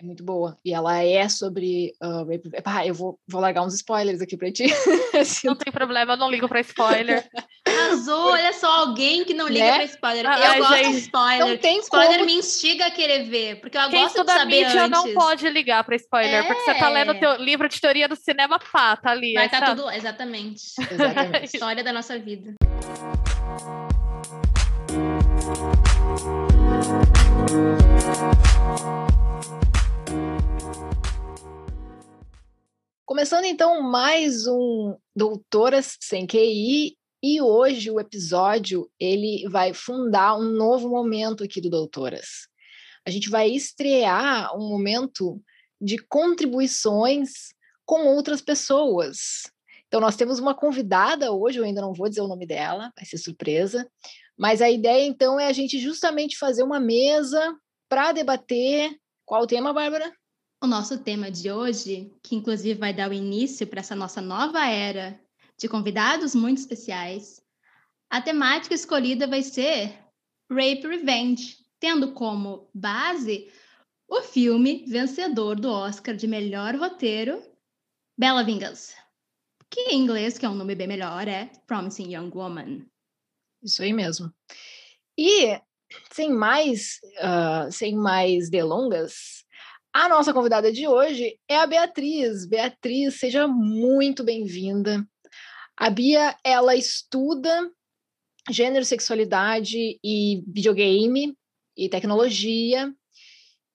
[0.00, 0.56] É muito boa.
[0.64, 1.92] E ela é sobre.
[2.02, 2.26] Uh,
[2.86, 4.64] eu vou, vou largar uns spoilers aqui pra ti.
[5.44, 7.28] não tem problema, eu não ligo pra spoiler.
[7.68, 9.74] Arrasou, olha só, alguém que não liga né?
[9.74, 10.26] pra spoiler.
[10.26, 11.46] Ah, eu gosto gente, de spoiler.
[11.46, 12.24] Não tem spoiler como...
[12.24, 14.90] me instiga a querer ver, porque eu Quem gosto de saber mídia antes.
[14.90, 16.42] não pode ligar pra spoiler, é.
[16.44, 19.34] porque você tá lendo teu livro de teoria do cinema, pá, tá ali.
[19.34, 20.62] Vai estar tá tudo, exatamente.
[20.90, 21.44] exatamente.
[21.44, 22.54] História da nossa vida.
[33.10, 40.44] Começando então mais um Doutoras Sem QI e hoje o episódio ele vai fundar um
[40.44, 42.46] novo momento aqui do Doutoras.
[43.04, 45.42] A gente vai estrear um momento
[45.80, 47.48] de contribuições
[47.84, 49.42] com outras pessoas.
[49.88, 53.04] Então nós temos uma convidada hoje, eu ainda não vou dizer o nome dela, vai
[53.04, 53.90] ser surpresa,
[54.38, 57.56] mas a ideia então é a gente justamente fazer uma mesa
[57.88, 60.12] para debater qual o tema, Bárbara?
[60.62, 64.66] O nosso tema de hoje, que inclusive vai dar o início para essa nossa nova
[64.66, 65.18] era
[65.56, 67.40] de convidados muito especiais,
[68.10, 69.98] a temática escolhida vai ser
[70.50, 73.50] Rape Revenge, tendo como base
[74.06, 77.42] o filme vencedor do Oscar de melhor roteiro,
[78.18, 78.94] Bella Vingança,
[79.70, 82.86] que em inglês, que é um nome bem melhor, é Promising Young Woman.
[83.62, 84.30] Isso aí mesmo.
[85.16, 85.58] E
[86.12, 89.46] sem mais, uh, sem mais delongas,
[89.92, 92.46] a nossa convidada de hoje é a Beatriz.
[92.46, 95.04] Beatriz, seja muito bem-vinda.
[95.76, 97.70] A Bia, ela estuda
[98.48, 101.36] gênero, sexualidade e videogame
[101.76, 102.92] e tecnologia.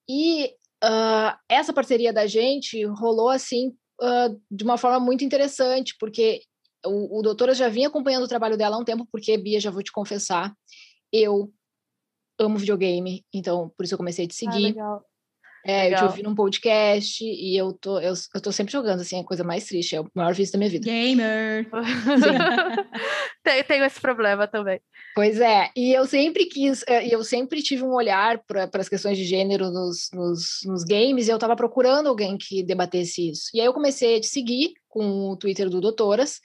[0.07, 3.69] E uh, essa parceria da gente rolou assim
[4.01, 6.41] uh, de uma forma muito interessante, porque
[6.85, 9.71] o, o doutora já vinha acompanhando o trabalho dela há um tempo, porque, Bia, já
[9.71, 10.53] vou te confessar,
[11.11, 11.51] eu
[12.39, 14.79] amo videogame, então por isso eu comecei a te ah, seguir.
[14.79, 14.99] Ah,
[15.67, 15.91] é, Legal.
[15.91, 19.23] eu te ouvi num podcast e eu tô, eu, eu tô sempre jogando, assim, a
[19.23, 20.85] coisa mais triste, é o maior vício da minha vida.
[20.85, 21.67] Gamer!
[23.43, 24.79] tenho, tenho esse problema também.
[25.15, 28.87] Pois é, e eu sempre quis, eh, e eu sempre tive um olhar para as
[28.87, 33.49] questões de gênero nos, nos, nos games, e eu estava procurando alguém que debatesse isso.
[33.51, 36.41] E aí eu comecei a te seguir com o Twitter do Doutoras,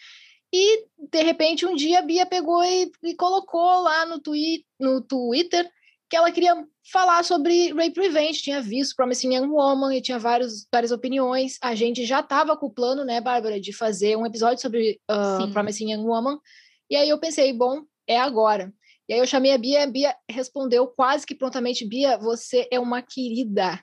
[0.51, 5.03] e de repente um dia a Bia pegou e, e colocou lá no, twi no
[5.03, 5.71] Twitter
[6.11, 10.67] que ela queria falar sobre Rape Revenge, tinha visto Promising Young Woman e tinha vários,
[10.73, 11.57] várias opiniões.
[11.63, 15.51] A gente já estava com o plano, né, Bárbara, de fazer um episódio sobre uh,
[15.53, 16.39] Promising Young Woman.
[16.91, 18.75] E aí eu pensei, bom, é agora.
[19.09, 22.81] E aí eu chamei a Bia, a Bia respondeu quase que prontamente, Bia, você é
[22.81, 23.81] uma querida.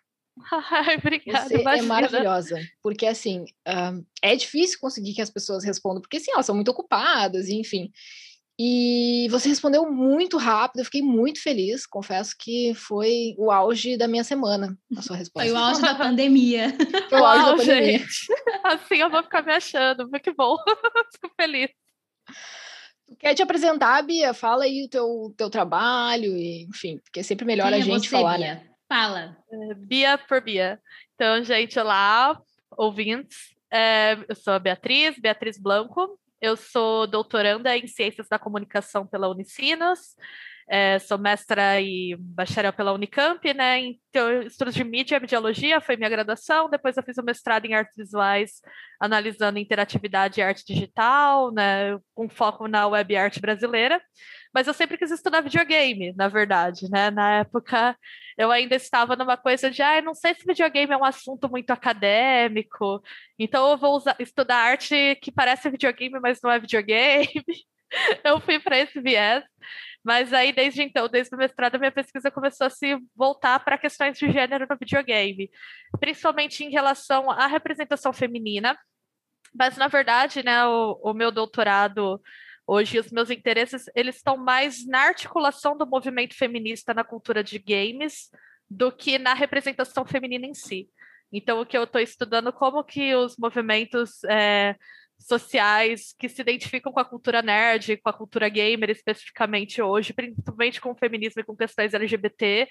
[0.52, 1.48] Ai, obrigada.
[1.48, 1.86] Você é imagina.
[1.86, 2.60] é maravilhosa.
[2.84, 6.72] Porque, assim, uh, é difícil conseguir que as pessoas respondam, porque, assim, elas são muito
[6.72, 7.90] ocupadas, enfim.
[8.60, 11.86] E você respondeu muito rápido, eu fiquei muito feliz.
[11.86, 15.48] Confesso que foi o auge da minha semana, a sua resposta.
[15.48, 16.76] Foi o auge da pandemia.
[17.10, 18.00] Foi o auge Uau, da pandemia.
[18.00, 18.28] Gente.
[18.64, 20.58] Assim eu vou ficar me achando, que bom.
[21.14, 21.70] Fico feliz.
[23.20, 24.34] Quer te apresentar, Bia?
[24.34, 27.82] Fala aí o teu, teu trabalho, e, enfim, porque é sempre melhor Quem a é
[27.82, 28.56] gente você, falar, Bia?
[28.56, 28.68] né?
[28.90, 29.38] Fala.
[29.52, 30.80] É, Bia por Bia.
[31.16, 32.42] Então, gente, olá,
[32.72, 33.56] ouvintes.
[33.72, 39.30] É, eu sou a Beatriz, Beatriz Blanco, eu sou doutoranda em Ciências da Comunicação pela
[39.30, 40.16] Unicinos,
[40.70, 43.80] é, sou mestra e bacharel pela Unicamp, né?
[43.80, 44.00] Em
[44.46, 46.70] estudos de mídia e mediologia foi minha graduação.
[46.70, 48.62] Depois eu fiz o mestrado em artes visuais,
[49.00, 51.98] analisando interatividade e arte digital, né?
[52.14, 54.02] Com foco na web arte brasileira.
[54.58, 57.12] Mas eu sempre quis estudar videogame, na verdade, né?
[57.12, 57.96] Na época
[58.36, 61.70] eu ainda estava numa coisa de, ah, não sei se videogame é um assunto muito
[61.70, 63.00] acadêmico,
[63.38, 67.30] então eu vou usar, estudar arte que parece videogame, mas não é videogame.
[68.26, 69.44] eu fui para esse viés.
[70.04, 74.18] Mas aí, desde então, desde o mestrado, minha pesquisa começou a se voltar para questões
[74.18, 75.52] de gênero no videogame,
[76.00, 78.76] principalmente em relação à representação feminina.
[79.54, 82.20] Mas, na verdade, né, o, o meu doutorado
[82.68, 87.58] Hoje os meus interesses eles estão mais na articulação do movimento feminista na cultura de
[87.58, 88.30] games
[88.70, 90.90] do que na representação feminina em si.
[91.32, 94.76] Então o que eu estou estudando como que os movimentos é,
[95.18, 100.82] sociais que se identificam com a cultura nerd, com a cultura gamer especificamente hoje, principalmente
[100.82, 102.68] com o feminismo e com questões LGBT,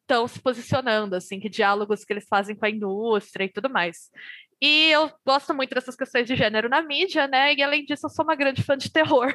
[0.00, 4.10] estão se posicionando, assim, que diálogos que eles fazem com a indústria e tudo mais.
[4.60, 7.54] E eu gosto muito dessas questões de gênero na mídia, né?
[7.54, 9.34] E além disso, eu sou uma grande fã de terror.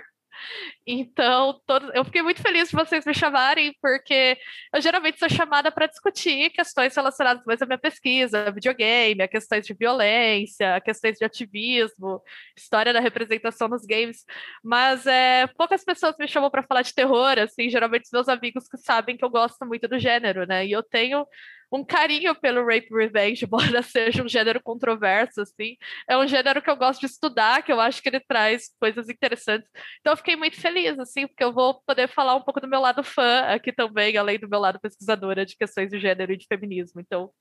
[0.85, 1.91] Então, todo...
[1.93, 4.37] eu fiquei muito feliz de vocês me chamarem, porque
[4.73, 9.65] eu geralmente sou chamada para discutir questões relacionadas mais à minha pesquisa, videogame, a questões
[9.65, 12.21] de violência, a questões de ativismo,
[12.57, 14.23] história da representação nos games,
[14.63, 18.67] mas é, poucas pessoas me chamam para falar de terror, assim, geralmente os meus amigos
[18.67, 20.65] que sabem que eu gosto muito do gênero, né?
[20.65, 21.25] E eu tenho
[21.71, 25.75] um carinho pelo Rape Revenge, embora seja um gênero controverso, assim.
[26.09, 29.09] É um gênero que eu gosto de estudar, que eu acho que ele traz coisas
[29.09, 29.69] interessantes.
[29.99, 32.79] Então eu fiquei muito feliz, assim, porque eu vou poder falar um pouco do meu
[32.79, 36.47] lado fã aqui também, além do meu lado pesquisadora de questões de gênero e de
[36.47, 37.01] feminismo.
[37.01, 37.31] Então,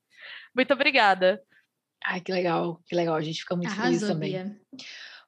[0.55, 1.41] muito obrigada.
[2.03, 3.15] Ai, que legal, que legal.
[3.15, 4.31] A gente fica muito Arrasou, feliz também.
[4.31, 4.61] Bia.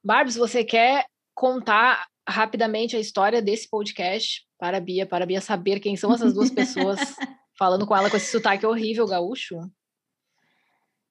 [0.04, 5.42] Barbs, você quer contar rapidamente a história desse podcast para a Bia, para a Bia
[5.42, 7.00] saber quem são essas duas pessoas
[7.58, 9.56] falando com ela com esse sotaque horrível gaúcho?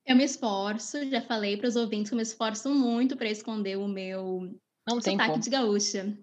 [0.06, 3.76] Eu me esforço, já falei para os ouvintes que eu me esforço muito para esconder
[3.76, 4.56] o meu
[4.86, 6.16] Não sotaque de gaúcha.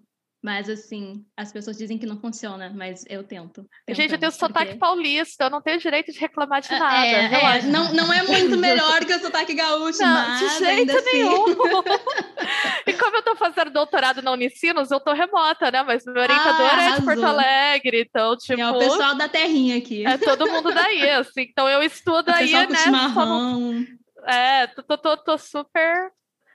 [0.44, 3.66] Mas, assim, as pessoas dizem que não funciona, mas eu tento.
[3.88, 4.46] Gente, eu tenho porque...
[4.46, 7.06] sotaque paulista, eu não tenho direito de reclamar de é, nada.
[7.06, 11.02] É, é, não, não é muito melhor que o sotaque gaúcho, não, mas de jeito
[11.02, 11.44] nenhum.
[11.44, 12.84] Assim...
[12.88, 15.82] e como eu tô fazendo doutorado na Unicinos, eu tô remota, né?
[15.82, 18.60] Mas meu orientador ah, é de Porto Alegre, então, tipo...
[18.60, 20.06] É o pessoal da terrinha aqui.
[20.06, 21.46] É todo mundo daí, assim.
[21.50, 22.76] Então, eu estudo o aí, né?
[22.80, 23.82] Chimarrão.
[24.26, 26.12] É, tô, tô, tô, tô super...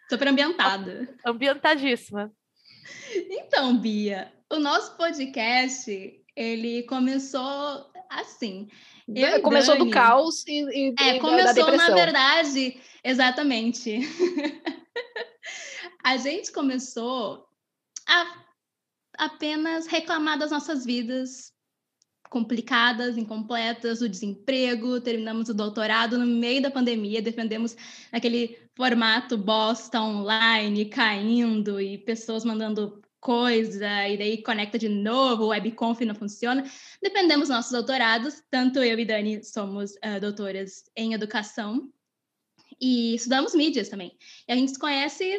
[0.07, 1.09] Super ambientada.
[1.25, 2.31] Ambientadíssima.
[3.29, 8.67] Então, Bia, o nosso podcast, ele começou assim.
[9.07, 13.99] Eu começou Dani, do caos e, e é, começou na verdade, exatamente.
[16.03, 17.47] a gente começou
[18.07, 18.45] a
[19.17, 21.51] apenas reclamar das nossas vidas
[22.29, 27.75] complicadas, incompletas, o desemprego, terminamos o doutorado no meio da pandemia, defendemos
[28.11, 36.01] aquele formato bosta online caindo e pessoas mandando coisa e daí conecta de novo, webconf
[36.01, 36.63] não funciona.
[37.01, 41.91] Defendemos nossos doutorados, tanto eu e Dani somos uh, doutoras em educação
[42.79, 44.17] e estudamos mídias também.
[44.47, 45.37] E a gente se conhece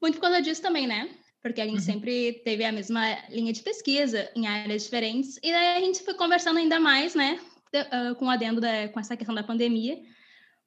[0.00, 1.10] muito por causa disso também, né?
[1.42, 1.84] Porque a gente uhum.
[1.84, 6.14] sempre teve a mesma linha de pesquisa em áreas diferentes, e daí a gente foi
[6.14, 7.40] conversando ainda mais, né,
[7.74, 9.98] uh, com o adendo da, com essa questão da pandemia,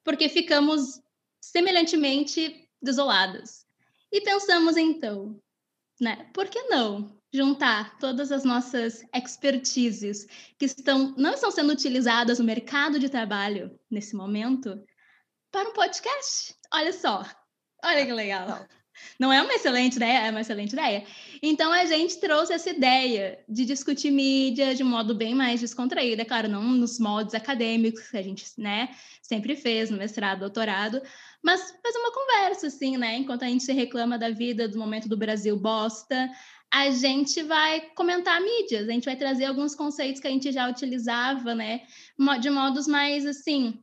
[0.02, 1.00] porque ficamos
[1.40, 3.64] semelhantemente desoladas.
[4.12, 5.40] E pensamos então,
[6.00, 12.38] né, por que não juntar todas as nossas expertises que estão não estão sendo utilizadas
[12.38, 14.80] no mercado de trabalho nesse momento
[15.50, 16.54] para um podcast?
[16.72, 17.24] Olha só.
[17.84, 18.66] Olha que legal.
[19.18, 21.04] Não é uma excelente ideia, é uma excelente ideia.
[21.42, 26.22] Então a gente trouxe essa ideia de discutir mídia de um modo bem mais descontraído,
[26.22, 28.90] é claro, não nos moldes acadêmicos que a gente, né,
[29.22, 31.00] sempre fez no mestrado, doutorado,
[31.42, 35.08] mas fazer uma conversa assim, né, enquanto a gente se reclama da vida, do momento
[35.08, 36.30] do Brasil bosta,
[36.72, 40.68] a gente vai comentar mídias, a gente vai trazer alguns conceitos que a gente já
[40.68, 41.82] utilizava, né,
[42.40, 43.78] de modos mais assim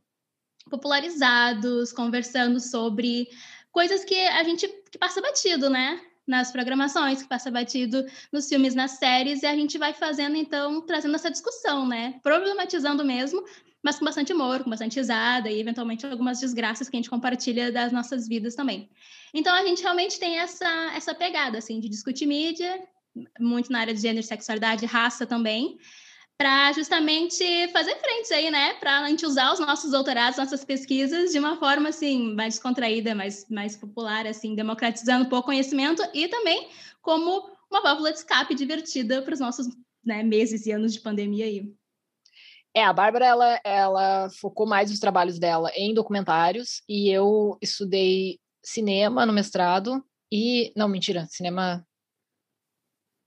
[0.70, 3.28] popularizados, conversando sobre
[3.72, 6.00] coisas que a gente que passa batido, né?
[6.24, 10.80] Nas programações, que passa batido nos filmes, nas séries, e a gente vai fazendo, então,
[10.82, 12.20] trazendo essa discussão, né?
[12.22, 13.42] Problematizando mesmo,
[13.82, 17.72] mas com bastante humor, com bastante risada e, eventualmente, algumas desgraças que a gente compartilha
[17.72, 18.88] das nossas vidas também.
[19.34, 22.80] Então, a gente realmente tem essa, essa pegada, assim, de discutir mídia,
[23.40, 25.78] muito na área de gênero, sexualidade, raça também,
[26.38, 28.74] para justamente fazer frente aí, né?
[28.74, 33.14] Para a gente usar os nossos doutorados, nossas pesquisas de uma forma assim mais descontraída,
[33.14, 36.68] mais, mais popular, assim, democratizando um pouco o conhecimento e também
[37.00, 39.66] como uma válvula de escape divertida para os nossos
[40.04, 41.72] né, meses e anos de pandemia aí.
[42.74, 48.38] É, a Bárbara, ela, ela focou mais os trabalhos dela em documentários e eu estudei
[48.64, 50.72] cinema no mestrado e...
[50.74, 51.86] Não, mentira, cinema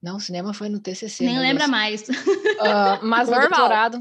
[0.05, 1.25] não, cinema foi no TCC.
[1.25, 1.71] Nem lembra Deus.
[1.71, 2.01] mais.
[2.03, 3.99] Uh, mas no doutorado,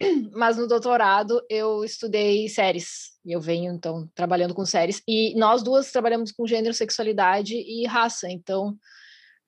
[0.34, 3.12] mas no doutorado eu estudei séries.
[3.24, 7.86] E eu venho então trabalhando com séries e nós duas trabalhamos com gênero, sexualidade e
[7.86, 8.28] raça.
[8.28, 8.76] Então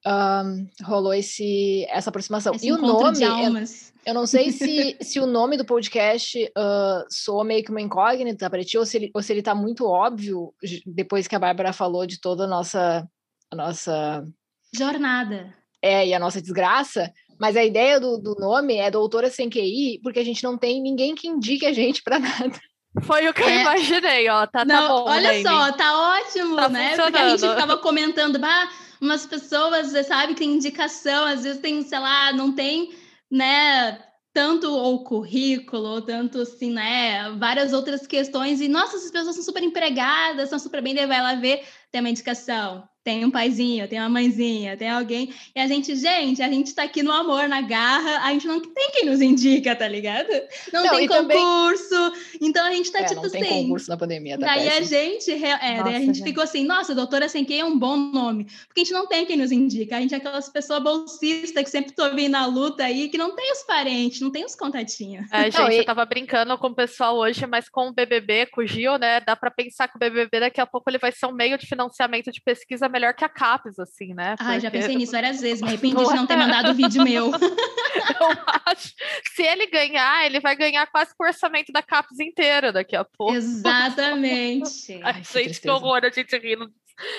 [0.06, 2.54] um, rolou esse essa aproximação.
[2.54, 3.64] Esse e o nome, eu,
[4.06, 8.48] eu, não sei se, se o nome do podcast uh, soa meio que uma incógnita
[8.48, 10.54] para ti ou se ele ou se ele está muito óbvio
[10.86, 13.04] depois que a Bárbara falou de toda a nossa
[13.50, 14.24] a nossa
[14.72, 19.50] jornada é, e a nossa desgraça, mas a ideia do, do nome é doutora sem
[19.50, 22.58] QI, porque a gente não tem ninguém que indique a gente para nada.
[23.02, 23.56] Foi o que é.
[23.56, 24.46] eu imaginei, ó.
[24.46, 25.10] Tá, tá não, tá bom.
[25.10, 26.94] Olha só, tá ótimo, tá né?
[26.94, 28.70] Porque a gente ficava comentando, bah,
[29.00, 32.94] umas pessoas, sabe, que tem indicação, às vezes tem, sei lá, não tem,
[33.28, 33.98] né,
[34.32, 39.44] tanto o currículo, ou tanto assim, né, várias outras questões, e nossa, essas pessoas são
[39.44, 43.88] super empregadas, são super bem, daí vai lá ver, tem uma indicação, tem um paizinho,
[43.88, 45.32] tem uma mãezinha, tem alguém.
[45.54, 48.60] E a gente, gente, a gente tá aqui no amor, na garra, a gente não
[48.60, 50.28] tem quem nos indica, tá ligado?
[50.72, 51.88] Não, não tem concurso.
[51.88, 52.38] Também...
[52.40, 53.40] Então a gente tá é, tipo não assim.
[53.40, 54.78] Tem concurso na pandemia, tá Daí péssimo.
[54.78, 57.64] a gente, é, nossa, daí a gente, gente ficou assim, nossa, doutora sem quem é
[57.64, 58.44] um bom nome.
[58.68, 59.96] Porque a gente não tem quem nos indica.
[59.96, 63.34] A gente é aquelas pessoas bolsistas que sempre tô vindo na luta aí, que não
[63.34, 65.30] tem os parentes, não tem os contatinhos.
[65.32, 65.78] É, gente, não, e...
[65.78, 69.20] eu tava brincando com o pessoal hoje, mas com o BBB, com o Gil, né?
[69.20, 71.66] Dá para pensar que o BBB daqui a pouco ele vai ser um meio de
[71.66, 74.36] financiamento de pesquisa melhor que a CAPES, assim, né?
[74.36, 74.52] Porque...
[74.52, 77.30] Ah, já pensei nisso várias vezes, me arrependi de não ter mandado o vídeo meu.
[77.32, 78.28] eu
[78.66, 78.94] acho.
[79.34, 83.34] Se ele ganhar, ele vai ganhar quase o orçamento da CAPES inteira daqui a pouco.
[83.34, 85.00] Exatamente.
[85.02, 86.70] Ai, Ai, gente, que horror, a gente rindo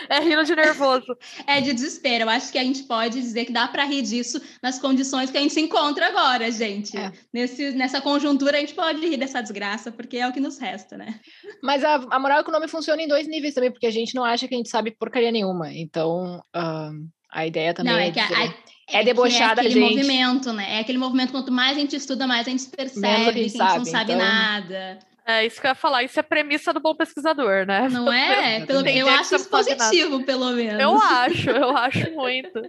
[0.10, 1.18] é rindo de nervoso.
[1.46, 2.24] É de desespero.
[2.24, 5.38] Eu acho que a gente pode dizer que dá para rir disso nas condições que
[5.38, 6.96] a gente se encontra agora, gente.
[6.98, 7.12] É.
[7.34, 10.98] Nesse, nessa conjuntura, a gente pode rir dessa desgraça, porque é o que nos resta,
[10.98, 11.20] né?
[11.62, 13.92] Mas a, a moral é que o nome funciona em dois níveis também, porque a
[13.92, 15.63] gente não acha que a gente sabe porcaria nenhuma.
[15.72, 18.54] Então, uh, a ideia também não, é, é que a, a, é,
[18.88, 19.96] é debochar é aquele gente.
[19.96, 20.78] movimento, né?
[20.78, 23.62] É aquele movimento, quanto mais a gente estuda, mais a gente percebe a gente que
[23.62, 24.26] a gente não sabe então...
[24.26, 25.00] nada.
[25.26, 27.88] É isso que eu ia falar, isso é premissa do bom pesquisador, né?
[27.90, 28.66] Não é?
[28.66, 30.82] Pelo, eu acho isso positivo, pelo menos.
[30.82, 32.62] Eu acho, eu acho muito.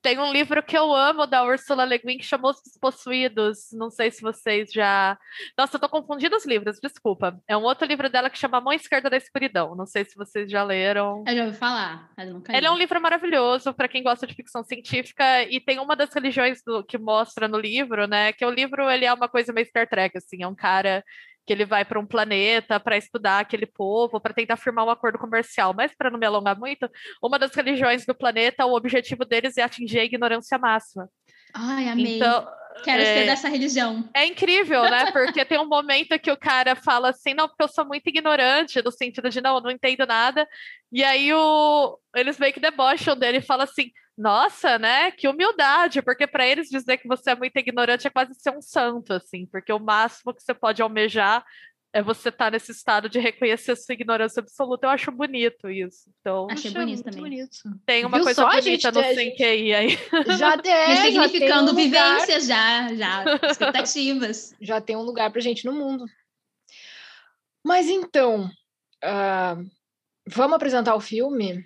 [0.00, 3.68] Tem um livro que eu amo da Ursula Le Guin que chamou Os Possuídos.
[3.72, 5.18] Não sei se vocês já.
[5.58, 7.38] Nossa, eu tô confundindo os livros, desculpa.
[7.48, 9.74] É um outro livro dela que chama Mão Esquerda da Escuridão.
[9.74, 11.24] Não sei se vocês já leram.
[11.26, 12.08] Eu já ouvi falar.
[12.56, 16.12] Ele é um livro maravilhoso para quem gosta de ficção científica e tem uma das
[16.14, 18.32] religiões do, que mostra no livro, né?
[18.32, 21.02] Que o livro ele é uma coisa meio Star Trek, assim, é um cara
[21.46, 25.18] que ele vai para um planeta para estudar aquele povo, para tentar firmar um acordo
[25.18, 25.72] comercial.
[25.72, 26.90] Mas para não me alongar muito,
[27.22, 31.08] uma das religiões do planeta, o objetivo deles é atingir a ignorância máxima.
[31.54, 32.16] Ai, amei.
[32.16, 32.46] Então,
[32.82, 34.08] Quero é, ser dessa religião.
[34.14, 35.10] É incrível, né?
[35.10, 38.82] Porque tem um momento que o cara fala assim, não, porque eu sou muito ignorante,
[38.82, 40.46] no sentido de, não, não entendo nada.
[40.92, 45.10] E aí o, eles meio que debocham dele e falam assim, nossa, né?
[45.10, 48.62] Que humildade, porque para eles dizer que você é muito ignorante é quase ser um
[48.62, 51.44] santo, assim, porque o máximo que você pode almejar
[51.92, 54.86] é você estar tá nesse estado de reconhecer sua ignorância absoluta.
[54.86, 56.10] Eu acho bonito isso.
[56.20, 57.22] Então, Achei bonito também.
[57.22, 57.56] Bonito.
[57.86, 59.98] Tem uma Viu coisa só, bonita no sem QI aí.
[60.38, 64.54] Já tem, é, Ressignificando um vivências já, já, expectativas.
[64.60, 66.04] Já tem um lugar pra gente no mundo.
[67.64, 68.44] Mas então,
[69.02, 69.70] uh,
[70.26, 71.64] vamos apresentar o filme?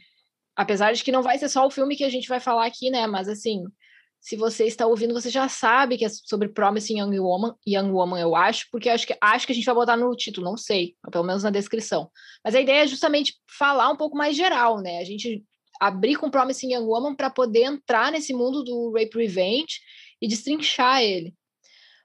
[0.60, 2.90] Apesar de que não vai ser só o filme que a gente vai falar aqui,
[2.90, 3.06] né?
[3.06, 3.64] Mas assim,
[4.20, 8.20] se você está ouvindo, você já sabe que é sobre Promising Young Woman, Young Woman,
[8.20, 10.96] eu acho, porque acho que, acho que a gente vai botar no título, não sei,
[11.10, 12.10] pelo menos na descrição.
[12.44, 14.98] Mas a ideia é justamente falar um pouco mais geral, né?
[14.98, 15.42] A gente
[15.80, 19.80] abrir com Promising Young Woman para poder entrar nesse mundo do Rape Revenge
[20.20, 21.34] e destrinchar ele.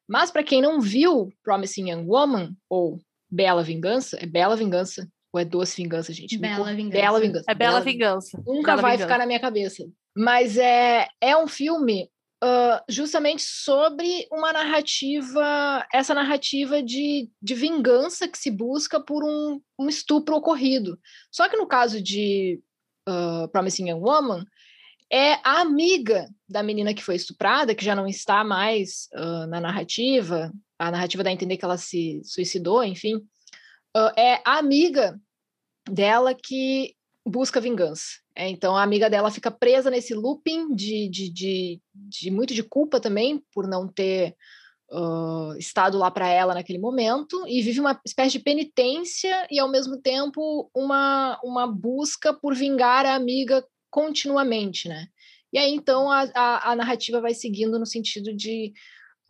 [0.07, 5.05] Mas para quem não viu Promising Young Woman, ou Bela Vingança, é Bela Vingança,
[5.35, 6.37] ou é Doce Vingança, gente?
[6.37, 7.01] Bela Vingança.
[7.01, 7.45] Bela Vingança.
[7.47, 8.43] É Bela, Bela Vingança.
[8.45, 9.07] Nunca Bela vai Vingança.
[9.07, 9.83] ficar na minha cabeça.
[10.15, 12.09] Mas é, é um filme
[12.41, 19.59] uh, justamente sobre uma narrativa, essa narrativa de, de vingança que se busca por um,
[19.77, 20.97] um estupro ocorrido.
[21.29, 22.61] Só que no caso de
[23.09, 24.45] uh, Promising Young Woman,
[25.11, 29.59] é a amiga da menina que foi estuprada, que já não está mais uh, na
[29.59, 30.49] narrativa,
[30.79, 33.21] a narrativa dá a entender que ela se suicidou, enfim,
[34.17, 35.17] é a amiga
[35.89, 38.19] dela que busca vingança.
[38.35, 42.61] É, então a amiga dela fica presa nesse looping de, de, de, de muito de
[42.61, 44.35] culpa também por não ter
[44.91, 49.69] uh, estado lá para ela naquele momento e vive uma espécie de penitência e ao
[49.71, 55.07] mesmo tempo uma, uma busca por vingar a amiga continuamente, né?
[55.53, 58.73] E aí então a, a, a narrativa vai seguindo no sentido de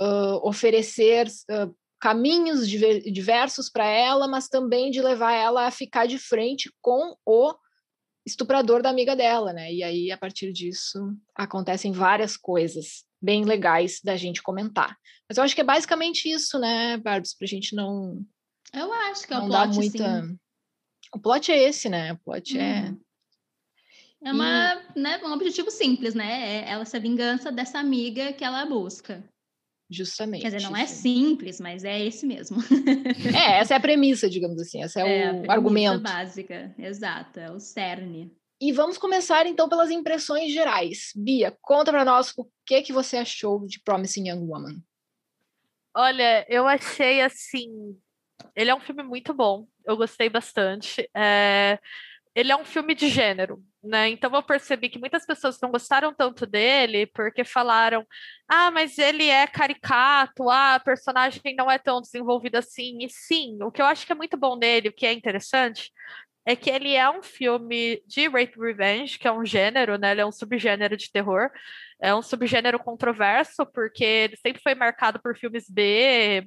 [0.01, 6.19] uh, oferecer uh, caminhos diversos para ela, mas também de levar ela a ficar de
[6.19, 7.51] frente com o
[8.23, 9.73] estuprador da amiga dela, né?
[9.73, 10.99] E aí, a partir disso,
[11.33, 14.95] acontecem várias coisas bem legais da gente comentar.
[15.27, 17.35] Mas eu acho que é basicamente isso, né, Barbs?
[17.35, 18.23] Pra gente não.
[18.71, 20.21] Eu acho que é o plot, muita...
[20.21, 20.39] Sim.
[21.11, 22.13] O plot é esse, né?
[22.13, 22.91] O plot é.
[22.91, 23.01] Hum.
[24.23, 24.99] É uma, e...
[24.99, 26.65] né, um objetivo simples, né?
[26.65, 29.27] É ela ser vingança dessa amiga que ela busca.
[29.89, 30.41] Justamente.
[30.41, 32.57] Quer dizer, não é simples, mas é esse mesmo.
[33.35, 36.01] é, essa é a premissa, digamos assim, essa é, é o argumento.
[36.01, 38.31] básica, exato, é o cerne.
[38.59, 41.11] E vamos começar então pelas impressões gerais.
[41.15, 44.81] Bia, conta para nós o que que você achou de Promising Young Woman.
[45.95, 47.69] Olha, eu achei assim,
[48.55, 49.67] ele é um filme muito bom.
[49.85, 51.09] Eu gostei bastante.
[51.15, 51.77] É...
[52.35, 54.09] Ele é um filme de gênero, né?
[54.09, 58.05] Então eu percebi que muitas pessoas não gostaram tanto dele porque falaram:
[58.47, 63.03] ah, mas ele é caricato, ah, a personagem não é tão desenvolvida assim.
[63.03, 65.91] E sim, o que eu acho que é muito bom dele, o que é interessante,
[66.45, 70.11] é que ele é um filme de rape revenge, que é um gênero, né?
[70.11, 71.49] Ele é um subgênero de terror.
[72.01, 76.45] É um subgênero controverso, porque ele sempre foi marcado por filmes B,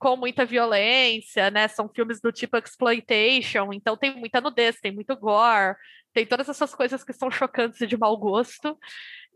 [0.00, 1.68] com muita violência, né?
[1.68, 5.76] São filmes do tipo exploitation, então tem muita nudez, tem muito gore,
[6.14, 8.76] tem todas essas coisas que são chocantes e de mau gosto.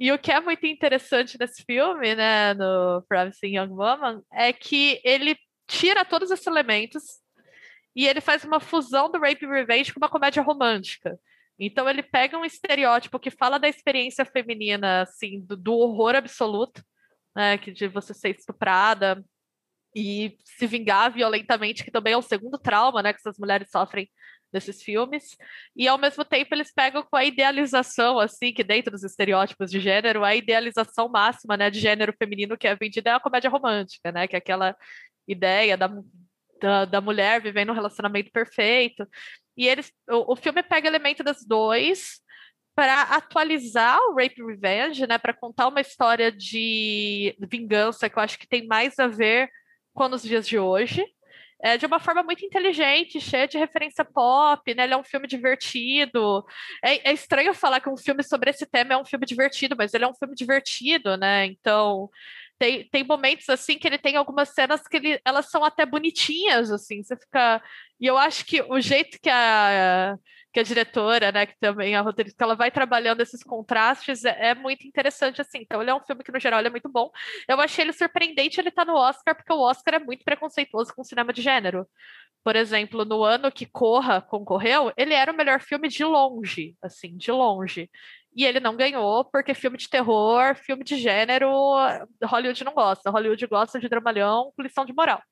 [0.00, 5.00] E o que é muito interessante nesse filme, né, no Promising Young Woman, é que
[5.04, 5.36] ele
[5.68, 7.02] tira todos esses elementos
[7.94, 11.18] e ele faz uma fusão do rape revenge com uma comédia romântica.
[11.58, 16.82] Então ele pega um estereótipo que fala da experiência feminina, assim, do, do horror absoluto,
[17.36, 19.22] né, que de você ser estuprada
[19.94, 24.08] e se vingar violentamente, que também é o segundo trauma, né, que essas mulheres sofrem
[24.52, 25.36] desses filmes,
[25.74, 29.80] e ao mesmo tempo eles pegam com a idealização, assim, que dentro dos estereótipos de
[29.80, 34.12] gênero, a idealização máxima, né, de gênero feminino que é vendida é a comédia romântica,
[34.12, 34.76] né, que é aquela
[35.26, 35.90] ideia da,
[36.60, 39.08] da, da mulher vivendo um relacionamento perfeito,
[39.56, 42.20] e eles, o, o filme pega elemento das dois,
[42.76, 48.38] para atualizar o Rape Revenge, né, para contar uma história de vingança que eu acho
[48.38, 49.48] que tem mais a ver
[49.94, 51.04] com os dias de hoje,
[51.62, 54.84] é, de uma forma muito inteligente, cheia de referência pop, né?
[54.84, 56.44] Ele é um filme divertido.
[56.84, 59.94] É, é, estranho falar que um filme sobre esse tema é um filme divertido, mas
[59.94, 61.46] ele é um filme divertido, né?
[61.46, 62.10] Então
[62.58, 66.70] tem, tem momentos assim que ele tem algumas cenas que ele, elas são até bonitinhas,
[66.70, 67.02] assim.
[67.02, 67.62] Você fica.
[68.00, 70.16] E eu acho que o jeito que a
[70.54, 74.54] que a diretora, né, que também a roteirista, ela vai trabalhando esses contrastes, é, é,
[74.54, 75.58] muito interessante, assim.
[75.62, 77.10] Então, ele é um filme que, no geral, é muito bom.
[77.48, 81.02] Eu achei ele surpreendente ele tá no Oscar, porque o Oscar é muito preconceituoso com
[81.02, 81.84] cinema de gênero.
[82.44, 87.16] Por exemplo, no ano que Corra concorreu, ele era o melhor filme de longe, assim,
[87.16, 87.90] de longe.
[88.36, 91.50] E ele não ganhou, porque filme de terror, filme de gênero,
[92.24, 93.10] Hollywood não gosta.
[93.10, 95.22] Hollywood gosta de dramalhão com lição de moral.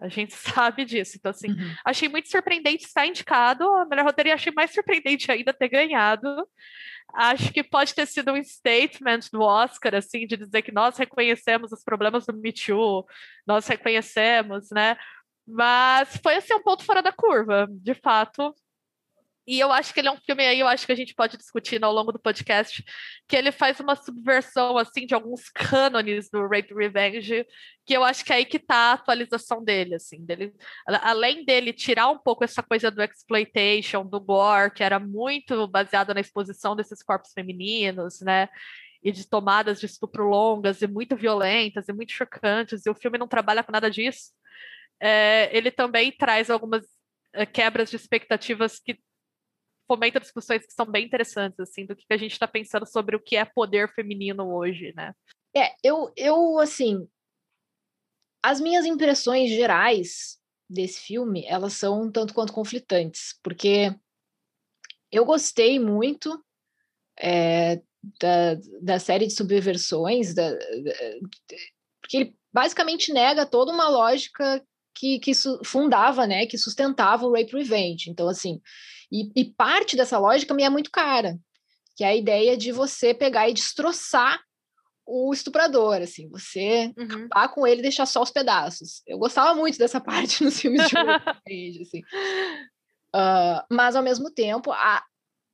[0.00, 1.16] A gente sabe disso.
[1.16, 1.74] Então, assim, uhum.
[1.84, 3.64] achei muito surpreendente estar indicado.
[3.76, 6.28] A melhor roteiro e achei mais surpreendente ainda ter ganhado.
[7.14, 11.72] Acho que pode ter sido um statement do Oscar, assim, de dizer que nós reconhecemos
[11.72, 13.04] os problemas do Me Too,
[13.46, 14.96] nós reconhecemos, né?
[15.46, 17.68] Mas foi, assim, um ponto fora da curva.
[17.70, 18.54] De fato,
[19.46, 21.36] e eu acho que ele é um filme aí, eu acho que a gente pode
[21.36, 22.82] discutir ao longo do podcast,
[23.28, 27.46] que ele faz uma subversão, assim, de alguns cânones do Rape Revenge,
[27.84, 30.54] que eu acho que é aí que tá a atualização dele, assim, dele,
[30.86, 36.14] além dele tirar um pouco essa coisa do exploitation, do gore, que era muito baseado
[36.14, 38.48] na exposição desses corpos femininos, né,
[39.02, 43.18] e de tomadas de estupro longas e muito violentas e muito chocantes, e o filme
[43.18, 44.32] não trabalha com nada disso,
[45.00, 46.86] é, ele também traz algumas
[47.34, 48.98] é, quebras de expectativas que
[49.86, 53.20] fomenta discussões que são bem interessantes, assim, do que a gente está pensando sobre o
[53.20, 55.14] que é poder feminino hoje, né?
[55.56, 57.06] É, eu, eu, assim,
[58.42, 63.94] as minhas impressões gerais desse filme, elas são um tanto quanto conflitantes, porque
[65.12, 66.44] eu gostei muito
[67.18, 67.76] é,
[68.20, 70.58] da, da série de subversões, da, da,
[72.00, 75.32] porque ele basicamente nega toda uma lógica que, que
[75.64, 78.10] fundava, né, que sustentava o rape revenge.
[78.10, 78.60] Então, assim,
[79.14, 81.38] e, e parte dessa lógica me é muito cara,
[81.96, 84.42] que é a ideia de você pegar e destroçar
[85.06, 87.04] o estuprador, assim, você uhum.
[87.04, 89.02] acabar com ele e deixar só os pedaços.
[89.06, 92.00] Eu gostava muito dessa parte nos filmes de revenge, assim.
[93.14, 95.04] Uh, mas, ao mesmo tempo, a,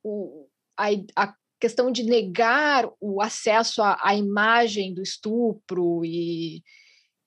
[0.03, 6.63] o, a, a questão de negar o acesso à, à imagem do estupro e,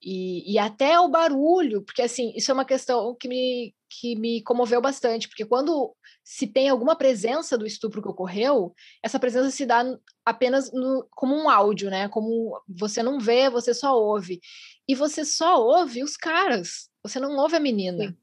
[0.03, 4.43] e, e, até o barulho, porque assim, isso é uma questão que me, que me
[4.43, 9.67] comoveu bastante, porque quando se tem alguma presença do estupro que ocorreu, essa presença se
[9.67, 9.85] dá
[10.25, 12.09] apenas no, como um áudio, né?
[12.09, 14.41] Como você não vê, você só ouve.
[14.89, 18.09] E você só ouve os caras, você não ouve a menina.
[18.09, 18.17] Sim.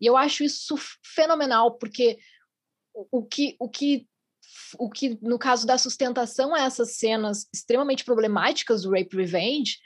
[0.00, 2.18] E eu acho isso fenomenal, porque
[2.94, 4.06] o, o que, o que
[4.78, 9.78] o que no caso da sustentação a essas cenas extremamente problemáticas do rape revenge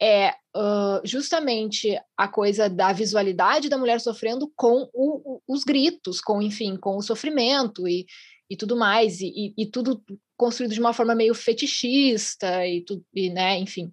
[0.00, 6.40] é uh, justamente a coisa da visualidade da mulher sofrendo com o, os gritos, com,
[6.40, 8.06] enfim, com o sofrimento e,
[8.48, 10.02] e tudo mais, e, e, e tudo
[10.36, 13.92] construído de uma forma meio fetichista e tudo, e, né, enfim.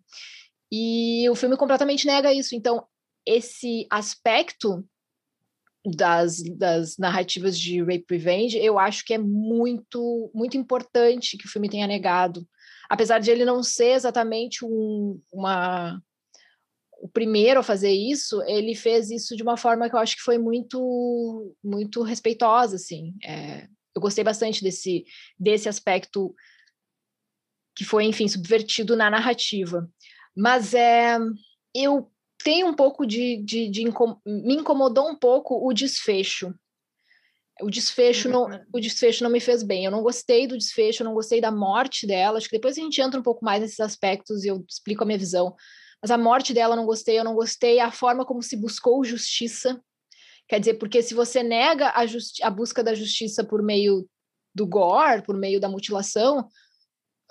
[0.71, 2.55] E o filme completamente nega isso.
[2.55, 2.85] Então,
[3.25, 4.85] esse aspecto
[5.85, 11.49] das, das narrativas de rape revenge, eu acho que é muito, muito importante que o
[11.49, 12.47] filme tenha negado
[12.89, 16.01] apesar de ele não ser exatamente um, uma
[17.01, 20.23] o primeiro a fazer isso, ele fez isso de uma forma que eu acho que
[20.23, 23.13] foi muito muito respeitosa, assim.
[23.23, 25.05] É, eu gostei bastante desse
[25.37, 26.33] desse aspecto
[27.75, 29.89] que foi, enfim, subvertido na narrativa.
[30.35, 31.17] Mas é,
[31.73, 32.09] eu
[32.43, 33.83] tenho um pouco de, de, de
[34.25, 36.53] me incomodou um pouco o desfecho.
[37.61, 38.59] O desfecho, não, Uhum.
[38.73, 39.85] o desfecho não me fez bem.
[39.85, 42.37] Eu não gostei do desfecho, eu não gostei da morte dela.
[42.37, 45.05] Acho que depois a gente entra um pouco mais nesses aspectos e eu explico a
[45.05, 45.55] minha visão.
[46.01, 49.03] Mas a morte dela eu não gostei, eu não gostei a forma como se buscou
[49.03, 49.81] justiça.
[50.47, 52.03] Quer dizer, porque se você nega a,
[52.43, 54.07] a busca da justiça por meio
[54.53, 56.47] do gore, por meio da mutilação,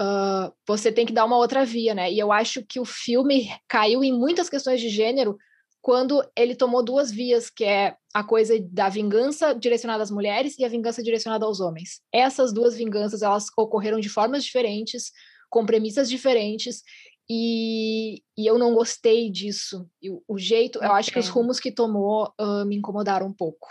[0.01, 2.13] ah, você tem que dar uma outra via, né?
[2.13, 5.37] E eu acho que o filme caiu em muitas questões de gênero
[5.85, 10.65] quando ele tomou duas vias, que é a coisa da vingança direcionada às mulheres e
[10.65, 12.01] a vingança direcionada aos homens.
[12.11, 15.13] Essas duas vinganças, elas ocorreram de formas diferentes,
[15.51, 16.83] com premissas diferentes,
[17.29, 19.87] e, e eu não gostei disso.
[20.01, 23.69] E o, jeito, eu acho que os rumos que tomou ah, me incomodaram um pouco.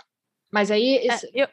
[0.52, 1.48] Mas aí, É, esse- eu,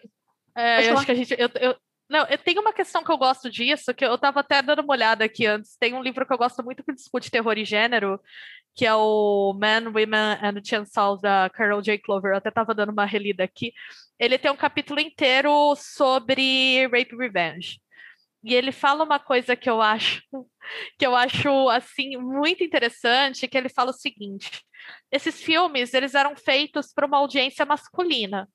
[0.55, 1.35] é, eu acho que a gente.
[1.39, 1.75] Eu, eu,
[2.11, 4.93] não, eu tenho uma questão que eu gosto disso, que eu estava até dando uma
[4.93, 5.77] olhada aqui antes.
[5.77, 8.21] Tem um livro que eu gosto muito que discute terror e gênero,
[8.75, 11.99] que é o Men, Women and Chainsaws, da Carol J.
[11.99, 12.33] Clover.
[12.33, 13.73] Eu até estava dando uma relida aqui.
[14.19, 17.81] Ele tem um capítulo inteiro sobre rape revenge.
[18.43, 20.23] E ele fala uma coisa que eu acho
[20.99, 24.63] que eu acho assim muito interessante, que ele fala o seguinte:
[25.13, 28.49] esses filmes eles eram feitos para uma audiência masculina.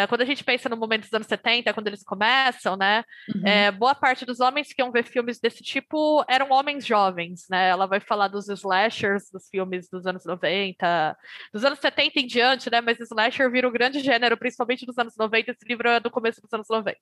[0.00, 3.04] É, quando a gente pensa no momento dos anos 70, quando eles começam, né?
[3.34, 3.46] Uhum.
[3.46, 7.68] é, boa parte dos homens que iam ver filmes desse tipo eram homens jovens, né?
[7.68, 11.16] Ela vai falar dos slashers, dos filmes dos anos 90,
[11.52, 12.80] dos anos 70 em diante, né?
[12.80, 15.50] Mas slasher vira um grande gênero, principalmente dos anos 90.
[15.50, 16.96] Esse livro é do começo dos anos 90.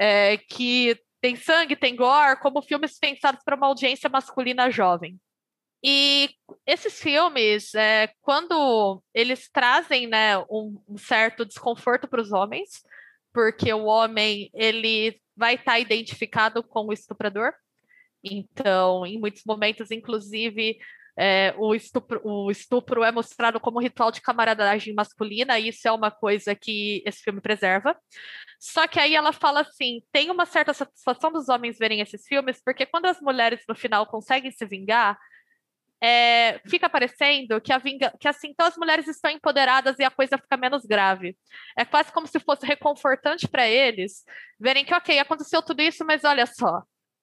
[0.00, 5.18] É, que tem sangue, tem gore, como filmes pensados para uma audiência masculina jovem.
[5.82, 6.30] E
[6.66, 12.82] esses filmes, é, quando eles trazem né, um, certo desconforto para os homens,
[13.32, 17.52] porque o homem ele vai estar identificado com o estuprador.
[18.24, 20.78] Então, em muitos momentos, inclusive,
[21.16, 25.92] é, o, estupro, o estupro é mostrado como ritual de camaradagem masculina, e isso é
[25.92, 27.96] uma coisa que esse filme preserva.
[28.58, 32.60] Só que aí ela fala assim: tem uma certa satisfação dos homens verem esses filmes,
[32.64, 35.18] porque quando as mulheres no final conseguem se vingar,
[36.02, 40.10] é, fica parecendo que, a vinga, que assim, então as mulheres estão empoderadas e a
[40.10, 41.36] coisa fica menos grave.
[41.76, 44.24] É quase como se fosse reconfortante para eles
[44.60, 46.82] verem que, ok, aconteceu tudo isso, mas olha só,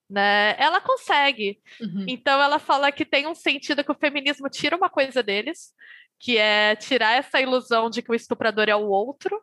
[0.10, 0.56] né?
[0.58, 1.60] Ela consegue.
[1.80, 2.06] Uhum.
[2.08, 5.74] Então ela fala que tem um sentido que o feminismo tira uma coisa deles,
[6.20, 9.42] que é tirar essa ilusão de que o estuprador é o outro.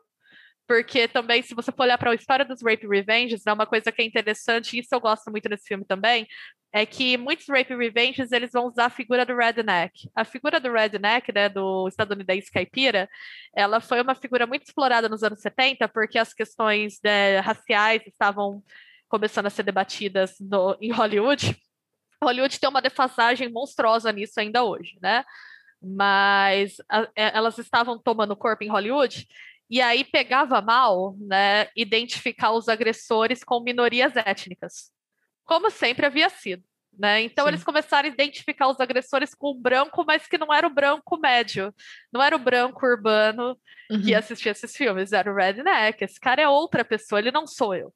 [0.65, 3.91] Porque também, se você for olhar para a história dos rape revenges, né, uma coisa
[3.91, 6.25] que é interessante, e isso eu gosto muito nesse filme também,
[6.73, 10.09] é que muitos rape revenges eles vão usar a figura do redneck.
[10.15, 13.07] A figura do redneck, né, do estadunidense caipira,
[13.55, 18.63] ela foi uma figura muito explorada nos anos 70, porque as questões né, raciais estavam
[19.07, 21.55] começando a ser debatidas no, em Hollywood.
[22.23, 25.23] Hollywood tem uma defasagem monstruosa nisso ainda hoje, né?
[25.79, 29.27] Mas a, elas estavam tomando corpo em Hollywood
[29.69, 34.91] e aí pegava mal, né, identificar os agressores com minorias étnicas,
[35.45, 36.63] como sempre havia sido.
[36.97, 37.23] Né?
[37.23, 37.49] Então Sim.
[37.49, 41.17] eles começaram a identificar os agressores com o branco, mas que não era o branco
[41.17, 41.73] médio,
[42.11, 43.57] não era o branco urbano
[44.03, 44.17] que Uhum.
[44.17, 46.03] assistia esses filmes, era o redneck.
[46.03, 47.91] Esse cara é outra pessoa, ele não sou eu.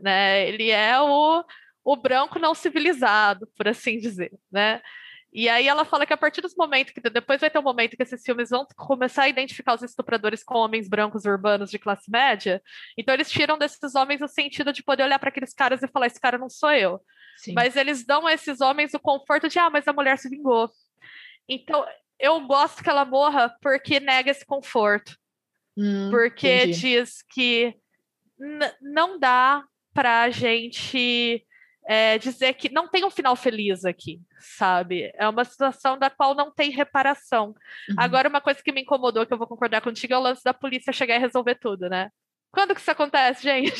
[0.00, 0.48] Né?
[0.48, 1.44] Ele é o,
[1.84, 4.32] o branco não civilizado, por assim dizer.
[4.50, 4.82] Né?
[5.34, 7.96] E aí ela fala que a partir dos momentos que depois vai ter um momento
[7.96, 12.08] que esses filmes vão começar a identificar os estupradores com homens brancos urbanos de classe
[12.08, 12.62] média,
[12.96, 16.06] então eles tiram desses homens o sentido de poder olhar para aqueles caras e falar:
[16.06, 17.00] esse cara não sou eu.
[17.36, 17.52] Sim.
[17.52, 20.70] Mas eles dão a esses homens o conforto de: ah, mas a mulher se vingou.
[21.48, 21.84] Então
[22.18, 25.16] eu gosto que ela morra porque nega esse conforto,
[25.76, 26.80] Hum, porque entendi.
[26.80, 27.74] diz que
[28.80, 31.44] não dá pra gente
[31.86, 35.12] é, dizer que não tem um final feliz aqui, sabe?
[35.14, 37.48] É uma situação da qual não tem reparação.
[37.88, 37.96] Uhum.
[37.98, 40.54] Agora, uma coisa que me incomodou, que eu vou concordar contigo, é o lance da
[40.54, 42.10] polícia chegar e resolver tudo, né?
[42.50, 43.74] Quando que isso acontece, gente?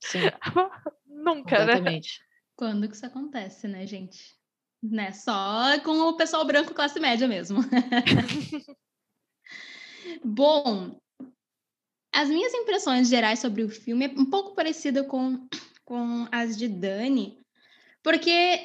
[0.00, 0.20] Sim,
[1.06, 1.74] Nunca, né?
[1.74, 2.20] completamente.
[2.56, 4.34] Quando que isso acontece, né, gente?
[4.82, 5.12] Né?
[5.12, 7.60] Só com o pessoal branco classe média mesmo.
[10.24, 10.98] Bom,
[12.12, 15.46] as minhas impressões gerais sobre o filme é um pouco parecida com,
[15.90, 17.40] com as de Dani,
[18.00, 18.60] porque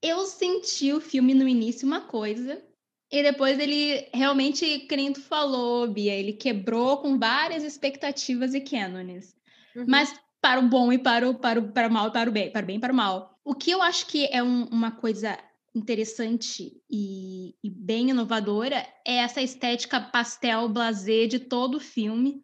[0.00, 2.62] eu senti o filme no início uma coisa,
[3.10, 9.34] e depois ele realmente, tu falou, Bia, ele quebrou com várias expectativas e cânones
[9.74, 9.84] Uhum.
[9.88, 12.32] mas para o bom e para o, para o, para o mal e para o
[12.32, 13.38] bem, para o bem e para o mal.
[13.44, 15.36] O que eu acho que é um- uma coisa
[15.74, 22.42] interessante e, e bem inovadora é essa estética pastel blasé de todo o filme,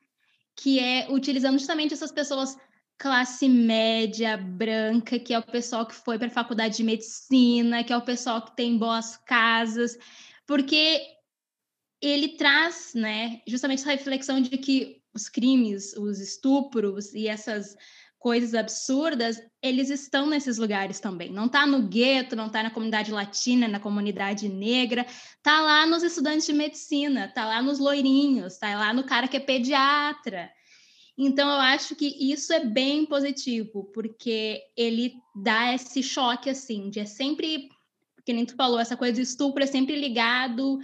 [0.56, 2.58] que é utilizando justamente essas pessoas
[3.02, 7.92] classe média, branca, que é o pessoal que foi para a faculdade de medicina, que
[7.92, 9.98] é o pessoal que tem boas casas,
[10.46, 11.00] porque
[12.00, 17.74] ele traz, né, justamente essa reflexão de que os crimes, os estupros e essas
[18.20, 21.32] coisas absurdas, eles estão nesses lugares também.
[21.32, 25.04] Não está no gueto, não está na comunidade latina, na comunidade negra,
[25.38, 29.38] está lá nos estudantes de medicina, está lá nos loirinhos, está lá no cara que
[29.38, 30.52] é pediatra.
[31.16, 37.00] Então, eu acho que isso é bem positivo, porque ele dá esse choque, assim, de
[37.00, 37.68] é sempre
[38.24, 40.78] que nem tu falou, essa coisa do estupro é sempre ligado,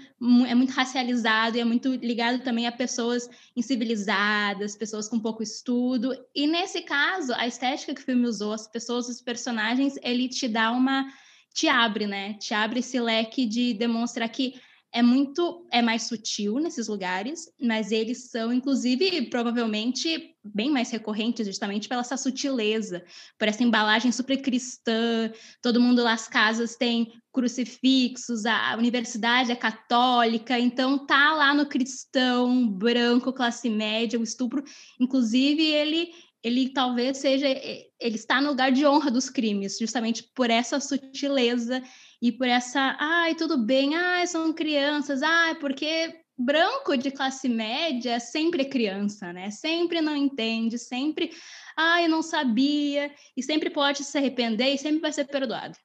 [0.46, 6.12] é muito racializado e é muito ligado também a pessoas incivilizadas, pessoas com pouco estudo.
[6.34, 10.48] E nesse caso, a estética que o filme usou, as pessoas, os personagens, ele te
[10.48, 11.06] dá uma.
[11.54, 12.34] te abre, né?
[12.34, 14.60] Te abre esse leque de demonstrar que
[14.92, 21.46] é muito é mais sutil nesses lugares, mas eles são inclusive provavelmente bem mais recorrentes
[21.46, 23.04] justamente pela essa sutileza,
[23.38, 29.56] por essa embalagem super cristã, todo mundo lá as casas tem crucifixos, a universidade é
[29.56, 34.64] católica, então tá lá no cristão branco classe média, o estupro,
[34.98, 36.10] inclusive ele
[36.42, 41.82] ele talvez seja ele está no lugar de honra dos crimes, justamente por essa sutileza
[42.20, 48.20] e por essa, ai, tudo bem, ai, são crianças, ai, porque branco de classe média
[48.20, 49.50] sempre é criança, né?
[49.50, 51.30] Sempre não entende, sempre,
[51.76, 55.76] ai, eu não sabia, e sempre pode se arrepender e sempre vai ser perdoado.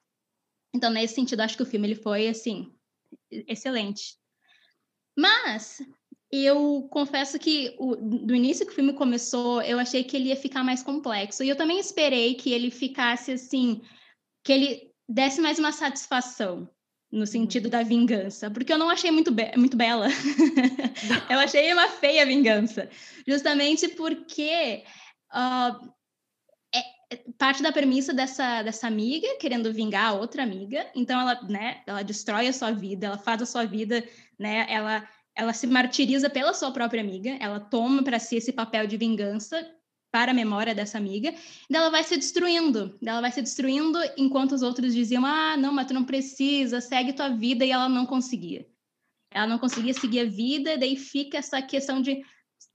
[0.74, 2.74] Então, nesse sentido, acho que o filme ele foi assim
[3.32, 4.18] excelente.
[5.18, 5.82] Mas
[6.32, 10.36] eu confesso que o, do início que o filme começou, eu achei que ele ia
[10.36, 11.44] ficar mais complexo.
[11.44, 13.82] E eu também esperei que ele ficasse assim,
[14.44, 16.68] que ele desse mais uma satisfação
[17.12, 20.08] no sentido da vingança, porque eu não achei muito, be muito bela.
[21.30, 22.90] eu achei uma feia vingança,
[23.28, 24.84] justamente porque
[25.32, 25.94] uh,
[26.74, 26.82] é
[27.38, 32.02] parte da premissa dessa, dessa amiga querendo vingar a outra amiga, então ela, né, ela
[32.02, 34.04] destrói a sua vida, ela faz a sua vida,
[34.40, 38.86] né, ela ela se martiriza pela sua própria amiga, ela toma para si esse papel
[38.86, 39.68] de vingança
[40.14, 41.34] para a memória dessa amiga,
[41.68, 45.74] e ela vai se destruindo, ela vai se destruindo enquanto os outros diziam, ah, não,
[45.74, 48.64] mas tu não precisa, segue tua vida, e ela não conseguia.
[49.32, 52.24] Ela não conseguia seguir a vida, daí fica essa questão de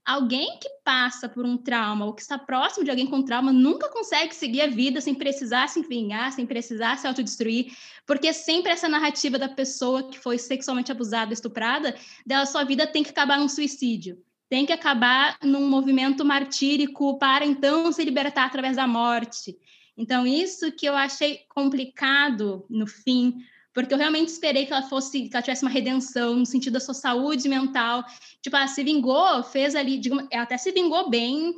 [0.05, 3.87] alguém que passa por um trauma, ou que está próximo de alguém com trauma, nunca
[3.87, 7.71] consegue seguir a vida sem precisar se vingar, sem precisar se autodestruir,
[8.05, 13.01] porque sempre essa narrativa da pessoa que foi sexualmente abusada, estuprada, dela sua vida tem
[13.01, 18.75] que acabar num suicídio tem que acabar num movimento martírico para então se libertar através
[18.75, 19.55] da morte.
[19.95, 23.35] Então, isso que eu achei complicado no fim,
[23.73, 26.79] porque eu realmente esperei que ela fosse, que ela tivesse uma redenção no sentido da
[26.79, 28.03] sua saúde mental.
[28.41, 31.53] Tipo, ela se vingou, fez ali, ela até se vingou bem,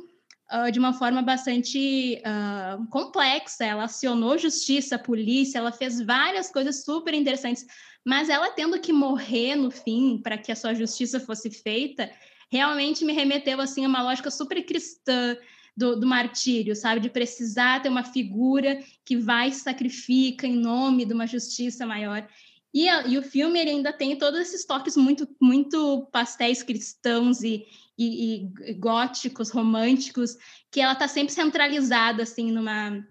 [0.52, 3.64] uh, de uma forma bastante uh, complexa.
[3.64, 7.64] Ela acionou justiça, polícia, ela fez várias coisas super interessantes,
[8.04, 12.10] mas ela tendo que morrer no fim para que a sua justiça fosse feita,
[12.52, 15.34] realmente me remeteu assim a uma lógica super cristã
[15.74, 17.00] do, do, martírio, sabe?
[17.00, 22.28] De precisar ter uma figura que vai e sacrifica em nome de uma justiça maior.
[22.74, 27.64] E, a, e o filme ainda tem todos esses toques muito, muito pastéis cristãos e,
[27.98, 30.36] e, e góticos, românticos,
[30.70, 33.02] que ela está sempre centralizada assim numa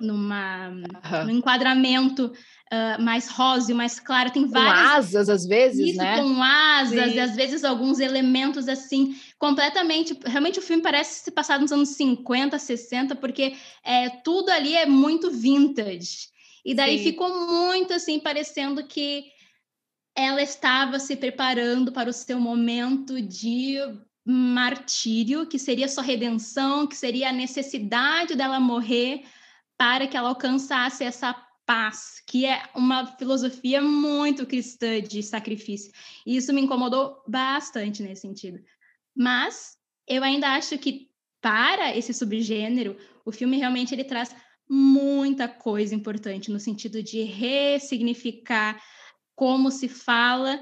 [0.00, 1.24] numa uhum.
[1.24, 2.32] no enquadramento
[2.72, 4.72] uh, mais rosa, mais claro, tem várias...
[4.72, 6.16] Com asas, às vezes, Isso, né?
[6.16, 7.16] com asas, Sim.
[7.16, 10.18] e às vezes alguns elementos, assim, completamente...
[10.24, 13.54] Realmente o filme parece se passar nos anos 50, 60, porque
[13.84, 16.28] é, tudo ali é muito vintage.
[16.64, 17.04] E daí Sim.
[17.04, 19.24] ficou muito, assim, parecendo que
[20.14, 23.78] ela estava se preparando para o seu momento de
[24.24, 29.24] martírio, que seria sua redenção, que seria a necessidade dela morrer
[29.78, 31.32] para que ela alcançasse essa
[31.70, 35.92] paz, que é uma filosofia muito cristã de sacrifício.
[36.26, 38.58] E isso me incomodou bastante nesse sentido.
[39.16, 41.08] Mas eu ainda acho que
[41.40, 44.34] para esse subgênero, o filme realmente ele traz
[44.68, 48.82] muita coisa importante no sentido de ressignificar
[49.36, 50.60] como se fala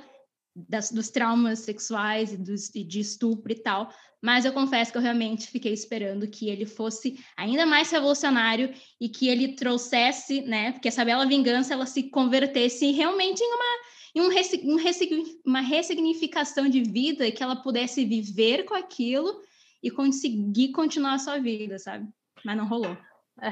[0.68, 4.98] das, dos traumas sexuais e, dos, e de estupro e tal, mas eu confesso que
[4.98, 10.72] eu realmente fiquei esperando que ele fosse ainda mais revolucionário e que ele trouxesse, né,
[10.72, 16.68] que essa bela vingança ela se convertesse realmente em uma em um, um, uma ressignificação
[16.68, 19.42] de vida que ela pudesse viver com aquilo
[19.82, 22.08] e conseguir continuar a sua vida, sabe?
[22.44, 22.96] Mas não rolou.
[23.42, 23.50] É.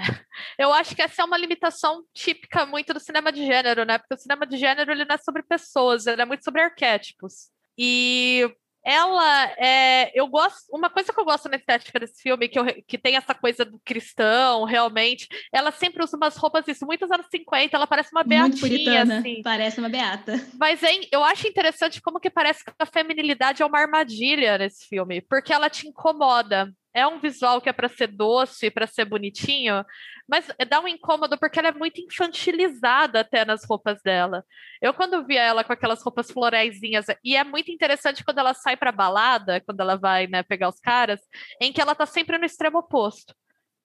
[0.59, 3.99] Eu acho que essa é uma limitação típica muito do cinema de gênero, né?
[3.99, 7.51] Porque o cinema de gênero ele não é sobre pessoas, ele é muito sobre arquétipos.
[7.79, 8.51] E
[8.87, 10.13] ela é.
[10.15, 10.65] Eu gosto.
[10.71, 13.65] Uma coisa que eu gosto na estética desse filme, que, eu, que tem essa coisa
[13.65, 18.23] do cristão, realmente, ela sempre usa umas roupas, isso, muitos anos 50, ela parece uma
[18.23, 19.43] beatinha, assim.
[19.43, 20.35] Parece uma beata.
[20.57, 24.87] Mas hein, eu acho interessante como que parece que a feminilidade é uma armadilha nesse
[24.87, 29.05] filme, porque ela te incomoda é um visual que é para ser doce, para ser
[29.05, 29.85] bonitinho,
[30.27, 34.43] mas dá um incômodo porque ela é muito infantilizada até nas roupas dela.
[34.81, 38.79] Eu quando via ela com aquelas roupas floreizinhas, e é muito interessante quando ela sai
[38.79, 41.21] para balada, quando ela vai, né, pegar os caras,
[41.61, 43.35] em que ela tá sempre no extremo oposto.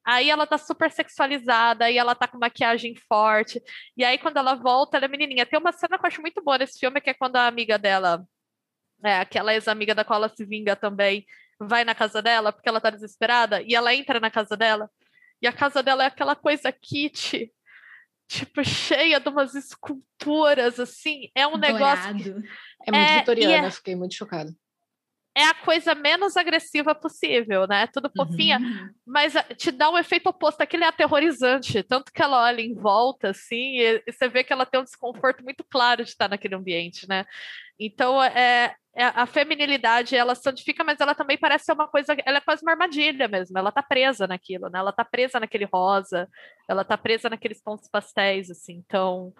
[0.05, 3.61] Aí ela tá super sexualizada, aí ela tá com maquiagem forte.
[3.95, 5.45] E aí, quando ela volta, ela é menininha.
[5.45, 7.77] Tem uma cena que eu acho muito boa nesse filme, que é quando a amiga
[7.77, 8.25] dela,
[9.03, 11.25] é, aquela ex-amiga da qual ela se vinga também,
[11.61, 14.89] vai na casa dela porque ela tá desesperada e ela entra na casa dela
[15.41, 17.51] e a casa dela é aquela coisa kit,
[18.27, 21.29] tipo, cheia de umas esculturas, assim.
[21.35, 21.73] É um Dourado.
[21.73, 22.15] negócio.
[22.15, 22.29] Que...
[22.87, 23.71] É muito é, vitoriana, é...
[23.71, 24.53] fiquei muito chocada
[25.35, 27.87] é a coisa menos agressiva possível, né?
[27.87, 28.89] Tudo fofinha, uhum.
[29.05, 30.61] mas eh, te dá um efeito oposto.
[30.61, 34.65] Aquilo é aterrorizante, tanto que ela olha em volta, assim, e, você vê que ela
[34.65, 37.25] tem um desconforto muito claro de estar naquele ambiente, né?
[37.79, 42.41] Então, é, a feminilidade, ela santifica, mas ela também parece ser uma coisa, ela é
[42.41, 44.79] quase uma armadilha mesmo, ela tá presa naquilo, né?
[44.79, 46.27] Ela tá presa naquele rosa,
[46.67, 48.83] ela tá presa naqueles pontos pastéis, assim.
[48.85, 49.33] Então,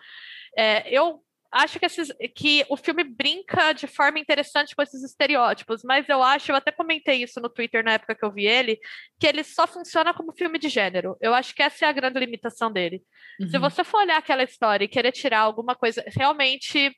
[0.58, 5.84] é, eu acho que, esses, que o filme brinca de forma interessante com esses estereótipos,
[5.84, 8.80] mas eu acho, eu até comentei isso no Twitter na época que eu vi ele,
[9.20, 11.18] que ele só funciona como filme de gênero.
[11.20, 13.04] Eu acho que essa é a grande limitação dele.
[13.40, 13.50] Uhum.
[13.50, 16.96] Se você for olhar aquela história e querer tirar alguma coisa, realmente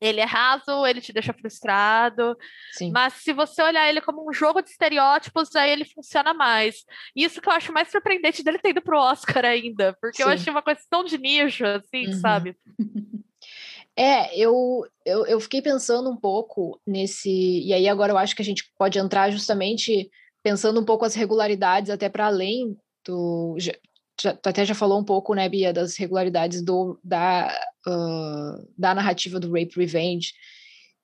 [0.00, 2.36] ele é raso, ele te deixa frustrado.
[2.72, 2.90] Sim.
[2.90, 6.84] Mas se você olhar ele como um jogo de estereótipos, aí ele funciona mais.
[7.14, 10.22] Isso que eu acho mais surpreendente dele ter ido pro Oscar ainda, porque Sim.
[10.22, 12.20] eu achei uma coisa tão de nicho, assim, uhum.
[12.20, 12.56] sabe?
[13.96, 17.28] É, eu, eu, eu fiquei pensando um pouco nesse.
[17.30, 20.08] E aí, agora eu acho que a gente pode entrar justamente
[20.42, 23.56] pensando um pouco as regularidades, até para além do.
[24.20, 27.48] Já, tu até já falou um pouco, né, Bia, das regularidades do, da,
[27.86, 30.32] uh, da narrativa do Rape Revenge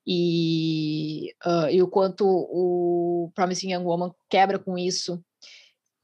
[0.05, 5.21] e, uh, e o quanto o Promising Young Woman quebra com isso.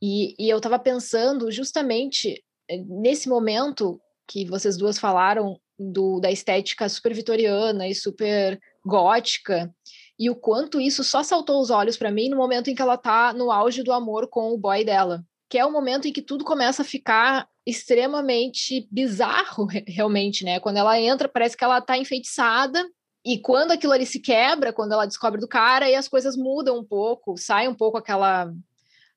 [0.02, 6.32] E, e eu estava pensando justamente eh, nesse momento que vocês duas falaram do, da
[6.32, 9.73] estética super vitoriana e super gótica,
[10.19, 12.97] e o quanto isso só saltou os olhos para mim no momento em que ela
[12.97, 15.23] tá no auge do amor com o boy dela,
[15.54, 20.60] que é o momento em que tudo começa a ficar extremamente bizarro, realmente, né?
[20.60, 22.84] Quando ela entra, parece que ela tá enfeitiçada,
[23.24, 26.80] e quando aquilo ali se quebra, quando ela descobre do cara, aí as coisas mudam
[26.80, 28.52] um pouco, sai um pouco aquela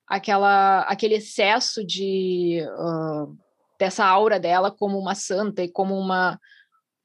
[0.06, 3.34] aquela aquele excesso de uh,
[3.78, 6.38] dessa aura dela como uma santa e como uma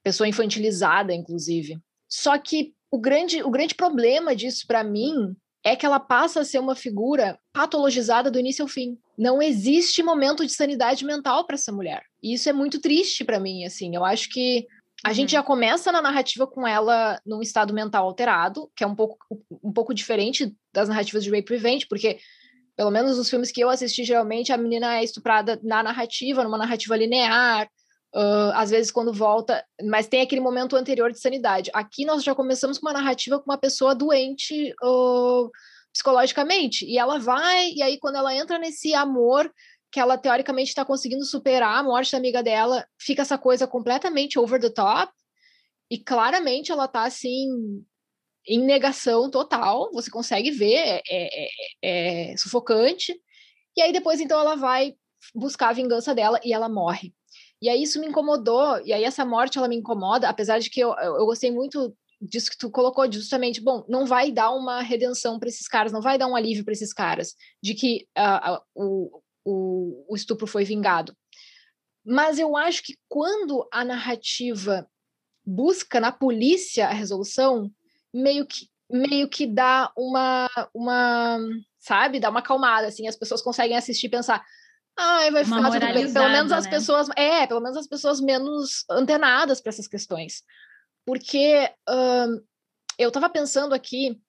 [0.02, 1.80] pessoa infantilizada, inclusive.
[2.06, 6.44] Só que o grande, o grande problema disso para mim é que ela passa a
[6.44, 8.98] ser uma figura patologizada do início ao fim.
[9.16, 12.02] Não existe momento de sanidade mental para essa mulher.
[12.22, 13.94] E isso é muito triste para mim, assim.
[13.94, 14.66] Eu acho que
[15.04, 15.14] a uhum.
[15.14, 19.16] gente já começa na narrativa com ela num estado mental alterado, que é um pouco,
[19.62, 22.18] um pouco diferente das narrativas de Rape Revenge, porque
[22.76, 26.58] pelo menos os filmes que eu assisti, geralmente a menina é estuprada na narrativa, numa
[26.58, 27.68] narrativa linear,
[28.14, 31.70] uh, às vezes quando volta, mas tem aquele momento anterior de sanidade.
[31.72, 35.50] Aqui nós já começamos com uma narrativa com uma pessoa doente uh,
[35.92, 39.52] psicologicamente, e ela vai, e aí quando ela entra nesse amor
[39.90, 44.38] que ela teoricamente está conseguindo superar a morte da amiga dela, fica essa coisa completamente
[44.38, 45.12] over the top,
[45.90, 47.46] e claramente ela tá assim
[48.46, 51.48] em negação total, você consegue ver, é, é,
[51.82, 53.14] é, é, sufocante.
[53.76, 54.94] E aí depois, então, ela vai
[55.34, 57.14] buscar a vingança dela e ela morre.
[57.62, 60.80] E aí isso me incomodou, e aí essa morte ela me incomoda, apesar de que
[60.80, 65.38] eu, eu gostei muito disso que tu colocou, justamente, bom, não vai dar uma redenção
[65.38, 69.22] para esses caras, não vai dar um alívio para esses caras, de que uh, uh,
[69.44, 71.16] o, o, estupro foi vingado.
[72.04, 74.84] Mas eu acho que quando a narrativa
[75.46, 77.70] busca na polícia a resolução,
[78.12, 81.38] meio que meio que dá uma uma
[81.78, 84.44] sabe dá uma acalmada assim as pessoas conseguem assistir e pensar
[84.96, 86.12] ah vai ficar tudo bem.
[86.12, 86.70] Pelo menos as né?
[86.70, 90.42] pessoas é pelo menos as pessoas menos antenadas para essas questões.
[91.04, 91.70] Porque
[92.98, 94.20] eu estava pensando aqui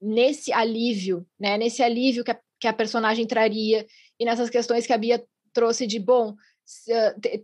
[0.00, 3.86] nesse alívio né nesse alívio que a, que a personagem traria
[4.18, 6.34] e nessas questões que a Bia trouxe de bom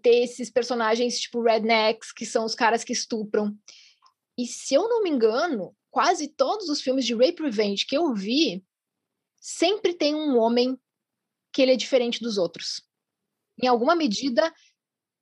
[0.02, 3.56] ter esses personagens tipo rednecks que são os caras que estupram.
[4.36, 8.14] E se eu não me engano quase todos os filmes de rape revenge que eu
[8.14, 8.64] vi,
[9.40, 10.78] sempre tem um homem
[11.58, 12.80] que ele é diferente dos outros.
[13.60, 14.54] Em alguma medida,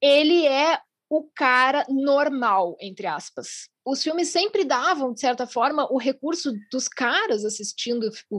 [0.03, 3.71] ele é o cara normal, entre aspas.
[3.83, 8.37] Os filmes sempre davam, de certa forma, o recurso dos caras assistindo o,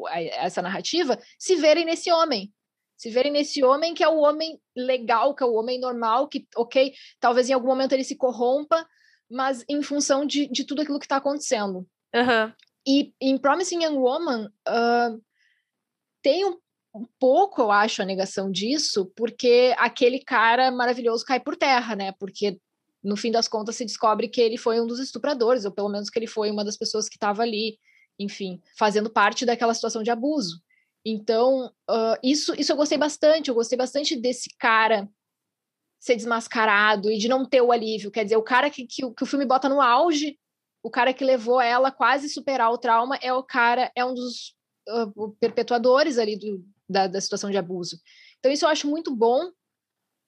[0.00, 2.50] o, a, essa narrativa se verem nesse homem.
[2.96, 6.48] Se verem nesse homem que é o homem legal, que é o homem normal, que,
[6.56, 8.88] ok, talvez em algum momento ele se corrompa,
[9.30, 11.86] mas em função de, de tudo aquilo que está acontecendo.
[12.14, 12.52] Uhum.
[12.86, 15.22] E em Promising Young Woman, uh,
[16.22, 16.58] tem um,
[16.94, 22.12] um, pouco, eu acho, a negação disso, porque aquele cara maravilhoso cai por terra, né?
[22.12, 22.58] Porque
[23.02, 26.08] no fim das contas se descobre que ele foi um dos estupradores, ou pelo menos
[26.08, 27.78] que ele foi uma das pessoas que estava ali,
[28.18, 30.62] enfim, fazendo parte daquela situação de abuso.
[31.04, 35.06] Então, uh, isso, isso eu gostei bastante, eu gostei bastante desse cara
[36.00, 38.10] ser desmascarado e de não ter o alívio.
[38.10, 40.38] Quer dizer, o cara que, que, que o filme bota no auge,
[40.82, 44.54] o cara que levou ela quase superar o trauma, é o cara, é um dos
[44.88, 48.00] uh, perpetuadores ali do, da, da situação de abuso.
[48.38, 49.50] Então, isso eu acho muito bom.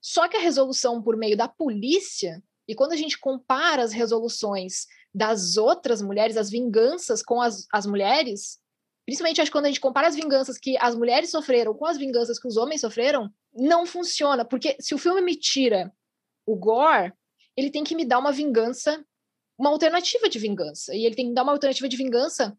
[0.01, 4.87] Só que a resolução por meio da polícia e quando a gente compara as resoluções
[5.15, 8.59] das outras mulheres, as vinganças com as, as mulheres,
[9.05, 11.97] principalmente acho que quando a gente compara as vinganças que as mulheres sofreram com as
[11.97, 14.45] vinganças que os homens sofreram, não funciona.
[14.45, 15.93] Porque se o filme me tira
[16.45, 17.13] o gore,
[17.57, 19.05] ele tem que me dar uma vingança,
[19.59, 20.95] uma alternativa de vingança.
[20.95, 22.57] E ele tem que dar uma alternativa de vingança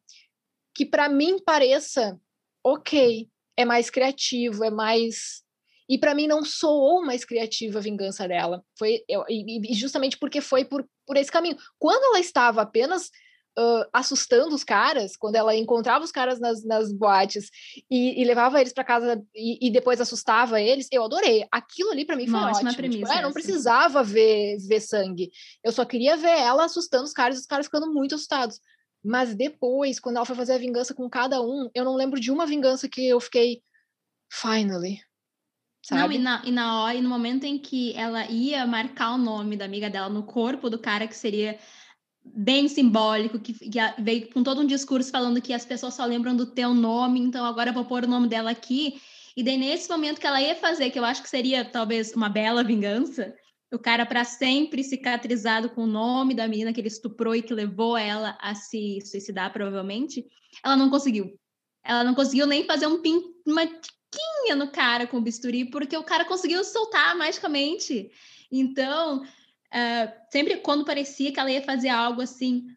[0.74, 2.20] que para mim pareça
[2.64, 5.44] ok, é mais criativo, é mais
[5.90, 8.62] e para mim não soou mais criativa a vingança dela.
[8.78, 11.58] Foi eu, e, justamente porque foi por, por esse caminho.
[11.80, 13.10] Quando ela estava apenas
[13.58, 17.50] uh, assustando os caras, quando ela encontrava os caras nas, nas boates
[17.90, 21.48] e, e levava eles para casa e, e, depois assustava eles, eu adorei.
[21.52, 22.70] Aquilo ali para mim foi Uma ótimo.
[22.70, 25.32] Tipo, premissa, tipo, é, não precisava ver, ver sangue.
[25.64, 28.60] Eu só queria ver ela assustando os caras e os caras ficando muito assustados.
[29.08, 32.32] Mas depois, quando ela foi fazer a vingança com cada um, eu não lembro de
[32.32, 33.62] uma vingança que eu fiquei.
[34.30, 35.00] Finally,
[35.88, 36.02] Sabe?
[36.02, 39.18] Não, e na, e na hora, e no momento em que ela ia marcar o
[39.18, 41.58] nome da amiga dela no corpo do cara, que seria
[42.26, 46.36] bem simbólico, que, que veio com todo um discurso falando que as pessoas só lembram
[46.36, 49.02] do teu nome, então agora eu vou pôr o nome dela aqui.
[49.38, 52.28] E daí, nesse momento que ela ia fazer, que eu acho que seria talvez uma
[52.28, 53.34] bela vingança,
[53.72, 57.54] o cara para sempre cicatrizado com o nome da menina que ele estuprou e que
[57.54, 60.26] levou ela a se suicidar, provavelmente,
[60.64, 61.38] ela não conseguiu.
[61.84, 63.66] Ela não conseguiu nem fazer um pin, uma
[64.08, 68.10] faquinha no cara com o bisturi, porque o cara conseguiu soltar magicamente.
[68.52, 72.68] Então, uh, sempre quando parecia que ela ia fazer algo assim,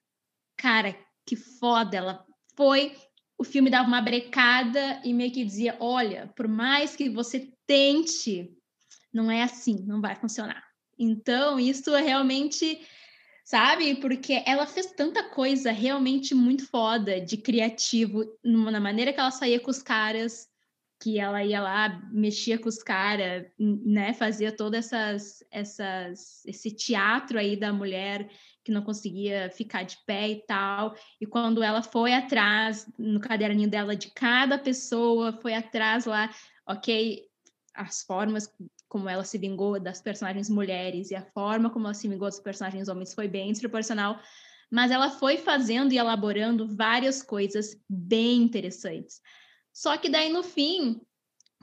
[0.57, 2.27] cara, que foda, ela
[2.57, 2.95] foi.
[3.39, 8.53] O filme dava uma brecada e meio que dizia: olha, por mais que você tente,
[9.13, 10.70] não é assim, não vai funcionar.
[11.01, 12.81] Então, isso é realmente
[13.51, 13.97] sabe?
[13.97, 19.59] Porque ela fez tanta coisa realmente muito foda de criativo na maneira que ela saía
[19.59, 20.49] com os caras,
[21.03, 27.41] que ela ia lá, mexia com os caras, né, fazia todo essas, essas, esse teatro
[27.41, 28.31] aí da mulher
[28.63, 30.95] que não conseguia ficar de pé e tal.
[31.21, 36.31] E quando ela foi atrás, no caderninho dela, de cada pessoa, foi atrás lá,
[36.69, 37.27] ok,
[37.75, 38.47] as formas
[38.91, 42.41] como ela se vingou das personagens mulheres e a forma como ela se vingou dos
[42.41, 44.21] personagens homens foi bem desproporcional,
[44.69, 49.21] mas ela foi fazendo e elaborando várias coisas bem interessantes.
[49.73, 51.01] Só que daí no fim,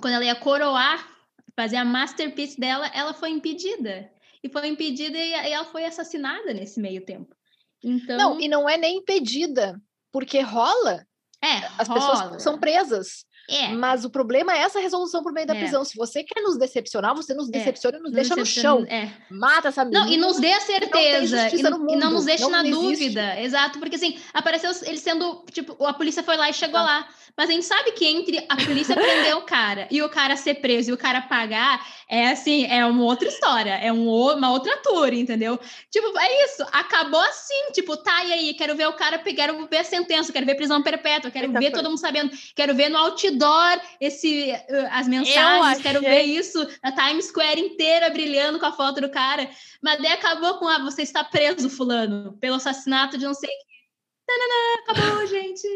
[0.02, 1.06] quando ela ia coroar,
[1.54, 4.10] fazer a masterpiece dela, ela foi impedida.
[4.42, 7.36] E foi impedida e ela foi assassinada nesse meio tempo.
[7.84, 8.18] Então...
[8.18, 9.78] Não, e não é nem impedida,
[10.14, 11.06] porque rola.
[11.44, 12.00] É, as rola.
[12.00, 13.26] pessoas são presas.
[13.50, 13.70] É.
[13.70, 15.60] Mas o problema é essa resolução por meio da é.
[15.60, 15.86] prisão.
[15.86, 17.52] Se você quer nos decepcionar, você nos é.
[17.52, 18.86] decepciona e nos, nos deixa no chão.
[18.90, 19.10] É.
[19.30, 20.06] Mata essa menina.
[20.06, 21.50] Não, e nos dê a certeza.
[21.56, 23.40] E não, e não nos deixe não na dúvida.
[23.40, 26.84] Exato, porque assim, apareceu ele sendo, tipo, a polícia foi lá e chegou ah.
[26.84, 27.08] lá.
[27.38, 30.56] Mas a gente sabe que entre a polícia prender o cara e o cara ser
[30.56, 34.76] preso e o cara pagar, é assim, é uma outra história, é um, uma outra
[34.78, 35.60] tour, entendeu?
[35.92, 39.78] Tipo, é isso, acabou assim, tipo, tá, e aí, quero ver o cara, quero ver
[39.78, 42.98] a sentença, quero ver prisão perpétua, quero ver todo mundo sabendo, quero ver no
[43.44, 48.72] outdoor esse, uh, as mensagens, quero ver isso na Times Square inteira brilhando com a
[48.72, 49.50] foto do cara.
[49.82, 54.84] Mas daí acabou com, ah, você está preso, fulano, pelo assassinato de não sei quem.
[54.84, 55.68] acabou, gente.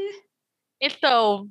[0.82, 1.50] Então,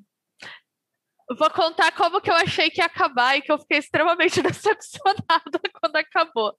[1.37, 5.61] vou contar como que eu achei que ia acabar e que eu fiquei extremamente decepcionada
[5.81, 6.55] quando acabou.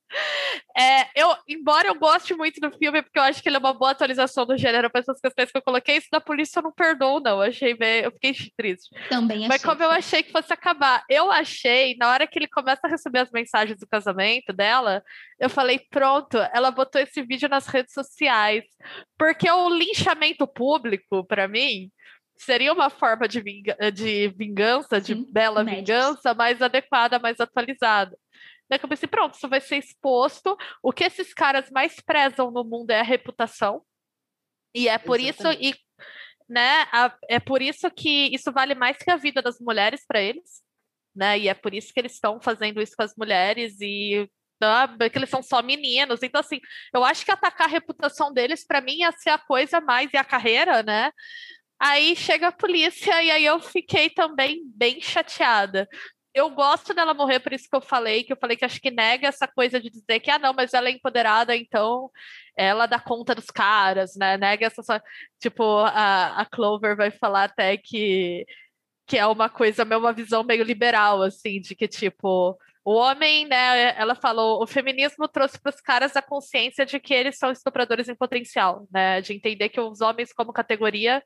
[0.77, 3.73] É, eu, embora eu goste muito do filme, porque eu acho que ele é uma
[3.73, 6.71] boa atualização do gênero para essas questões que eu coloquei, isso da polícia eu não
[6.71, 7.43] perdoo, não.
[7.43, 8.89] Eu achei bem, eu fiquei triste.
[9.09, 9.47] Também achei.
[9.47, 12.89] Mas como eu achei que fosse acabar, eu achei, na hora que ele começa a
[12.89, 15.03] receber as mensagens do casamento dela,
[15.39, 18.63] eu falei, pronto, ela botou esse vídeo nas redes sociais.
[19.17, 21.91] Porque o linchamento público, para mim,
[22.43, 28.17] seria uma forma de, vinga de vingança, Sim, de bela vingança, mais adequada, mais atualizada.
[28.69, 30.57] Daí eu pensei, pronto, isso vai ser exposto.
[30.81, 33.83] O que esses caras mais prezam no mundo é a reputação.
[34.73, 35.65] E é por Exatamente.
[35.65, 36.03] isso, e,
[36.49, 40.21] né, a, é por isso que isso vale mais que a vida das mulheres para
[40.21, 40.61] eles,
[41.13, 41.37] né?
[41.37, 44.29] E é por isso que eles estão fazendo isso com as mulheres e
[45.11, 46.21] que eles são só meninos.
[46.21, 46.59] Então, assim,
[46.93, 50.17] eu acho que atacar a reputação deles, para mim, ia ser a coisa mais, e
[50.17, 51.11] a carreira, né?
[51.83, 55.89] Aí chega a polícia e aí eu fiquei também bem chateada.
[56.31, 58.91] Eu gosto dela morrer, por isso que eu falei, que eu falei que acho que
[58.91, 62.11] nega essa coisa de dizer que, ah, não, mas ela é empoderada, então
[62.55, 64.37] ela dá conta dos caras, né?
[64.37, 65.03] Nega essa.
[65.39, 68.45] Tipo, a, a Clover vai falar até que,
[69.07, 72.55] que é uma coisa, uma visão meio liberal, assim, de que, tipo,
[72.85, 77.13] o homem, né, ela falou, o feminismo trouxe para os caras a consciência de que
[77.13, 81.23] eles são estupradores em potencial, né, de entender que os homens como categoria,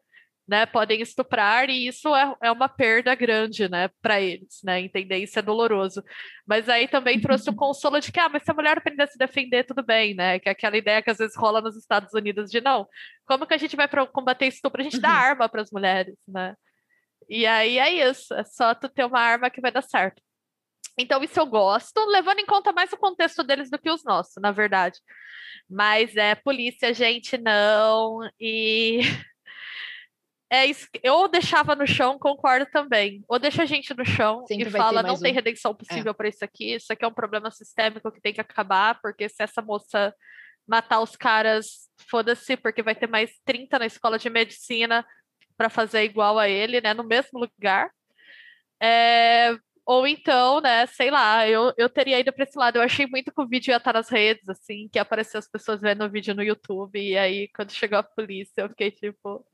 [0.47, 5.17] né, podem estuprar e isso é, é uma perda grande, né, para eles, né, entender
[5.17, 6.03] isso é doloroso.
[6.45, 9.07] Mas aí também trouxe o consolo de que, ah, mas se a mulher aprender a
[9.07, 12.13] se defender, tudo bem, né, que é aquela ideia que às vezes rola nos Estados
[12.13, 12.87] Unidos de não,
[13.25, 14.81] como que a gente vai combater estupro?
[14.81, 15.15] A gente dá uhum.
[15.15, 16.55] arma para as mulheres, né.
[17.29, 20.21] E aí é isso, é só tu ter uma arma que vai dar certo.
[20.97, 24.35] Então, isso eu gosto, levando em conta mais o contexto deles do que os nossos,
[24.41, 24.99] na verdade.
[25.69, 28.19] Mas é polícia, gente, não.
[28.39, 29.01] E
[30.49, 30.87] é isso.
[31.01, 33.23] Eu deixava no chão, concordo também.
[33.27, 35.19] Ou deixa a gente no chão Sempre e fala: não um.
[35.19, 36.13] tem redenção possível é.
[36.13, 39.41] para isso aqui, isso aqui é um problema sistêmico que tem que acabar, porque se
[39.41, 40.13] essa moça
[40.67, 45.05] matar os caras, foda-se, porque vai ter mais 30 na escola de medicina
[45.57, 47.91] para fazer igual a ele, né, no mesmo lugar.
[48.81, 52.77] É, ou então, né, sei lá, eu, eu teria ido para esse lado.
[52.77, 55.79] Eu achei muito que o vídeo ia estar nas redes, assim, que apareceu as pessoas
[55.79, 59.45] vendo o vídeo no YouTube, e aí, quando chegou a polícia, eu fiquei tipo.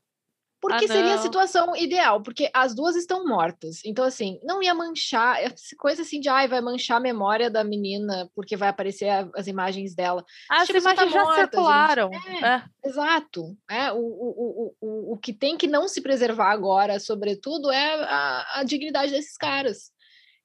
[0.62, 3.80] Porque ah, seria a situação ideal, porque as duas estão mortas.
[3.84, 5.36] Então, assim, não ia manchar,
[5.76, 9.48] coisa assim de, ai, vai manchar a memória da menina, porque vai aparecer a, as
[9.48, 10.24] imagens dela.
[10.48, 12.10] As tipo, imagens tá já morta, circularam.
[12.12, 12.64] É, é.
[12.84, 13.56] Exato.
[13.68, 18.60] É, o, o, o, o, que tem que não se preservar agora, sobretudo, é a,
[18.60, 19.90] a dignidade desses caras.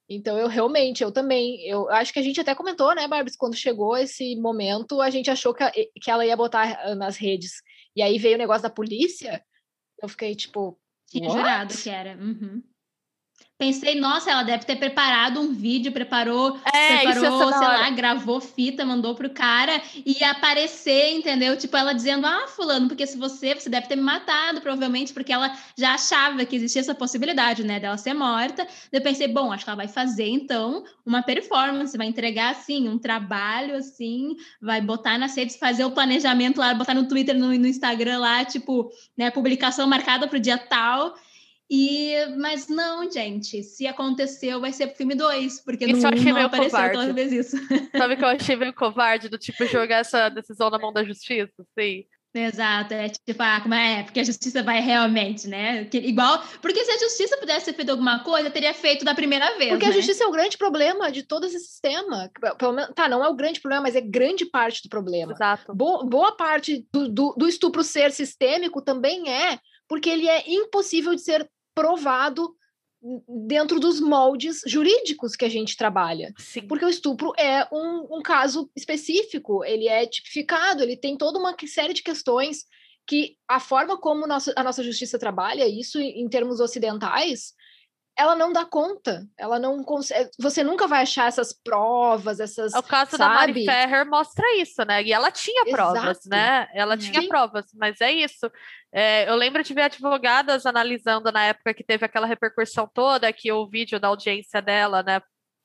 [0.10, 3.56] Então, eu realmente, eu também, eu acho que a gente até comentou, né, Barbie, quando
[3.56, 7.62] chegou esse momento, a gente achou que, a, que ela ia botar nas redes.
[7.96, 9.44] E aí veio o negócio da polícia,
[10.02, 10.78] eu fiquei tipo.
[11.08, 12.18] Tinha jurado que era.
[12.18, 12.62] Uhum.
[13.58, 18.86] Pensei, nossa, ela deve ter preparado um vídeo, preparou, é, preparou, sei lá, gravou fita,
[18.86, 21.58] mandou pro cara e aparecer, entendeu?
[21.58, 25.34] Tipo, ela dizendo, ah, fulano, porque se você, você deve ter me matado, provavelmente, porque
[25.34, 28.68] ela já achava que existia essa possibilidade, né, dela ser morta.
[28.92, 33.00] Eu pensei, bom, acho que ela vai fazer, então, uma performance, vai entregar, assim, um
[33.00, 37.68] trabalho, assim, vai botar nas redes, fazer o planejamento lá, botar no Twitter, no, no
[37.68, 41.16] Instagram lá, tipo, né, publicação marcada pro dia tal,
[41.70, 46.20] e, mas não, gente, se aconteceu, vai ser pro filme 2, porque isso no 1
[46.20, 47.06] um não apareceu covarde.
[47.06, 47.58] talvez isso.
[47.98, 51.54] Sabe que eu achei meio covarde do tipo jogar essa decisão na mão da justiça,
[51.60, 52.06] assim.
[52.34, 55.86] Exato, é tipo, ah, como é, porque a justiça vai realmente, né?
[55.86, 59.58] Que, igual, porque se a justiça pudesse ter feito alguma coisa, teria feito da primeira
[59.58, 59.72] vez.
[59.72, 59.92] Porque né?
[59.92, 62.30] a justiça é o grande problema de todo esse sistema.
[62.58, 65.34] Pelo menos, tá, não é o grande problema, mas é grande parte do problema.
[65.34, 65.74] Exato.
[65.74, 69.58] Boa, boa parte do, do, do estupro ser sistêmico também é
[69.88, 72.56] porque ele é impossível de ser provado
[73.48, 76.34] dentro dos moldes jurídicos que a gente trabalha.
[76.40, 76.62] Sim.
[76.68, 81.56] Porque o estupro é um, um caso específico, ele é tipificado, ele tem toda uma
[81.68, 82.66] série de questões
[83.08, 87.54] que a forma como nossa, a nossa justiça trabalha, isso em termos ocidentais,
[88.18, 92.82] ela não dá conta, ela não consegue, você nunca vai achar essas provas, essas, O
[92.82, 93.20] caso sabe?
[93.20, 96.30] da Mari Ferrer mostra isso, né, e ela tinha provas, Exato.
[96.30, 97.12] né, ela Sim.
[97.12, 98.52] tinha provas, mas é isso,
[98.92, 103.52] é, eu lembro de ver advogadas analisando na época que teve aquela repercussão toda, que
[103.52, 105.22] o vídeo da audiência dela, né,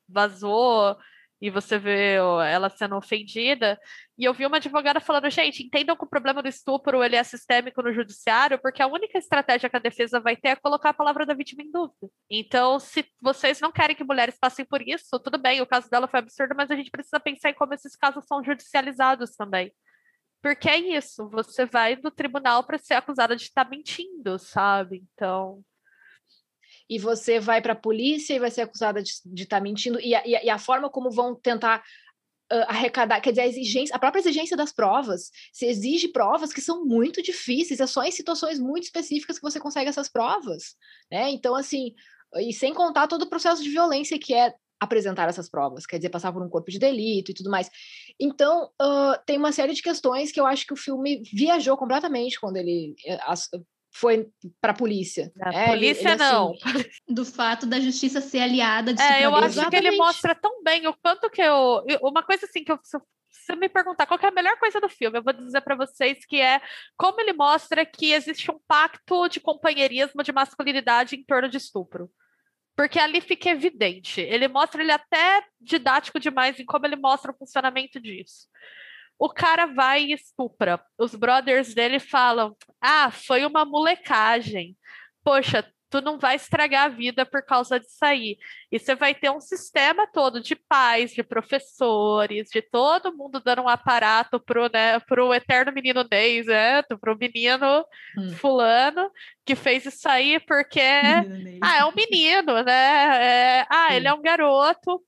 [0.06, 0.96] vazou,
[1.42, 2.14] e você vê
[2.48, 3.76] ela sendo ofendida.
[4.16, 7.24] E eu vi uma advogada falando, gente, entendam que o problema do estupro ele é
[7.24, 10.94] sistêmico no judiciário, porque a única estratégia que a defesa vai ter é colocar a
[10.94, 12.08] palavra da vítima em dúvida.
[12.30, 16.06] Então, se vocês não querem que mulheres passem por isso, tudo bem, o caso dela
[16.06, 19.72] foi absurdo, mas a gente precisa pensar em como esses casos são judicializados também.
[20.40, 25.02] Porque é isso, você vai no tribunal para ser acusada de estar tá mentindo, sabe?
[25.14, 25.60] Então,
[26.88, 30.14] e você vai para a polícia e vai ser acusada de estar tá mentindo, e
[30.14, 31.82] a, e a, forma como vão tentar
[32.52, 36.60] uh, arrecadar, quer dizer, a exigência, a própria exigência das provas, se exige provas que
[36.60, 40.76] são muito difíceis, é só em situações muito específicas que você consegue essas provas,
[41.10, 41.30] né?
[41.30, 41.94] Então, assim,
[42.36, 46.10] e sem contar todo o processo de violência que é apresentar essas provas, quer dizer,
[46.10, 47.70] passar por um corpo de delito e tudo mais.
[48.18, 52.40] Então, uh, tem uma série de questões que eu acho que o filme viajou completamente
[52.40, 53.20] quando ele eh,
[53.92, 54.28] foi
[54.60, 55.30] para a polícia.
[55.40, 56.52] A é, polícia ele, ele, assim, não.
[57.08, 59.82] Do fato da justiça ser aliada de É, eu acho Exatamente.
[59.82, 61.84] que ele mostra tão bem o quanto que eu.
[62.02, 62.78] Uma coisa assim que eu.
[62.82, 62.98] Se
[63.30, 66.24] você me perguntar qual é a melhor coisa do filme, eu vou dizer para vocês
[66.26, 66.60] que é
[66.96, 72.10] como ele mostra que existe um pacto de companheirismo, de masculinidade em torno de estupro.
[72.74, 74.22] Porque ali fica evidente.
[74.22, 78.46] Ele mostra ele até didático demais em como ele mostra o funcionamento disso.
[79.22, 80.84] O cara vai e estupra.
[80.98, 84.76] Os brothers dele falam: Ah, foi uma molecagem.
[85.22, 88.36] Poxa, tu não vai estragar a vida por causa disso aí.
[88.72, 93.62] E você vai ter um sistema todo de pais, de professores, de todo mundo dando
[93.62, 97.84] um aparato pro, né, pro eterno menino Ney, né, pro menino
[98.18, 98.30] hum.
[98.32, 99.08] fulano
[99.46, 100.80] que fez isso aí porque
[101.60, 103.60] ah, é um menino, né?
[103.60, 105.00] É, ah, ele é um garoto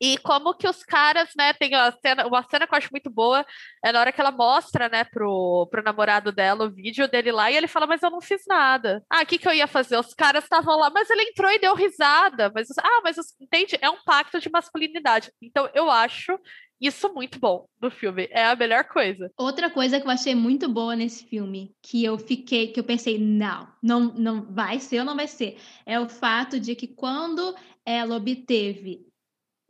[0.00, 3.10] e como que os caras, né, tem a cena, uma cena que eu acho muito
[3.10, 3.44] boa,
[3.84, 7.50] é na hora que ela mostra, né, pro, pro namorado dela o vídeo dele lá,
[7.50, 9.04] e ele fala, mas eu não fiz nada.
[9.10, 9.98] Ah, o que que eu ia fazer?
[9.98, 12.50] Os caras estavam lá, mas ele entrou e deu risada.
[12.54, 13.78] Mas, ah, mas entende?
[13.80, 15.30] É um pacto de masculinidade.
[15.42, 16.38] Então, eu acho
[16.80, 18.26] isso muito bom do filme.
[18.30, 19.30] É a melhor coisa.
[19.36, 23.18] Outra coisa que eu achei muito boa nesse filme, que eu fiquei, que eu pensei,
[23.18, 27.54] não, não, não vai ser ou não vai ser, é o fato de que quando
[27.84, 29.09] ela obteve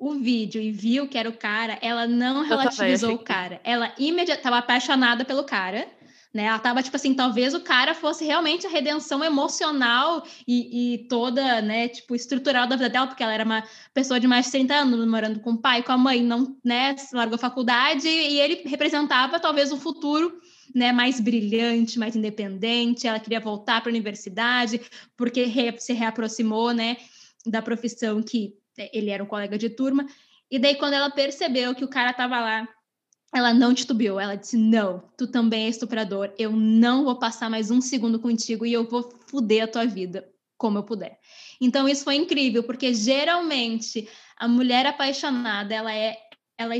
[0.00, 3.60] o vídeo e viu que era o cara, ela não relativizou o cara.
[3.62, 5.86] Ela imediatamente estava apaixonada pelo cara,
[6.32, 6.44] né?
[6.44, 11.60] Ela estava tipo assim, talvez o cara fosse realmente a redenção emocional e, e, toda,
[11.60, 14.74] né, tipo, estrutural da vida dela, porque ela era uma pessoa de mais de 30
[14.74, 18.62] anos, morando com o pai, com a mãe, não, né, largou a faculdade, e ele
[18.64, 20.40] representava talvez um futuro
[20.74, 23.06] né, mais brilhante, mais independente.
[23.06, 24.80] Ela queria voltar para a universidade
[25.14, 26.96] porque re, se reaproximou, né,
[27.44, 28.54] da profissão que
[28.92, 30.06] ele era um colega de turma.
[30.50, 32.68] E daí, quando ela percebeu que o cara tava lá,
[33.34, 34.18] ela não titubeou.
[34.18, 36.32] Ela disse: Não, tu também é estuprador.
[36.38, 40.28] Eu não vou passar mais um segundo contigo e eu vou fuder a tua vida
[40.56, 41.18] como eu puder.
[41.58, 44.06] Então, isso foi incrível, porque geralmente
[44.36, 46.18] a mulher apaixonada ela é
[46.58, 46.74] ela,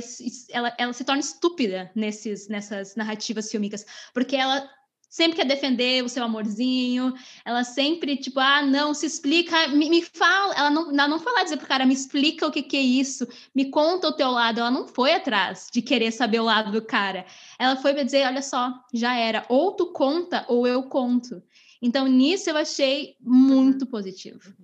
[0.51, 4.69] ela, ela se torna estúpida nesses, nessas narrativas fílmicas, porque ela
[5.11, 7.13] sempre quer defender o seu amorzinho,
[7.45, 11.33] ela sempre, tipo, ah, não, se explica, me, me fala, ela não, ela não foi
[11.33, 14.31] lá dizer pro cara, me explica o que, que é isso, me conta o teu
[14.31, 17.27] lado, ela não foi atrás de querer saber o lado do cara,
[17.59, 21.43] ela foi para dizer, olha só, já era, ou tu conta ou eu conto.
[21.83, 24.55] Então, nisso eu achei muito positivo.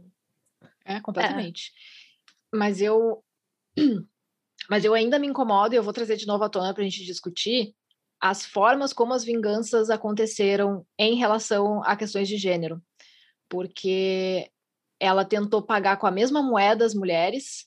[0.84, 1.72] É, completamente.
[2.54, 2.56] É.
[2.56, 3.22] Mas eu...
[4.68, 6.84] Mas eu ainda me incomodo e eu vou trazer de novo à tona para a
[6.84, 7.72] gente discutir,
[8.20, 12.82] as formas como as vinganças aconteceram em relação a questões de gênero,
[13.48, 14.50] porque
[14.98, 17.66] ela tentou pagar com a mesma moeda as mulheres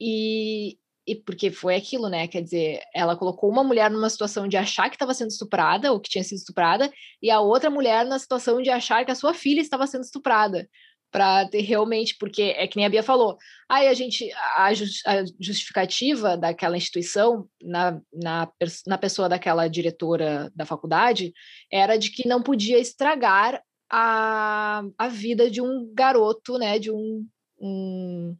[0.00, 2.26] e, e porque foi aquilo, né?
[2.26, 6.00] Quer dizer, ela colocou uma mulher numa situação de achar que estava sendo estuprada ou
[6.00, 6.90] que tinha sido estuprada
[7.20, 10.68] e a outra mulher na situação de achar que a sua filha estava sendo estuprada
[11.12, 13.36] para ter realmente, porque é que nem a Bia falou,
[13.68, 14.70] aí a gente, a,
[15.38, 18.50] justificativa daquela instituição na, na,
[18.86, 21.32] na pessoa daquela diretora da faculdade
[21.70, 27.28] era de que não podia estragar a, a vida de um garoto, né, de um,
[27.60, 28.34] um,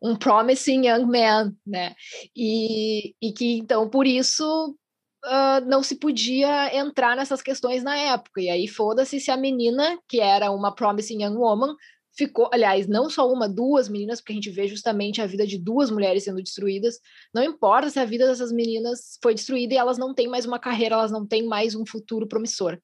[0.00, 1.96] um promising young man, né,
[2.34, 4.76] e, e que então por isso
[5.24, 8.40] Uh, não se podia entrar nessas questões na época.
[8.40, 11.74] E aí, foda-se se a menina, que era uma promising young woman,
[12.18, 15.56] ficou, aliás, não só uma, duas meninas, porque a gente vê justamente a vida de
[15.56, 16.98] duas mulheres sendo destruídas.
[17.32, 20.58] Não importa se a vida dessas meninas foi destruída e elas não têm mais uma
[20.58, 22.78] carreira, elas não têm mais um futuro promissor.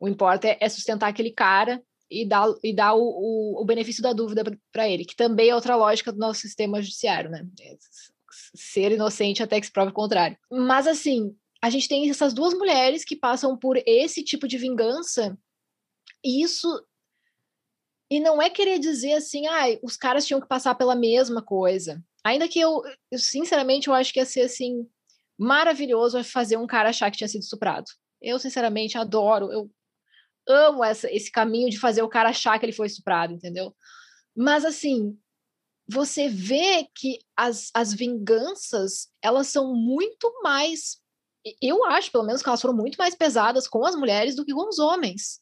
[0.00, 4.02] O importa é, é sustentar aquele cara e dar, e dar o, o, o benefício
[4.02, 4.42] da dúvida
[4.72, 7.46] para ele, que também é outra lógica do nosso sistema judiciário, né?
[7.60, 7.76] É
[8.54, 10.36] ser inocente até que se prove o contrário.
[10.50, 15.38] Mas, assim, a gente tem essas duas mulheres que passam por esse tipo de vingança,
[16.24, 16.84] e isso.
[18.10, 22.04] E não é querer dizer assim, ah, os caras tinham que passar pela mesma coisa.
[22.24, 24.86] Ainda que eu, eu sinceramente, eu acho que ia ser assim
[25.38, 27.86] maravilhoso fazer um cara achar que tinha sido estuprado.
[28.20, 29.70] Eu, sinceramente, adoro, eu
[30.46, 33.74] amo essa, esse caminho de fazer o cara achar que ele foi estuprado, entendeu?
[34.36, 35.18] Mas, assim,
[35.88, 41.01] você vê que as, as vinganças, elas são muito mais
[41.60, 44.52] eu acho, pelo menos, que elas foram muito mais pesadas com as mulheres do que
[44.52, 45.40] com os homens.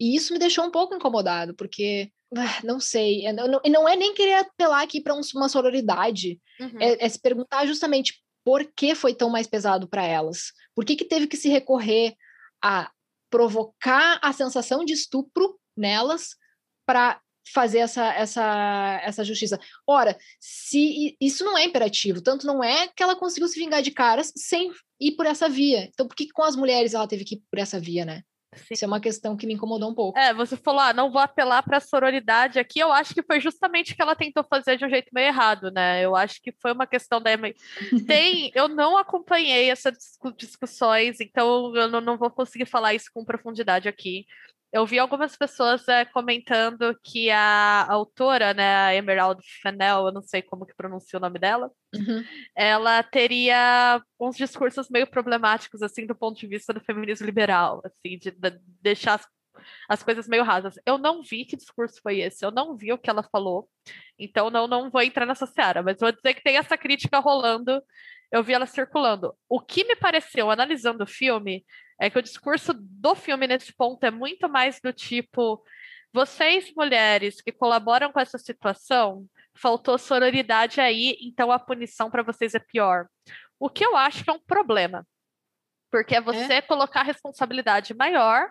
[0.00, 3.94] E isso me deixou um pouco incomodado, porque ah, não sei, é, não, não é
[3.94, 6.80] nem querer apelar aqui para uma sororidade, uhum.
[6.80, 10.96] é, é, se perguntar justamente por que foi tão mais pesado para elas, por que,
[10.96, 12.14] que teve que se recorrer
[12.64, 12.90] a
[13.30, 16.30] provocar a sensação de estupro nelas
[16.86, 17.20] para
[17.52, 19.58] fazer essa, essa, essa justiça.
[19.86, 23.90] Ora, se isso não é imperativo, tanto não é que ela conseguiu se vingar de
[23.90, 24.70] caras sem
[25.00, 25.88] ir por essa via.
[25.92, 28.22] Então, por que com as mulheres ela teve que ir por essa via, né?
[28.54, 28.74] Sim.
[28.74, 30.18] Isso é uma questão que me incomodou um pouco.
[30.18, 32.80] É, você falou, ah, não vou apelar para a sororidade aqui.
[32.80, 35.70] Eu acho que foi justamente o que ela tentou fazer de um jeito meio errado,
[35.70, 36.04] né?
[36.04, 37.30] Eu acho que foi uma questão da.
[38.06, 43.24] Tem, eu não acompanhei essas discussões, então eu não, não vou conseguir falar isso com
[43.24, 44.26] profundidade aqui.
[44.72, 50.22] Eu vi algumas pessoas é, comentando que a autora, né, a Emerald Fennell, eu não
[50.22, 52.24] sei como que pronuncia o nome dela, uhum.
[52.56, 58.16] ela teria uns discursos meio problemáticos, assim, do ponto de vista do feminismo liberal, assim,
[58.16, 59.26] de, de deixar as,
[59.90, 60.74] as, coisas meio rasas.
[60.86, 63.68] Eu não vi que discurso foi esse, eu não vi o que ela falou,
[64.18, 67.82] então não, não vou entrar nessa seara, mas vou dizer que tem essa crítica rolando,
[68.32, 69.36] eu vi ela circulando.
[69.46, 71.62] O que me pareceu, analisando o filme,
[72.00, 75.62] é que o discurso do filme nesse ponto é muito mais do tipo:
[76.12, 82.54] vocês, mulheres que colaboram com essa situação, faltou sororidade aí, então a punição para vocês
[82.54, 83.06] é pior.
[83.58, 85.06] O que eu acho que é um problema,
[85.90, 86.20] porque é, é?
[86.20, 86.62] você é?
[86.62, 88.50] colocar responsabilidade maior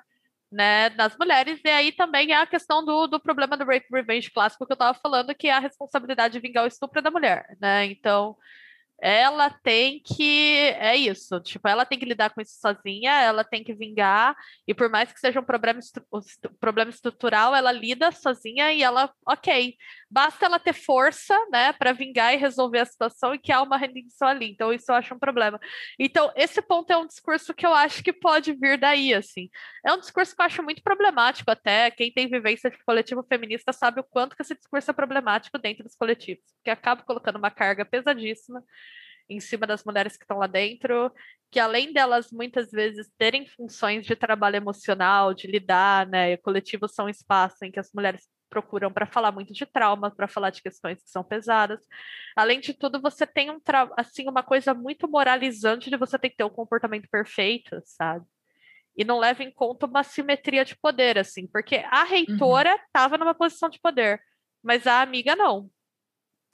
[0.52, 4.30] né, nas mulheres, e aí também é a questão do, do problema do rape revenge
[4.30, 7.46] clássico que eu estava falando, que é a responsabilidade de vingar o estupro da mulher,
[7.60, 7.86] né?
[7.86, 8.36] Então,
[9.02, 10.70] ela tem que.
[10.80, 14.36] É isso, tipo, ela tem que lidar com isso sozinha, ela tem que vingar,
[14.68, 15.80] e por mais que seja um problema,
[16.60, 19.76] problema estrutural, ela lida sozinha e ela, ok,
[20.10, 23.78] basta ela ter força, né, para vingar e resolver a situação e que há uma
[23.78, 24.52] rendição ali.
[24.52, 25.60] Então, isso eu acho um problema.
[25.98, 29.50] Então, esse ponto é um discurso que eu acho que pode vir daí, assim.
[29.86, 31.90] É um discurso que eu acho muito problemático, até.
[31.92, 35.84] Quem tem vivência de coletivo feminista sabe o quanto que esse discurso é problemático dentro
[35.84, 38.64] dos coletivos, porque acaba colocando uma carga pesadíssima
[39.32, 41.12] em cima das mulheres que estão lá dentro,
[41.50, 47.10] que além delas muitas vezes terem funções de trabalho emocional, de lidar, né, coletivos são
[47.10, 51.02] espaços em que as mulheres procuram para falar muito de trauma, para falar de questões
[51.02, 51.80] que são pesadas.
[52.36, 53.60] Além de tudo, você tem um
[53.98, 58.26] assim uma coisa muito moralizante de você ter que ter um comportamento perfeito, sabe?
[58.96, 63.20] E não leva em conta uma simetria de poder, assim, porque a reitora estava uhum.
[63.22, 64.22] numa posição de poder,
[64.62, 65.70] mas a amiga não.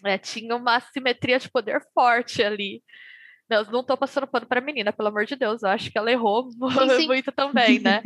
[0.06, 2.84] É, tinha uma simetria de poder forte ali.
[3.50, 5.98] Não, não tô passando pano para a menina, pelo amor de Deus, eu acho que
[5.98, 7.08] ela errou sim, sim.
[7.08, 8.04] muito também, né?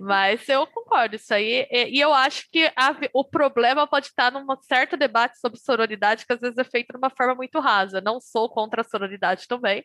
[0.00, 4.32] Mas eu concordo isso aí, e, e eu acho que a, o problema pode estar
[4.32, 8.00] num certo debate sobre sororidade, que às vezes é feito de uma forma muito rasa.
[8.00, 9.84] Não sou contra a sororidade também,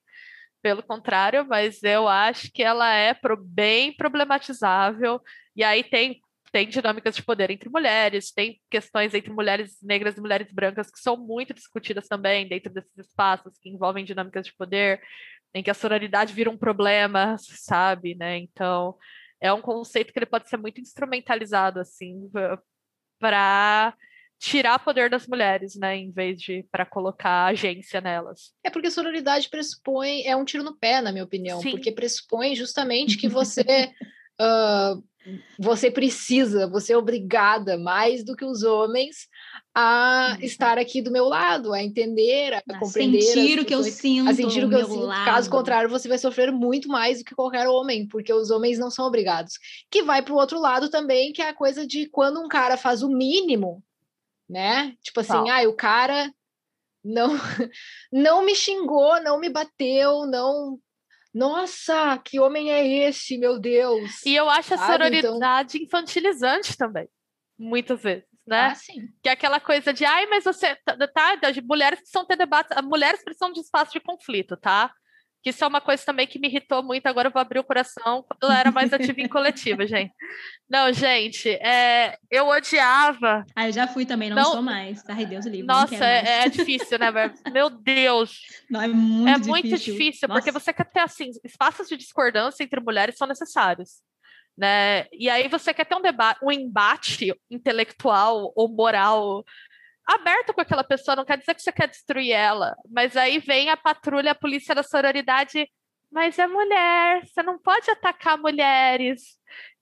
[0.62, 5.22] pelo contrário, mas eu acho que ela é pro, bem problematizável,
[5.56, 6.20] e aí tem
[6.52, 11.00] tem dinâmicas de poder entre mulheres, tem questões entre mulheres negras e mulheres brancas que
[11.00, 15.02] são muito discutidas também dentro desses espaços que envolvem dinâmicas de poder,
[15.54, 18.38] em que a sororidade vira um problema, sabe, né?
[18.38, 18.96] Então,
[19.42, 22.30] é um conceito que ele pode ser muito instrumentalizado assim
[23.20, 23.96] para
[24.38, 28.54] tirar poder das mulheres, né, em vez de para colocar agência nelas.
[28.64, 31.72] É porque sororidade pressupõe é um tiro no pé, na minha opinião, Sim.
[31.72, 33.92] porque pressupõe justamente que você
[34.40, 35.04] uh,
[35.58, 39.28] você precisa, você é obrigada mais do que os homens
[39.74, 40.46] a uhum.
[40.46, 43.22] estar aqui do meu lado, a entender, a, a compreender.
[43.22, 44.30] Sentir o que eu sinto.
[44.30, 45.06] A sentir o que eu sinto.
[45.06, 45.26] Lado.
[45.26, 48.90] Caso contrário, você vai sofrer muito mais do que qualquer homem, porque os homens não
[48.90, 49.54] são obrigados.
[49.90, 52.78] Que vai para o outro lado também, que é a coisa de quando um cara
[52.78, 53.84] faz o mínimo,
[54.50, 54.94] né?
[55.04, 56.32] Tipo assim, ah, o cara
[57.04, 57.30] não
[58.12, 60.80] não me xingou, não me bateu, não
[61.36, 64.26] nossa, que homem é esse, meu Deus?
[64.26, 65.86] E eu acho a então sororidade então...
[65.86, 67.10] infantilizante também,
[67.60, 68.68] muitas vezes, né?
[68.68, 69.10] Ah, sim.
[69.22, 72.72] Que é aquela coisa de, ai, mas você, tá, tá de mulheres precisam ter debates,
[72.82, 74.94] mulheres precisam de espaço de conflito, tá?
[75.46, 77.64] Que isso é uma coisa também que me irritou muito, agora eu vou abrir o
[77.64, 80.12] coração, quando eu era mais ativa em coletiva, gente.
[80.68, 83.46] Não, gente, é, eu odiava.
[83.56, 85.04] Ah, eu já fui também, não, não sou mais.
[85.08, 85.68] Ai, Deus livre.
[85.68, 87.12] Nossa, é, é, difícil, né,
[87.54, 88.42] Meu Deus.
[88.68, 89.52] Não, é muito é difícil.
[89.52, 94.02] muito difícil, porque você quer ter, assim, espaços de discordância entre mulheres são necessários.
[94.58, 95.06] Né?
[95.14, 99.46] E aí você quer ter um debate, um embate intelectual ou moral
[100.06, 103.70] aberto com aquela pessoa, não quer dizer que você quer destruir ela, mas aí vem
[103.70, 105.68] a patrulha, a polícia da sororidade,
[106.12, 109.22] mas é mulher, você não pode atacar mulheres.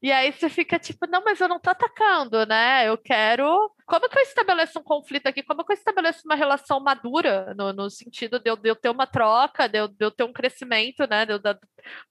[0.04, 2.90] E aí você fica tipo, não, mas eu não tô atacando, né?
[2.90, 3.72] Eu quero.
[3.86, 5.42] Como que eu estabeleço um conflito aqui?
[5.42, 8.90] Como que eu estabeleço uma relação madura, no, no sentido de eu, de eu, ter
[8.90, 11.26] uma troca, de eu, de eu ter um crescimento, né?
[11.26, 11.58] De eu, de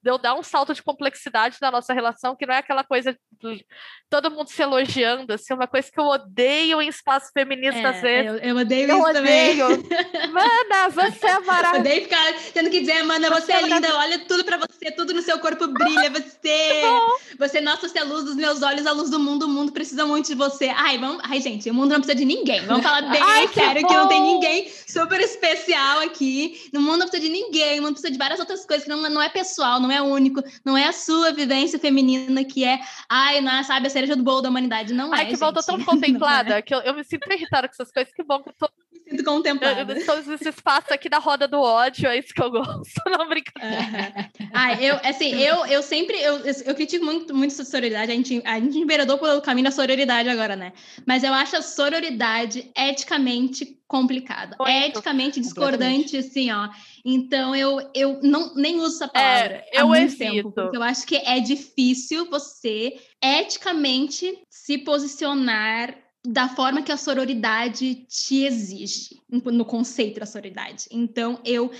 [0.05, 3.63] eu, dar um salto de complexidade na nossa relação, que não é aquela coisa de
[4.09, 8.01] todo mundo se elogiando, assim, uma coisa que eu odeio em espaço feminista é, às
[8.01, 8.41] vezes.
[8.41, 9.83] Eu, eu odeio eu isso odeio.
[9.83, 10.29] também.
[10.33, 11.79] Mana, você é maravilhosa.
[11.79, 15.13] Odeio ficar tendo que dizer, Mana, você, você é linda, olha tudo pra você, tudo
[15.13, 16.81] no seu corpo brilha, você.
[17.43, 19.47] Você Você, nossa, você é a luz dos meus olhos, a luz do mundo, o
[19.47, 20.69] mundo precisa muito de você.
[20.69, 21.21] Ai, vamos.
[21.23, 22.65] Ai, gente, o mundo não precisa de ninguém.
[22.65, 26.67] Vamos falar bem Ai, sério que, que, não tem ninguém super especial aqui.
[26.73, 29.07] No mundo não precisa de ninguém, o mundo precisa de várias outras coisas que não,
[29.07, 33.39] não é pessoal, não é único, não é a sua vivência feminina que é, ai,
[33.39, 34.91] não sabe, a cereja do bolo da humanidade.
[34.91, 35.23] Não ai, é.
[35.25, 36.61] Ai, que bom, tô tão contemplada, é.
[36.63, 38.67] que eu, eu me sinto irritada com essas coisas, que bom que eu tô
[39.07, 39.85] sinto contemplada.
[40.05, 44.29] Todos esses espaços aqui da roda do ódio, é isso que eu gosto, não brincadeira.
[44.53, 48.41] Ah, eu, assim, eu, eu sempre, eu, eu critico muito, muito essa sororidade, a gente,
[48.45, 50.73] a gente enveredou pelo caminho da sororidade agora, né?
[51.05, 54.71] Mas eu acho a sororidade eticamente complicada, muito.
[54.71, 56.69] eticamente discordante, assim, ó.
[57.05, 60.17] Então, eu, eu não, nem uso essa palavra é, eu há muito evito.
[60.17, 66.97] tempo, porque eu acho que é difícil você eticamente se posicionar da forma que a
[66.97, 70.85] sororidade te exige, no conceito da sororidade.
[70.89, 71.71] Então, eu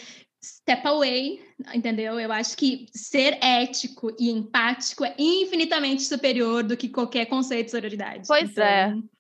[0.44, 1.42] step away,
[1.74, 2.20] entendeu?
[2.20, 7.72] Eu acho que ser ético e empático é infinitamente superior do que qualquer conceito de
[7.72, 8.28] sororidade.
[8.28, 8.88] Pois é.
[8.88, 9.00] então...
[9.00, 9.14] é.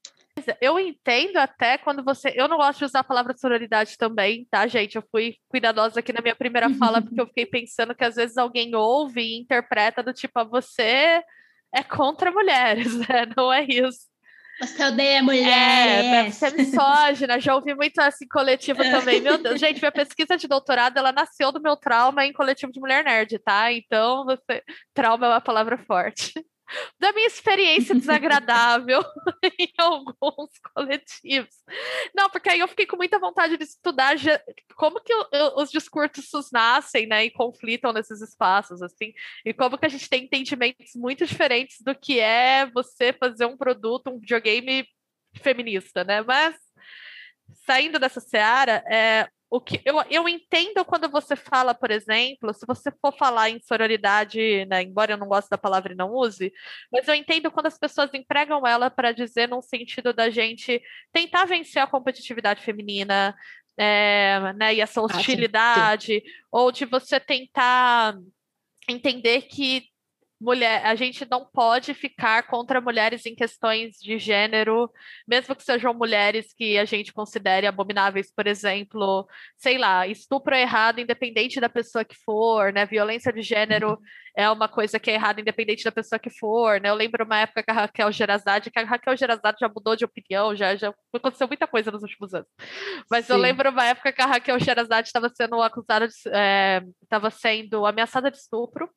[0.59, 2.33] Eu entendo até quando você.
[2.35, 4.95] Eu não gosto de usar a palavra sororidade também, tá, gente?
[4.95, 8.35] Eu fui cuidadosa aqui na minha primeira fala, porque eu fiquei pensando que às vezes
[8.35, 11.23] alguém ouve e interpreta do tipo, ah, você
[11.71, 13.27] é contra mulheres, né?
[13.37, 14.11] Não é isso.
[14.65, 16.05] Você odeia mulheres.
[16.05, 19.21] É, você é misógina, já ouvi muito assim coletivo também.
[19.21, 22.79] Meu Deus, gente, minha pesquisa de doutorado, ela nasceu do meu trauma em coletivo de
[22.79, 23.71] mulher nerd, tá?
[23.71, 24.63] Então, você...
[24.93, 26.33] trauma é uma palavra forte
[26.99, 29.03] da minha experiência desagradável
[29.59, 31.55] em alguns coletivos.
[32.15, 34.15] Não, porque aí eu fiquei com muita vontade de estudar
[34.75, 35.13] como que
[35.55, 39.13] os discursos nascem, né, e conflitam nesses espaços, assim,
[39.45, 43.57] e como que a gente tem entendimentos muito diferentes do que é você fazer um
[43.57, 44.87] produto, um videogame
[45.41, 46.55] feminista, né, mas
[47.65, 52.65] saindo dessa seara, é, o que eu, eu entendo quando você fala, por exemplo, se
[52.65, 56.51] você for falar em sororidade, né, embora eu não goste da palavra e não use,
[56.91, 60.81] mas eu entendo quando as pessoas empregam ela para dizer num sentido da gente
[61.11, 63.35] tentar vencer a competitividade feminina,
[63.77, 66.45] é, né, e essa hostilidade, ah, sim, sim.
[66.51, 68.17] ou de você tentar
[68.89, 69.92] entender que
[70.43, 74.91] mulher, a gente não pode ficar contra mulheres em questões de gênero,
[75.25, 79.25] mesmo que sejam mulheres que a gente considere abomináveis, por exemplo,
[79.57, 82.85] sei lá, estupro é errado independente da pessoa que for, né?
[82.85, 83.97] Violência de gênero uhum.
[84.35, 86.89] é uma coisa que é errada independente da pessoa que for, né?
[86.89, 90.03] Eu lembro uma época que a Raquel Gerazade, que a Raquel Gerazade já mudou de
[90.03, 92.49] opinião, já, já aconteceu muita coisa nos últimos anos.
[93.09, 93.33] Mas Sim.
[93.33, 98.29] eu lembro uma época que a Raquel Gerazade estava sendo acusada estava é, sendo ameaçada
[98.29, 98.89] de estupro.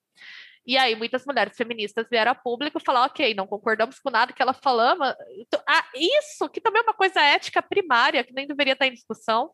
[0.66, 4.42] E aí muitas mulheres feministas vieram a público falar, ok, não concordamos com nada que
[4.42, 4.96] ela falou.
[5.38, 8.94] Então, ah, isso, que também é uma coisa ética primária, que nem deveria estar em
[8.94, 9.50] discussão,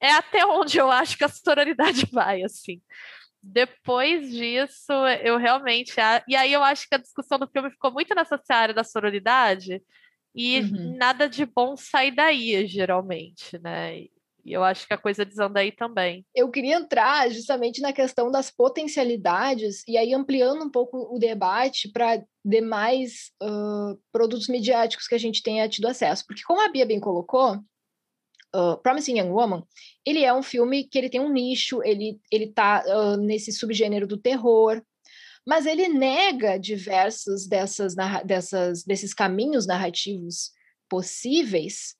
[0.00, 2.80] é até onde eu acho que a sororidade vai, assim.
[3.42, 4.92] Depois disso,
[5.22, 5.94] eu realmente.
[6.26, 9.82] E aí eu acho que a discussão do filme ficou muito nessa área da sororidade,
[10.34, 10.96] e uhum.
[10.96, 14.06] nada de bom sai daí, geralmente, né?
[14.44, 16.24] E eu acho que a coisa desanda aí também.
[16.34, 21.90] Eu queria entrar justamente na questão das potencialidades e aí ampliando um pouco o debate
[21.90, 26.24] para demais uh, produtos midiáticos que a gente tenha tido acesso.
[26.26, 27.56] Porque como a Bia bem colocou,
[28.54, 29.62] uh, Promising Young Woman,
[30.06, 34.06] ele é um filme que ele tem um nicho, ele, ele tá uh, nesse subgênero
[34.06, 34.82] do terror,
[35.46, 40.52] mas ele nega diversos dessas, dessas, desses caminhos narrativos
[40.88, 41.97] possíveis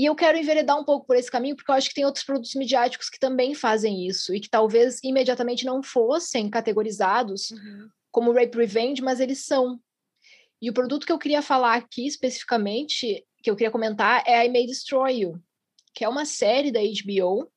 [0.00, 2.24] e eu quero enveredar um pouco por esse caminho, porque eu acho que tem outros
[2.24, 7.90] produtos midiáticos que também fazem isso e que talvez imediatamente não fossem categorizados uhum.
[8.10, 9.78] como rape revenge, mas eles são.
[10.62, 14.48] E o produto que eu queria falar aqui especificamente, que eu queria comentar, é I
[14.48, 15.38] May Destroy You,
[15.94, 17.52] que é uma série da HBO,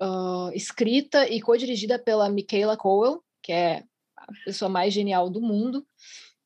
[0.00, 3.82] uh, escrita e co-dirigida pela Michaela Coel, que é
[4.16, 5.84] a pessoa mais genial do mundo.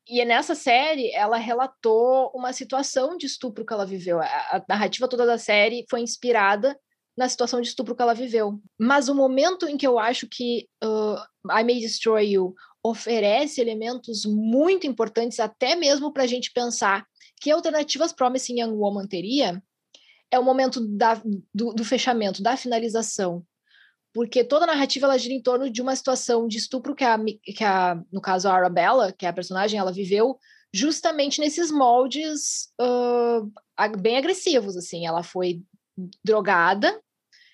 [0.09, 4.19] E nessa série, ela relatou uma situação de estupro que ela viveu.
[4.19, 6.75] A, a narrativa toda da série foi inspirada
[7.15, 8.59] na situação de estupro que ela viveu.
[8.79, 11.15] Mas o momento em que eu acho que uh,
[11.51, 17.05] I May Destroy You oferece elementos muito importantes, até mesmo para a gente pensar
[17.39, 19.61] que alternativas Promising Young Woman teria,
[20.31, 21.21] é o momento da,
[21.53, 23.45] do, do fechamento, da finalização
[24.13, 27.17] porque toda a narrativa ela gira em torno de uma situação de estupro que a,
[27.43, 30.37] que a no caso a Arabella, que é a personagem, ela viveu
[30.73, 35.61] justamente nesses moldes uh, bem agressivos, assim, ela foi
[36.23, 36.99] drogada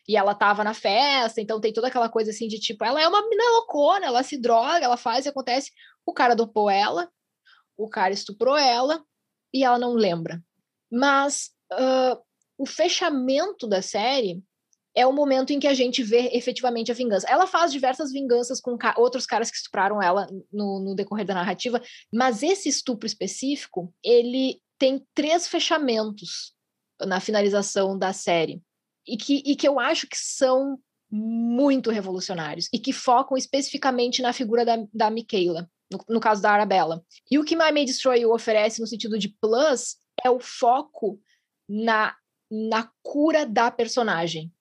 [0.07, 3.07] e ela tava na festa, então tem toda aquela coisa assim de tipo, ela é
[3.07, 5.71] uma menina loucona, ela se droga, ela faz e acontece,
[6.05, 7.09] o cara dopou ela,
[7.77, 9.03] o cara estuprou ela
[9.53, 10.43] e ela não lembra.
[10.91, 12.21] Mas uh,
[12.57, 14.43] o fechamento da série
[14.95, 17.27] é o momento em que a gente vê efetivamente a vingança.
[17.29, 21.33] Ela faz diversas vinganças com ca outros caras que estupraram ela no, no, decorrer da
[21.33, 21.81] narrativa,
[22.11, 26.53] mas esse estupro específico, ele tem três fechamentos
[27.01, 28.61] na finalização da série,
[29.05, 30.79] e que, e que eu acho que são
[31.11, 36.51] muito revolucionários, e que focam especificamente na figura da, da Michaela, no, no caso da
[36.51, 37.03] Arabella.
[37.29, 41.19] E o que My May Destroy You oferece no sentido de plus é o foco
[41.67, 42.15] na,
[42.49, 44.51] na cura da personagem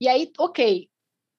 [0.00, 0.88] e aí, ok,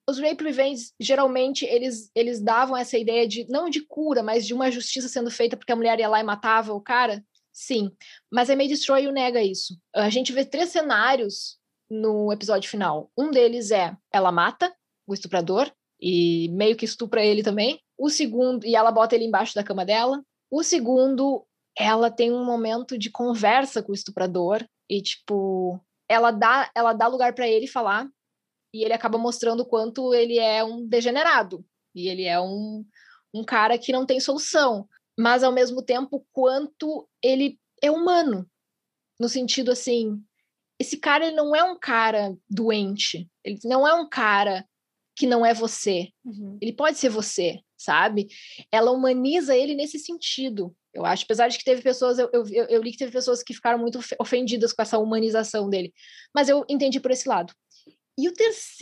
[0.08, 4.54] os rape revenge, geralmente, eles, eles davam essa ideia de, não de cura, mas de
[4.54, 7.24] uma justiça sendo feita porque a mulher ia lá e matava o cara.
[7.52, 7.90] Sim,
[8.30, 9.78] mas a May Destroy nega isso.
[9.94, 11.58] A gente vê três cenários
[11.88, 13.10] no episódio final.
[13.16, 14.74] Um deles é ela mata
[15.06, 17.78] o estuprador e meio que estupra ele também.
[17.96, 20.22] O segundo, e ela bota ele embaixo da cama dela.
[20.50, 21.46] O segundo,
[21.78, 27.06] ela tem um momento de conversa com o estuprador e tipo, ela dá, ela dá
[27.06, 28.08] lugar para ele falar
[28.72, 31.64] e ele acaba mostrando o quanto ele é um degenerado
[31.94, 32.84] e ele é um,
[33.34, 38.48] um cara que não tem solução, mas ao mesmo tempo quanto ele é humano,
[39.18, 40.22] no sentido assim,
[40.78, 44.66] esse cara ele não é um cara doente, ele não é um cara
[45.14, 46.58] que não é você, uhum.
[46.60, 48.28] ele pode ser você, sabe?
[48.70, 50.74] Ela humaniza ele nesse sentido.
[50.94, 53.54] Eu acho, apesar de que teve pessoas, eu, eu, eu li que teve pessoas que
[53.54, 55.92] ficaram muito ofendidas com essa humanização dele,
[56.34, 57.52] mas eu entendi por esse lado.
[58.18, 58.32] E o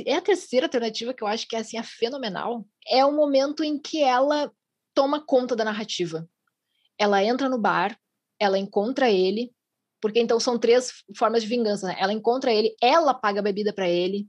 [0.07, 3.63] é a terceira alternativa que eu acho que é assim, a fenomenal, é o momento
[3.63, 4.53] em que ela
[4.95, 6.29] toma conta da narrativa.
[6.99, 7.99] Ela entra no bar,
[8.39, 9.53] ela encontra ele,
[10.01, 11.97] porque então são três formas de vingança, né?
[11.99, 14.29] Ela encontra ele, ela paga a bebida para ele,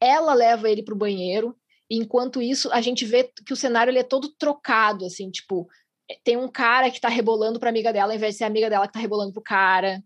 [0.00, 1.56] ela leva ele pro banheiro,
[1.90, 5.68] e enquanto isso a gente vê que o cenário ele é todo trocado, assim, tipo,
[6.10, 8.46] é, tem um cara que tá rebolando pra amiga dela, ao invés de ser a
[8.46, 10.02] amiga dela que tá rebolando pro cara.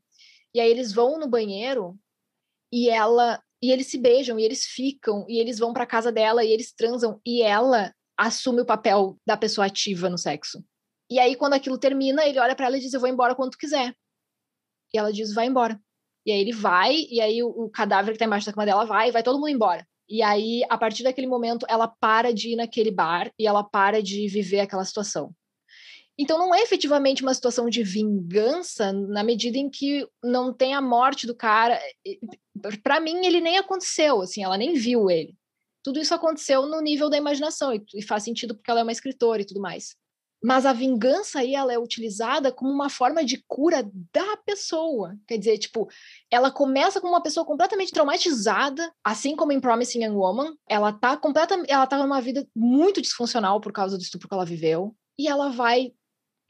[0.54, 1.96] E aí eles vão no banheiro
[2.72, 6.44] e ela e eles se beijam, e eles ficam, e eles vão para casa dela,
[6.44, 10.62] e eles transam, e ela assume o papel da pessoa ativa no sexo.
[11.10, 13.52] E aí, quando aquilo termina, ele olha para ela e diz: Eu vou embora quando
[13.52, 13.94] tu quiser.
[14.92, 15.80] E ela diz: Vai embora.
[16.26, 18.84] E aí ele vai, e aí o, o cadáver que tá embaixo da cama dela
[18.84, 19.86] vai, e vai todo mundo embora.
[20.06, 24.02] E aí, a partir daquele momento, ela para de ir naquele bar e ela para
[24.02, 25.34] de viver aquela situação.
[26.18, 30.80] Então não é efetivamente uma situação de vingança na medida em que não tem a
[30.80, 31.80] morte do cara.
[32.82, 35.36] Para mim ele nem aconteceu, assim, ela nem viu ele.
[35.82, 39.42] Tudo isso aconteceu no nível da imaginação e, faz sentido porque ela é uma escritora
[39.42, 39.96] e tudo mais.
[40.42, 45.16] Mas a vingança aí ela é utilizada como uma forma de cura da pessoa.
[45.26, 45.88] Quer dizer, tipo,
[46.30, 51.16] ela começa como uma pessoa completamente traumatizada, assim como em Promising Young Woman, ela tá
[51.16, 55.28] completamente, ela tá numa vida muito disfuncional por causa do estupro que ela viveu, e
[55.28, 55.92] ela vai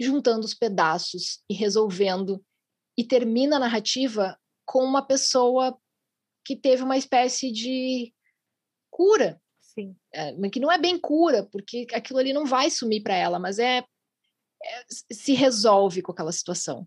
[0.00, 2.44] juntando os pedaços e resolvendo,
[2.96, 5.78] e termina a narrativa com uma pessoa
[6.44, 8.12] que teve uma espécie de
[8.90, 9.40] cura.
[9.60, 9.96] Sim.
[10.12, 13.58] É, que não é bem cura, porque aquilo ali não vai sumir para ela, mas
[13.58, 16.86] é, é, se resolve com aquela situação.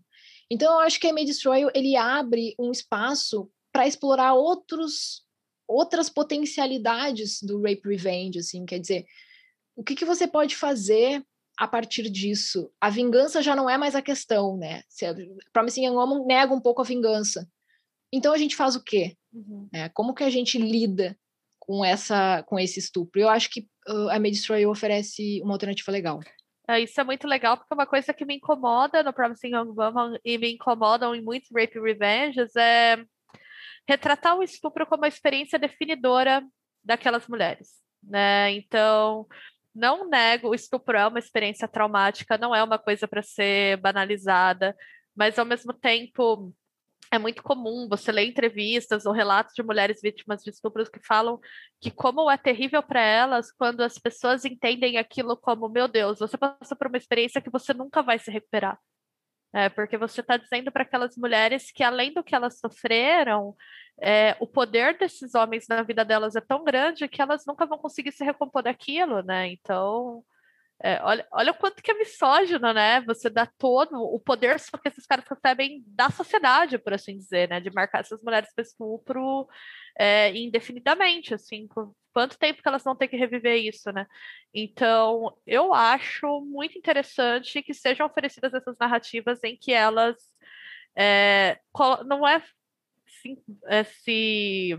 [0.50, 5.26] Então eu acho que a May Destroy ele abre um espaço para explorar outros
[5.68, 9.04] outras potencialidades do rape revenge, assim, quer dizer,
[9.76, 11.22] o que, que você pode fazer
[11.58, 12.70] a partir disso.
[12.80, 14.82] A vingança já não é mais a questão, né?
[14.88, 15.14] Se a
[15.52, 17.48] Promising Young Woman nega um pouco a vingança.
[18.12, 19.16] Então a gente faz o quê?
[19.32, 19.68] Uhum.
[19.74, 21.18] É, como que a gente lida
[21.58, 23.20] com essa com esse estupro?
[23.20, 26.20] Eu acho que uh, a May Destroy oferece uma alternativa legal.
[26.68, 30.18] É, isso é muito legal, porque uma coisa que me incomoda no Promising Young Woman
[30.24, 33.02] e me incomodam em muitos rape revenges é
[33.88, 36.46] retratar o estupro como uma experiência definidora
[36.84, 37.68] daquelas mulheres,
[38.02, 38.52] né?
[38.52, 39.26] Então,
[39.78, 44.76] não nego, o estupro é uma experiência traumática, não é uma coisa para ser banalizada,
[45.16, 46.52] mas ao mesmo tempo
[47.10, 51.40] é muito comum você ler entrevistas ou relatos de mulheres vítimas de estupros que falam
[51.80, 56.36] que como é terrível para elas quando as pessoas entendem aquilo como, meu Deus, você
[56.36, 58.78] passou por uma experiência que você nunca vai se recuperar.
[59.52, 63.56] É, porque você está dizendo para aquelas mulheres que, além do que elas sofreram,
[64.00, 67.78] é, o poder desses homens na vida delas é tão grande que elas nunca vão
[67.78, 69.48] conseguir se recompor daquilo, né?
[69.48, 70.22] Então,
[70.82, 73.00] é, olha, olha o quanto que é misógino, né?
[73.02, 77.48] Você dá todo o poder só que esses caras recebem da sociedade, por assim dizer,
[77.48, 77.60] né?
[77.60, 79.48] De marcar essas mulheres para estupro
[79.98, 81.66] é, indefinidamente, assim,
[82.18, 84.04] quanto tempo que elas vão ter que reviver isso, né?
[84.52, 90.16] Então, eu acho muito interessante que sejam oferecidas essas narrativas em que elas
[90.96, 91.60] é,
[92.06, 92.42] não é
[93.06, 93.38] se,
[93.68, 94.76] é, se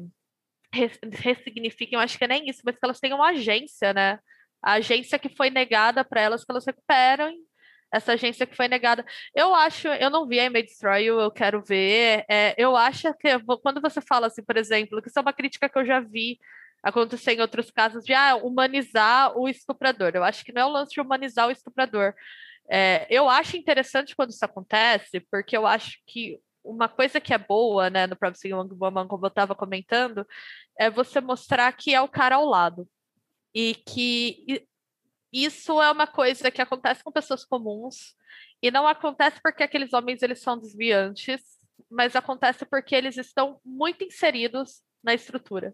[1.13, 4.19] ressignifiquem, acho que é nem isso, mas que elas tenham agência, né?
[4.61, 7.33] A agência que foi negada para elas, que elas recuperam
[7.89, 9.05] essa agência que foi negada.
[9.33, 12.25] Eu acho, eu não vi a May Destroy eu quero ver.
[12.29, 13.29] É, eu acho que
[13.63, 16.37] quando você fala assim, por exemplo, que isso é uma crítica que eu já vi
[16.83, 20.11] acontecer em outros casos de ah, humanizar o estuprador.
[20.13, 22.13] Eu acho que não é o lance de humanizar o estuprador.
[22.69, 27.37] É, eu acho interessante quando isso acontece, porque eu acho que uma coisa que é
[27.37, 30.25] boa, né, no Promising Young Woman, como eu estava comentando,
[30.77, 32.87] é você mostrar que é o cara ao lado.
[33.53, 34.67] E que
[35.33, 38.15] isso é uma coisa que acontece com pessoas comuns,
[38.61, 41.41] e não acontece porque aqueles homens eles são desviantes,
[41.89, 45.73] mas acontece porque eles estão muito inseridos na estrutura.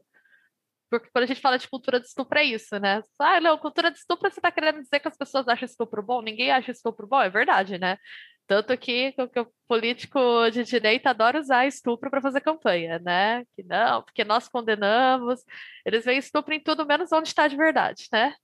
[0.90, 3.02] Porque quando a gente fala de cultura de estupro, é isso, né?
[3.20, 6.22] Ah, não, cultura de estupro, você está querendo dizer que as pessoas acham estupro bom?
[6.22, 7.98] Ninguém acha estupro bom, é verdade, né?
[8.48, 10.20] Tanto que, que o político
[10.52, 13.44] de direita adora usar estupro para fazer campanha, né?
[13.56, 15.44] Que não, porque nós condenamos,
[15.86, 18.36] eles veem estupro em tudo menos onde está de verdade, né?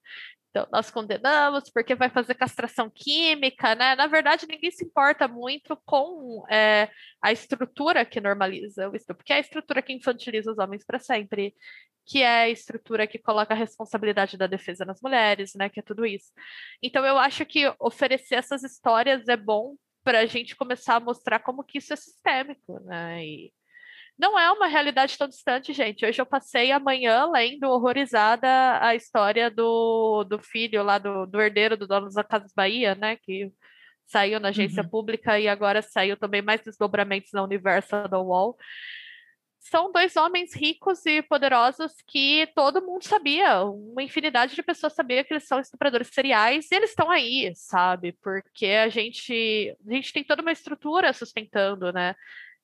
[0.51, 3.95] Então, nós condenamos porque vai fazer castração química, né?
[3.95, 6.89] Na verdade, ninguém se importa muito com é,
[7.21, 10.99] a estrutura que normaliza o estupro, que é a estrutura que infantiliza os homens para
[10.99, 11.55] sempre,
[12.05, 15.69] que é a estrutura que coloca a responsabilidade da defesa nas mulheres, né?
[15.69, 16.31] Que é tudo isso.
[16.83, 21.39] Então, eu acho que oferecer essas histórias é bom para a gente começar a mostrar
[21.39, 23.25] como que isso é sistêmico, né?
[23.25, 23.53] E
[24.21, 26.05] não é uma realidade tão distante, gente.
[26.05, 28.47] Hoje eu passei a manhã lendo horrorizada
[28.79, 33.15] a história do, do filho lá, do, do herdeiro do dono da Casas Bahia, né?
[33.15, 33.51] Que
[34.05, 34.89] saiu na agência uhum.
[34.89, 38.55] pública e agora saiu também mais desdobramentos na Universal da Wall
[39.61, 45.23] são dois homens ricos e poderosos que todo mundo sabia, uma infinidade de pessoas sabia
[45.23, 48.17] que eles são estupradores seriais e eles estão aí, sabe?
[48.23, 52.15] Porque a gente, a gente tem toda uma estrutura sustentando, né?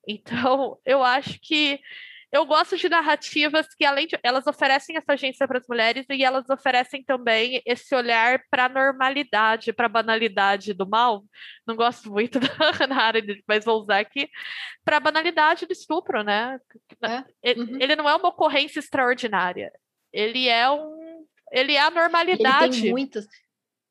[0.08, 1.80] Então, eu acho que
[2.32, 6.24] eu gosto de narrativas que, além de elas oferecem essa agência para as mulheres e
[6.24, 11.24] elas oferecem também esse olhar para a normalidade, para a banalidade do mal.
[11.66, 12.38] Não gosto muito
[12.90, 14.30] da área, mas vou usar aqui
[14.84, 16.60] para a banalidade do estupro, né?
[17.02, 17.54] É.
[17.54, 17.78] Uhum.
[17.80, 19.72] Ele não é uma ocorrência extraordinária.
[20.12, 22.78] Ele é um, ele é a normalidade.
[22.78, 23.26] Ele tem muitas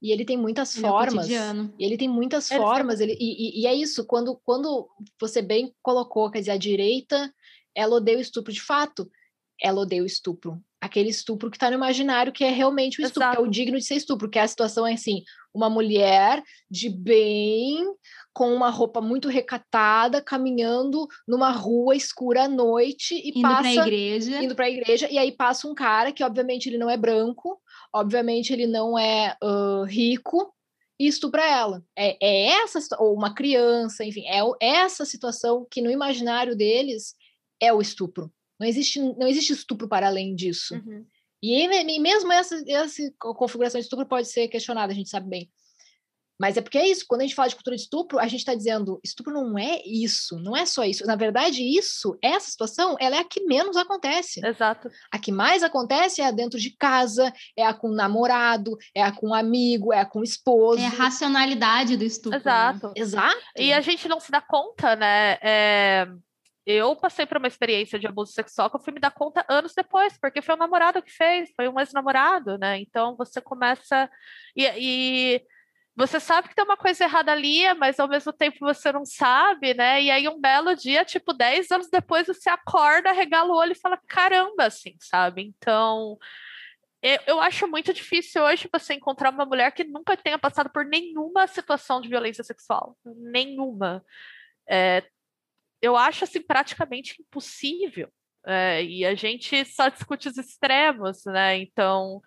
[0.00, 1.30] e ele tem muitas ele é formas.
[1.30, 3.00] É e ele tem muitas ele formas.
[3.00, 4.88] Ele, e, e, é isso, quando, quando
[5.20, 7.32] você bem colocou, quer dizer, a direita
[7.74, 9.08] ela odeia o estupro de fato.
[9.60, 10.60] Ela odeia o estupro.
[10.80, 13.36] Aquele estupro que está no imaginário, que é realmente o estupro, Exato.
[13.36, 15.22] que é o digno de ser estupro, que a situação é assim:
[15.52, 17.84] uma mulher de bem,
[18.32, 23.62] com uma roupa muito recatada, caminhando numa rua escura à noite e indo passa.
[23.62, 24.42] Pra igreja.
[24.42, 25.10] Indo para a igreja.
[25.10, 27.58] E aí passa um cara que, obviamente, ele não é branco,
[27.92, 30.52] obviamente, ele não é uh, rico,
[30.98, 31.84] e estupra ela.
[31.96, 37.14] É, é essa, ou uma criança, enfim, é essa situação que no imaginário deles
[37.60, 38.32] é o estupro.
[38.58, 40.74] Não existe, não existe estupro para além disso.
[40.74, 41.04] Uhum.
[41.42, 45.50] E, e mesmo essa, essa configuração de estupro pode ser questionada, a gente sabe bem.
[46.38, 48.40] Mas é porque é isso, quando a gente fala de cultura de estupro, a gente
[48.40, 51.06] está dizendo, estupro não é isso, não é só isso.
[51.06, 54.44] Na verdade, isso, essa situação, ela é a que menos acontece.
[54.44, 54.90] Exato.
[55.10, 59.02] A que mais acontece é a dentro de casa, é a com o namorado, é
[59.02, 60.80] a com o amigo, é a com o esposo.
[60.80, 62.38] É a racionalidade do estupro.
[62.38, 62.88] Exato.
[62.88, 62.92] Né?
[62.96, 63.36] Exato.
[63.56, 65.38] E a gente não se dá conta, né?
[65.42, 66.06] É
[66.66, 69.72] eu passei por uma experiência de abuso sexual que eu fui me dar conta anos
[69.72, 72.80] depois, porque foi o namorado que fez, foi um ex-namorado, né?
[72.80, 74.10] Então você começa.
[74.56, 75.42] E, e,
[75.96, 79.72] você sabe que tem uma coisa errada ali, mas ao mesmo tempo você não sabe,
[79.74, 80.02] né?
[80.02, 83.80] E aí um belo dia, tipo, 10 anos depois, você acorda, regala o olho e
[83.80, 85.42] fala: caramba, assim, sabe?
[85.42, 86.18] Então.
[87.02, 90.84] Eu, eu acho muito difícil hoje você encontrar uma mulher que nunca tenha passado por
[90.84, 92.96] nenhuma situação de violência sexual.
[93.04, 94.04] Nenhuma.
[94.68, 95.04] É,
[95.80, 98.10] eu acho assim praticamente impossível.
[98.46, 101.58] É, e a gente só discute os extremos, né?
[101.58, 102.22] Então,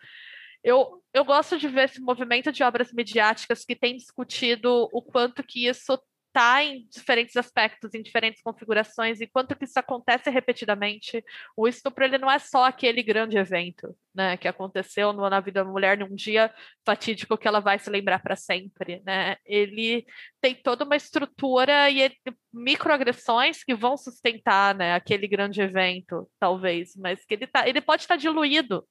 [0.63, 5.43] eu, eu gosto de ver esse movimento de obras midiáticas que tem discutido o quanto
[5.43, 5.93] que isso
[6.29, 11.23] está em diferentes aspectos, em diferentes configurações, e quanto que isso acontece repetidamente.
[11.57, 15.69] O estupro ele não é só aquele grande evento, né, que aconteceu na vida da
[15.69, 16.53] mulher num dia
[16.85, 19.37] fatídico que ela vai se lembrar para sempre, né?
[19.45, 20.05] Ele
[20.39, 22.11] tem toda uma estrutura e
[22.53, 28.03] microagressões que vão sustentar, né, aquele grande evento, talvez, mas que ele tá, ele pode
[28.03, 28.85] estar diluído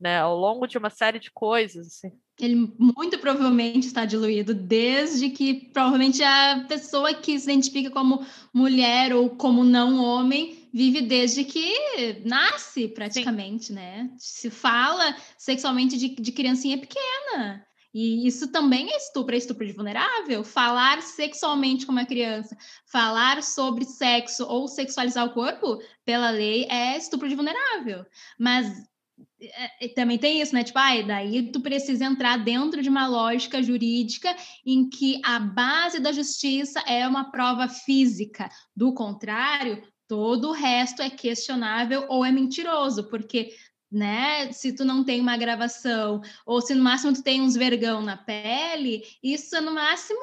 [0.00, 1.86] né, ao longo de uma série de coisas.
[1.86, 2.12] Assim.
[2.38, 9.12] Ele muito provavelmente está diluído desde que provavelmente a pessoa que se identifica como mulher
[9.12, 11.72] ou como não homem vive desde que
[12.24, 13.74] nasce praticamente, Sim.
[13.74, 14.10] né?
[14.18, 17.66] Se fala sexualmente de, de criancinha pequena.
[17.92, 20.44] E isso também é estupro, é estupro de vulnerável.
[20.44, 26.96] Falar sexualmente com uma criança, falar sobre sexo ou sexualizar o corpo, pela lei, é
[26.96, 28.04] estupro de vulnerável.
[28.38, 28.70] Mas
[29.40, 30.64] é, também tem isso, né?
[30.64, 34.34] Tipo, ah, daí tu precisa entrar dentro de uma lógica jurídica
[34.66, 38.48] em que a base da justiça é uma prova física.
[38.74, 43.50] Do contrário, todo o resto é questionável ou é mentiroso, porque
[43.90, 44.52] né?
[44.52, 48.16] Se tu não tem uma gravação, ou se no máximo tu tem uns vergão na
[48.16, 50.20] pele, isso é no máximo,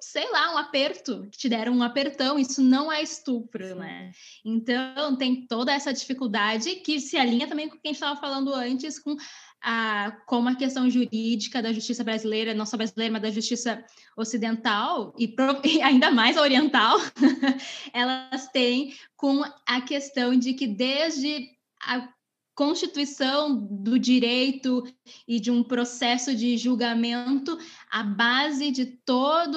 [0.00, 4.12] sei lá, um aperto, que te deram um apertão, isso não é estupro, né?
[4.44, 8.18] Então tem toda essa dificuldade que se alinha também com o que a gente estava
[8.18, 9.14] falando antes, com
[9.62, 13.84] a, como a questão jurídica da justiça brasileira, não só brasileira, mas da justiça
[14.16, 15.34] ocidental e,
[15.64, 16.98] e ainda mais oriental,
[17.92, 22.08] elas têm com a questão de que desde a
[22.54, 24.84] constituição do direito
[25.26, 27.58] e de um processo de julgamento,
[27.90, 29.56] a base de todo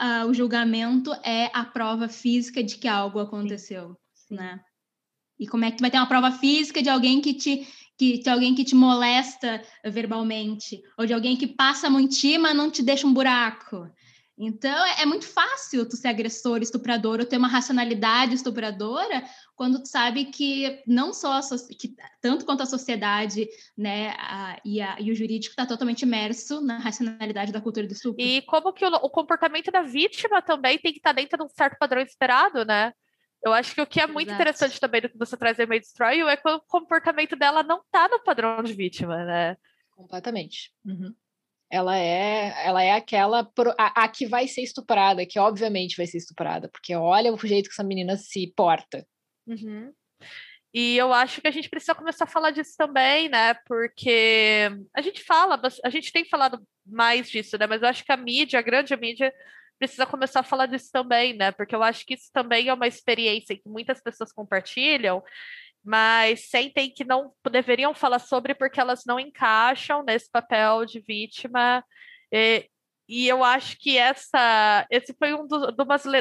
[0.00, 4.36] uh, o julgamento é a prova física de que algo aconteceu, Sim.
[4.36, 4.60] né?
[5.38, 7.66] E como é que tu vai ter uma prova física de alguém que te
[7.98, 12.56] que de alguém que te molesta verbalmente ou de alguém que passa a ti, mas
[12.56, 13.90] não te deixa um buraco?
[14.42, 19.22] Então, é, é muito fácil tu ser agressor, estuprador, ou ter uma racionalidade estupradora,
[19.54, 21.40] quando tu sabe que não só a,
[21.78, 23.46] que, tanto quanto a sociedade
[23.76, 27.92] né, a, e, a, e, o jurídico está totalmente imerso na racionalidade da cultura do
[27.92, 28.24] estupro.
[28.24, 31.44] E como que o, o comportamento da vítima também tem que estar tá dentro de
[31.44, 32.94] um certo padrão esperado, né?
[33.44, 34.42] Eu acho que o que é muito Exato.
[34.42, 37.80] interessante também do que você traz em May Destroy é que o comportamento dela não
[37.80, 39.56] está no padrão de vítima, né?
[39.94, 40.72] Completamente.
[40.82, 41.14] Uhum
[41.70, 46.18] ela é ela é aquela a, a, que vai ser estuprada, que obviamente vai ser
[46.18, 49.06] estuprada, porque olha o jeito que essa menina se porta.
[49.46, 49.92] Uhum.
[50.72, 53.54] E eu acho que a gente precisa começar a falar disso também, né?
[53.66, 57.66] Porque a gente fala, a gente tem falado mais disso, né?
[57.66, 59.32] Mas eu acho que a mídia, a grande mídia,
[59.80, 61.50] precisa começar a falar disso também, né?
[61.50, 65.24] Porque eu acho que isso também é uma experiência que muitas pessoas compartilham
[65.84, 71.84] mas sentem que não deveriam falar sobre porque elas não encaixam nesse papel de vítima.
[72.32, 72.68] E,
[73.08, 75.46] e eu acho que essa, esse foi um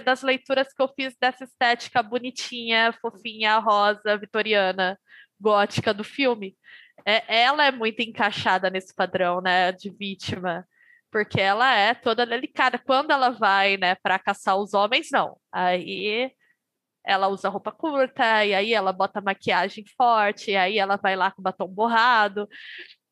[0.03, 4.97] das leituras que eu fiz dessa estética bonitinha, fofinha, rosa, vitoriana,
[5.39, 6.57] gótica do filme.
[7.05, 10.65] É, ela é muito encaixada nesse padrão, né, de vítima,
[11.11, 12.77] porque ela é toda delicada.
[12.79, 15.37] Quando ela vai, né, para caçar os homens, não.
[15.51, 16.31] Aí
[17.09, 21.31] ela usa roupa curta, e aí ela bota maquiagem forte, e aí ela vai lá
[21.31, 22.47] com batom borrado.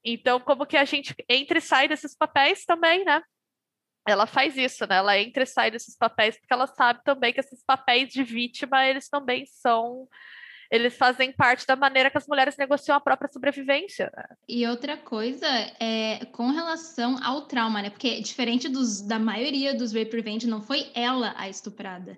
[0.06, 3.22] Então, como que a gente entra e sai desses papéis também, né?
[4.08, 4.98] Ela faz isso, né?
[4.98, 8.86] Ela entra e sai desses papéis porque ela sabe também que esses papéis de vítima,
[8.86, 10.08] eles também são
[10.70, 14.12] eles fazem parte da maneira que as mulheres negociam a própria sobrevivência.
[14.16, 14.26] Né?
[14.48, 15.48] E outra coisa
[15.80, 17.90] é com relação ao trauma, né?
[17.90, 22.18] Porque diferente dos, da maioria dos rape revenge, não foi ela a estuprada.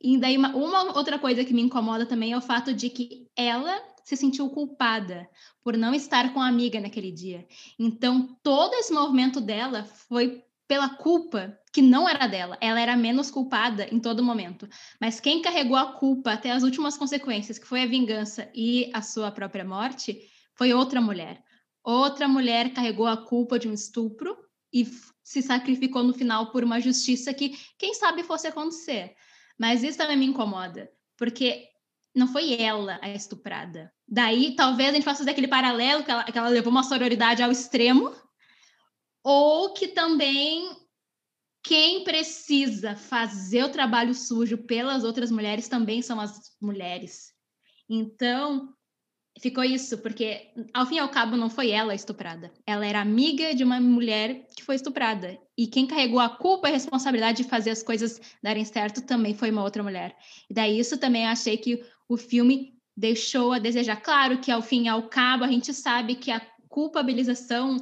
[0.00, 3.26] E daí, uma, uma outra coisa que me incomoda também é o fato de que
[3.34, 5.28] ela se sentiu culpada
[5.62, 7.46] por não estar com a amiga naquele dia.
[7.78, 12.56] Então, todo esse movimento dela foi pela culpa que não era dela.
[12.60, 14.68] Ela era menos culpada em todo momento.
[15.00, 19.02] Mas quem carregou a culpa até as últimas consequências, que foi a vingança e a
[19.02, 20.18] sua própria morte,
[20.54, 21.42] foi outra mulher.
[21.82, 24.36] Outra mulher carregou a culpa de um estupro
[24.72, 24.86] e
[25.22, 29.14] se sacrificou no final por uma justiça que, quem sabe, fosse acontecer.
[29.58, 31.68] Mas isso também me incomoda, porque
[32.14, 33.92] não foi ela a estuprada.
[34.08, 37.42] Daí, talvez a gente possa fazer aquele paralelo que ela, que ela levou uma sororidade
[37.42, 38.14] ao extremo,
[39.22, 40.76] ou que também
[41.62, 47.32] quem precisa fazer o trabalho sujo pelas outras mulheres também são as mulheres.
[47.88, 48.75] Então,
[49.40, 52.52] ficou isso, porque ao fim e ao cabo não foi ela estuprada.
[52.66, 55.38] Ela era amiga de uma mulher que foi estuprada.
[55.56, 59.34] E quem carregou a culpa e a responsabilidade de fazer as coisas darem certo também
[59.34, 60.16] foi uma outra mulher.
[60.48, 63.96] E daí isso também achei que o filme deixou a desejar.
[63.96, 67.76] Claro que ao fim e ao cabo a gente sabe que a culpabilização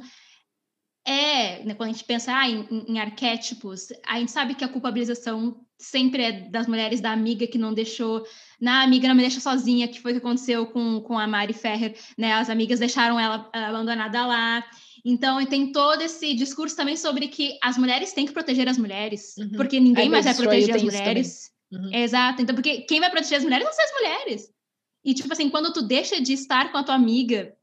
[1.07, 4.67] é, né, quando a gente pensa ah, em, em, arquétipos, a gente sabe que a
[4.67, 8.25] culpabilização sempre é das mulheres da amiga que não deixou,
[8.59, 11.53] na amiga não me deixa sozinha, que foi o que aconteceu com, com a Mari
[11.53, 12.33] Ferrer, né?
[12.33, 14.65] As amigas deixaram ela abandonada lá.
[15.03, 19.35] Então, tem todo esse discurso também sobre que as mulheres têm que proteger as mulheres,
[19.37, 19.51] uhum.
[19.51, 21.51] porque ninguém mais vai proteger as mulheres.
[21.71, 21.93] Uhum.
[21.93, 22.41] Exato.
[22.41, 24.49] Então, porque quem vai proteger as mulheres vão ser as mulheres.
[25.03, 27.55] E, tipo assim, quando tu deixa de estar com a tua amiga,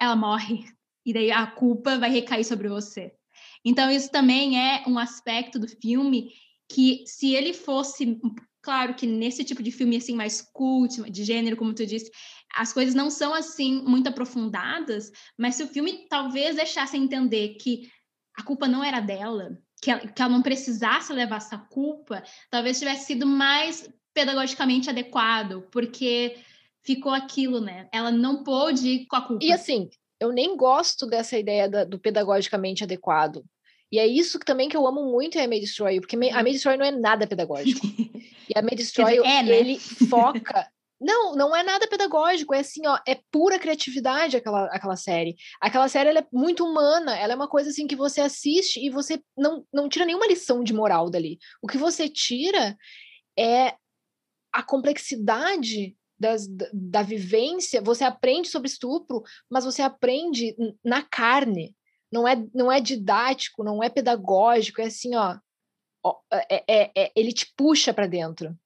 [0.00, 0.64] ela morre
[1.06, 3.12] e daí a culpa vai recair sobre você.
[3.64, 6.32] Então, isso também é um aspecto do filme
[6.70, 8.18] que, se ele fosse.
[8.62, 12.10] Claro que nesse tipo de filme assim mais cult, de gênero, como tu disse,
[12.54, 17.90] as coisas não são assim muito aprofundadas, mas se o filme talvez deixasse entender que
[18.38, 22.78] a culpa não era dela, que ela, que ela não precisasse levar essa culpa, talvez
[22.78, 26.36] tivesse sido mais pedagogicamente adequado, porque
[26.84, 27.88] ficou aquilo, né?
[27.92, 29.44] Ela não pôde ir com a culpa.
[29.44, 29.88] E assim,
[30.20, 33.42] eu nem gosto dessa ideia da, do pedagogicamente adequado.
[33.92, 36.18] E é isso que, também que eu amo muito em A May Destroy porque a
[36.18, 36.44] May uhum.
[36.44, 37.80] Destroy não é nada pedagógico.
[38.48, 39.58] e a May Destroy é, né?
[39.58, 40.68] ele foca...
[41.02, 45.34] Não, não é nada pedagógico, é assim, ó, é pura criatividade aquela, aquela série.
[45.58, 49.18] Aquela série é muito humana, ela é uma coisa assim que você assiste e você
[49.34, 51.38] não, não tira nenhuma lição de moral dali.
[51.62, 52.76] O que você tira
[53.34, 53.74] é
[54.52, 60.54] a complexidade das, da vivência, você aprende sobre estupro, mas você aprende
[60.84, 61.74] na carne.
[62.12, 65.36] Não é, não é didático, não é pedagógico, é assim, ó,
[66.32, 68.56] é, é, é ele te puxa para dentro.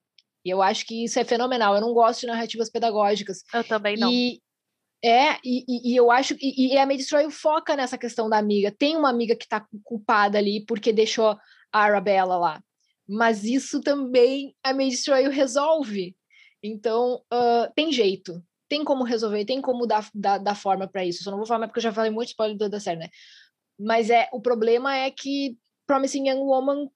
[0.43, 1.73] E eu acho que isso é fenomenal.
[1.73, 3.43] Eu não gosto de narrativas pedagógicas.
[3.51, 4.11] Eu também não.
[4.11, 4.39] E,
[5.03, 8.71] é, e, e eu acho e, e a Destroy foca nessa questão da amiga.
[8.71, 11.37] Tem uma amiga que tá culpada ali porque deixou
[11.71, 12.63] a Arabella lá.
[13.07, 16.15] Mas isso também a Destroy resolve.
[16.61, 18.41] Então, uh, tem jeito.
[18.75, 21.23] Tem como resolver, tem como dar, dar, dar forma para isso.
[21.23, 23.09] Só não vou falar mais porque eu já falei muito spoiler da série, né?
[23.79, 25.57] Mas é, o problema é que
[25.87, 26.89] Promising Young Woman,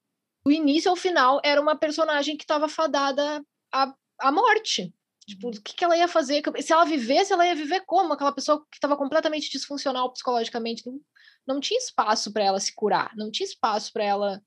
[0.43, 3.41] do início ao final, era uma personagem que estava fadada
[3.73, 4.93] à, à morte.
[5.25, 6.43] Tipo, o que, que ela ia fazer?
[6.61, 8.11] Se ela vivesse, ela ia viver como?
[8.11, 10.85] Aquela pessoa que estava completamente disfuncional psicologicamente.
[10.85, 10.99] Não,
[11.47, 14.43] não tinha espaço para ela se curar, não tinha espaço para ela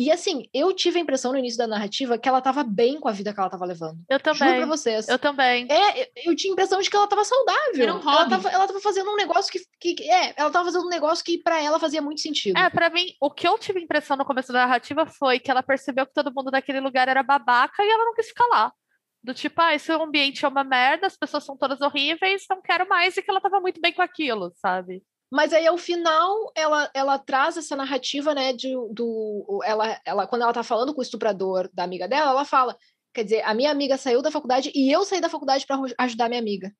[0.00, 3.06] e assim, eu tive a impressão no início da narrativa que ela tava bem com
[3.06, 3.98] a vida que ela tava levando.
[4.08, 4.48] Eu também.
[4.48, 5.08] Juro pra vocês.
[5.08, 5.66] Eu também.
[5.70, 7.82] É, eu tinha a impressão de que ela tava saudável.
[7.82, 10.10] Era um ela, tava, ela tava fazendo um negócio que, que.
[10.10, 12.58] É, ela tava fazendo um negócio que para ela fazia muito sentido.
[12.58, 15.50] É, pra mim, o que eu tive a impressão no começo da narrativa foi que
[15.50, 18.72] ela percebeu que todo mundo daquele lugar era babaca e ela não quis ficar lá.
[19.22, 22.88] Do tipo, ah, esse ambiente é uma merda, as pessoas são todas horríveis, não quero
[22.88, 25.02] mais, e que ela tava muito bem com aquilo, sabe?
[25.30, 29.60] Mas aí, ao final, ela, ela traz essa narrativa, né, de, do...
[29.64, 32.76] Ela, ela, quando ela tá falando com o estuprador da amiga dela, ela fala,
[33.14, 36.28] quer dizer, a minha amiga saiu da faculdade e eu saí da faculdade para ajudar
[36.28, 36.72] minha amiga.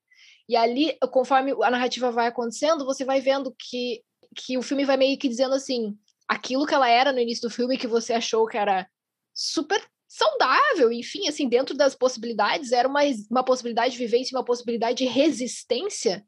[0.49, 4.03] E ali, conforme a narrativa vai acontecendo, você vai vendo que,
[4.35, 5.97] que o filme vai meio que dizendo assim,
[6.27, 8.89] aquilo que ela era no início do filme, que você achou que era
[9.33, 13.01] super saudável, enfim, assim, dentro das possibilidades, era uma,
[13.31, 16.27] uma possibilidade de vivência, uma possibilidade de resistência,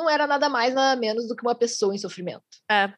[0.00, 2.42] não era nada mais, nada menos do que uma pessoa em sofrimento.
[2.70, 2.92] É.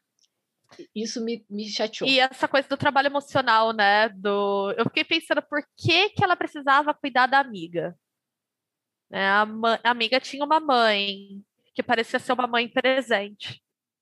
[0.95, 2.09] Isso me, me chateou.
[2.09, 4.09] E essa coisa do trabalho emocional, né?
[4.09, 4.73] Do...
[4.77, 7.95] Eu fiquei pensando por que, que ela precisava cuidar da amiga.
[9.09, 9.27] Né?
[9.27, 9.45] A,
[9.83, 11.43] a amiga tinha uma mãe
[11.75, 13.61] que parecia ser uma mãe presente,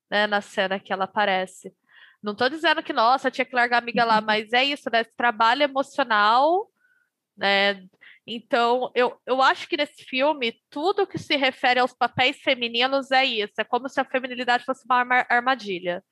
[0.09, 0.27] né?
[0.27, 1.73] Na cena que ela aparece.
[2.21, 5.01] Não estou dizendo que, nossa, tinha que largar a amiga lá, mas é isso, né?
[5.01, 6.69] Esse trabalho emocional,
[7.35, 7.83] né?
[8.25, 13.25] Então, eu, eu acho que nesse filme, tudo que se refere aos papéis femininos é
[13.25, 13.53] isso.
[13.59, 16.03] É como se a feminilidade fosse uma armadilha.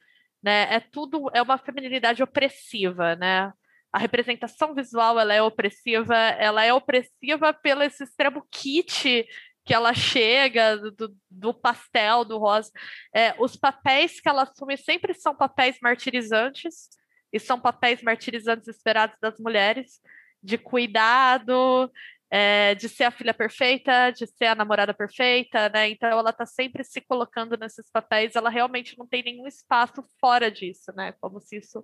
[0.41, 0.73] Né?
[0.73, 3.52] É tudo, é uma feminilidade opressiva, né?
[3.91, 9.26] A representação visual ela é opressiva, ela é opressiva pelo esse extremo kit
[9.65, 12.72] que ela chega, do, do pastel, do rosa.
[13.14, 16.90] É, os papéis que ela assume sempre são papéis martirizantes,
[17.31, 20.02] e são papéis martirizantes esperados das mulheres
[20.41, 21.91] de cuidado,
[22.31, 25.89] é, de ser a filha perfeita, de ser a namorada perfeita, né?
[25.89, 30.51] Então ela está sempre se colocando nesses papéis, ela realmente não tem nenhum espaço fora
[30.51, 31.13] disso, né?
[31.19, 31.83] Como se isso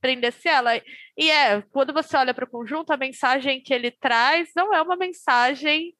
[0.00, 0.70] prendesse ela.
[1.16, 4.82] E é, quando você olha para o conjunto, a mensagem que ele traz não é
[4.82, 5.94] uma mensagem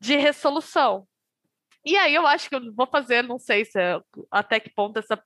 [0.00, 1.06] de resolução.
[1.84, 3.98] E aí eu acho que eu vou fazer, não sei se é,
[4.30, 5.20] até que ponto essa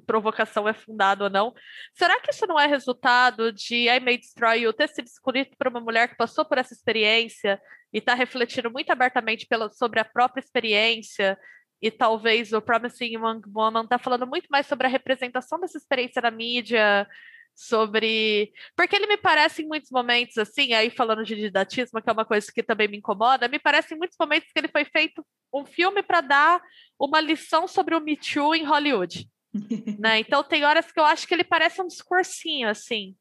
[0.00, 1.54] provocação é fundada ou não.
[1.94, 5.68] Será que isso não é resultado de I May Destroy You ter sido escolhido por
[5.68, 7.60] uma mulher que passou por essa experiência
[7.92, 11.38] e está refletindo muito abertamente pela, sobre a própria experiência?
[11.82, 16.20] E talvez o Promising Young Woman está falando muito mais sobre a representação dessa experiência
[16.20, 17.08] na mídia,
[17.54, 18.52] sobre.
[18.76, 22.24] Porque ele me parece em muitos momentos, assim, aí falando de didatismo, que é uma
[22.24, 25.64] coisa que também me incomoda, me parece em muitos momentos que ele foi feito um
[25.64, 26.62] filme para dar
[26.98, 29.28] uma lição sobre o Me Too em Hollywood
[29.98, 30.20] né?
[30.20, 33.16] Então tem horas que eu acho que ele parece um discursinho, assim,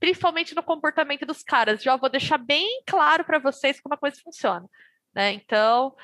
[0.00, 1.82] principalmente no comportamento dos caras.
[1.82, 4.66] Já vou deixar bem claro para vocês como a coisa funciona,
[5.14, 5.32] né?
[5.32, 5.94] Então,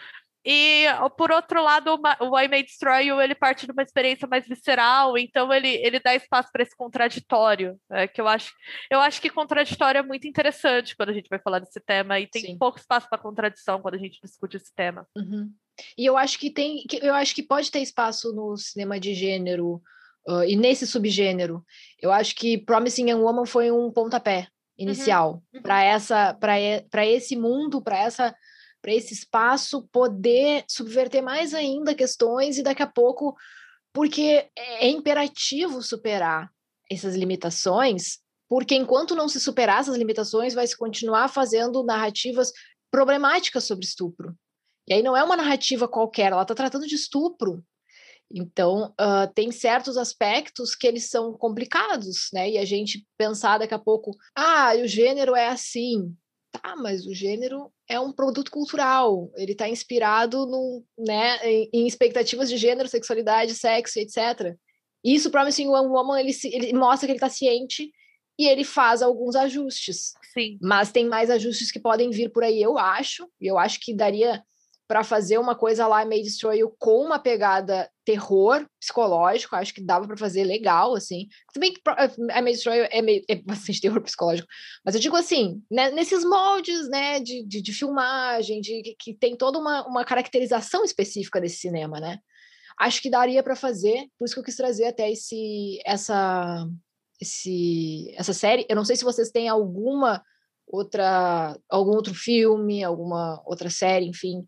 [0.45, 0.87] e
[1.19, 5.19] por outro lado, o I May Destroy You, ele parte de uma experiência mais visceral,
[5.19, 8.09] então ele, ele dá espaço para esse contraditório, né?
[8.09, 8.51] que eu acho,
[8.91, 12.27] eu acho que contraditório é muito interessante quando a gente vai falar desse tema, e
[12.27, 12.59] tem Sim.
[12.59, 15.07] pouco espaço para contradição quando a gente discute esse tema.
[15.15, 15.53] Uhum.
[15.97, 19.83] E eu acho que tem, eu acho que pode ter espaço no cinema de gênero
[20.29, 21.65] uh, e nesse subgênero.
[22.01, 24.49] Eu acho que Promising Young Woman foi um pontapé
[24.79, 25.41] inicial uhum.
[25.55, 25.63] uhum.
[25.63, 28.35] para essa, para esse mundo, para essa,
[28.81, 33.37] para esse espaço poder subverter mais ainda questões e daqui a pouco,
[33.93, 36.51] porque é imperativo superar
[36.91, 42.53] essas limitações, porque enquanto não se superar essas limitações, vai se continuar fazendo narrativas
[42.91, 44.35] problemáticas sobre estupro.
[44.91, 47.65] E aí não é uma narrativa qualquer, ela está tratando de estupro.
[48.29, 52.51] Então, uh, tem certos aspectos que eles são complicados, né?
[52.51, 56.13] E a gente pensar daqui a pouco, ah, o gênero é assim.
[56.51, 61.87] Tá, mas o gênero é um produto cultural, ele está inspirado no, né, em, em,
[61.87, 64.57] expectativas de gênero, sexualidade, sexo, etc.
[65.05, 67.93] Isso, o Promising Young Woman, ele, ele mostra que ele está ciente
[68.37, 70.13] e ele faz alguns ajustes.
[70.35, 70.59] Sim.
[70.61, 73.95] Mas tem mais ajustes que podem vir por aí, eu acho, e eu acho que
[73.95, 74.43] daria
[74.91, 80.05] para fazer uma coisa lá May Destroy com uma pegada terror psicológico, acho que dava
[80.05, 81.29] para fazer legal, assim.
[81.55, 81.73] Também
[82.33, 84.49] a May Destroy You é, meio, é bastante terror psicológico,
[84.85, 89.15] mas eu digo assim, né, nesses moldes, né, de, de, de filmagem, de que, que
[89.15, 92.19] tem toda uma, uma caracterização específica desse cinema, né?
[92.77, 96.67] Acho que daria para fazer, por isso que eu quis trazer até esse, essa,
[97.21, 98.67] esse, essa série.
[98.69, 100.21] Eu não sei se vocês têm alguma
[100.67, 104.45] outra, algum outro filme, alguma outra série, enfim,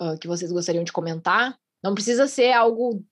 [0.00, 1.56] uh, que vocês gostariam de comentar.
[1.82, 3.04] Não precisa ser algo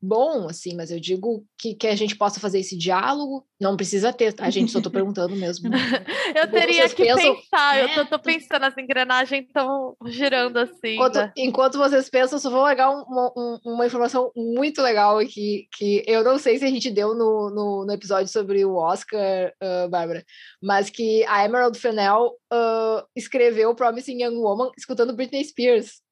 [0.00, 3.44] bom, assim, mas eu digo que, que a gente possa fazer esse diálogo.
[3.60, 5.70] Não precisa ter, a gente só tô perguntando mesmo.
[6.34, 10.94] eu teria que pensam, pensar, é, eu tô, tô, pensando, as engrenagens estão girando assim.
[10.94, 11.32] Enquanto, né?
[11.36, 16.22] enquanto vocês pensam, só vou largar uma, uma, uma, informação muito legal aqui, que eu
[16.22, 20.24] não sei se a gente deu no, no, no episódio sobre o Oscar, uh, Bárbara,
[20.62, 26.05] mas que a Emerald Fennell uh, escreveu Promising Young Woman escutando Britney Spears.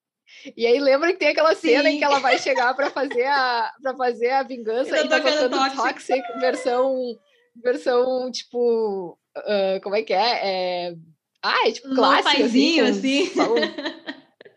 [0.57, 1.69] E aí lembra que tem aquela Sim.
[1.69, 5.21] cena em que ela vai chegar para fazer a para fazer a vingança e tá
[5.21, 5.77] tocando Toxic.
[5.77, 7.19] Toxic versão
[7.63, 10.41] versão tipo uh, como é que é?
[10.89, 10.95] é...
[11.43, 13.31] Ah, é tipo clássico assim, assim.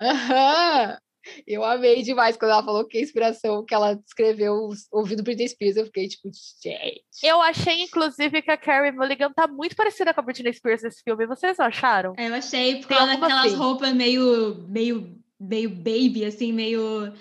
[0.01, 0.97] Aham.
[1.45, 5.75] Eu amei demais quando ela falou que a inspiração que ela escreveu ouvindo Britney Spears,
[5.75, 6.29] eu fiquei tipo,
[6.63, 7.03] gente.
[7.21, 11.03] Eu achei, inclusive, que a Carrie Mulligan tá muito parecida com a Britney Spears nesse
[11.03, 11.27] filme.
[11.27, 12.13] Vocês acharam?
[12.17, 13.55] É, eu achei, por causa daquelas assim.
[13.55, 17.13] roupas meio, meio meio baby, assim, meio.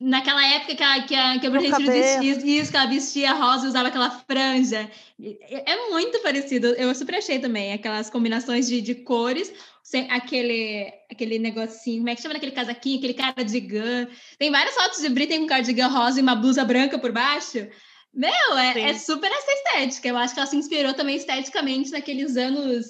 [0.00, 3.32] Naquela época que a, que a, que a Britney Spears vestia, isso, que ela vestia
[3.32, 4.88] rosa e usava aquela franja.
[5.20, 6.68] É muito parecido.
[6.68, 12.14] Eu super achei também aquelas combinações de, de cores, sem aquele, aquele negocinho, como é
[12.14, 14.06] que chama aquele casaquinho, aquele cardigan.
[14.38, 17.66] Tem várias fotos de Britney com cardigan rosa e uma blusa branca por baixo.
[18.14, 20.08] Meu, é, é, super essa estética.
[20.08, 22.86] Eu acho que ela se inspirou também esteticamente naqueles anos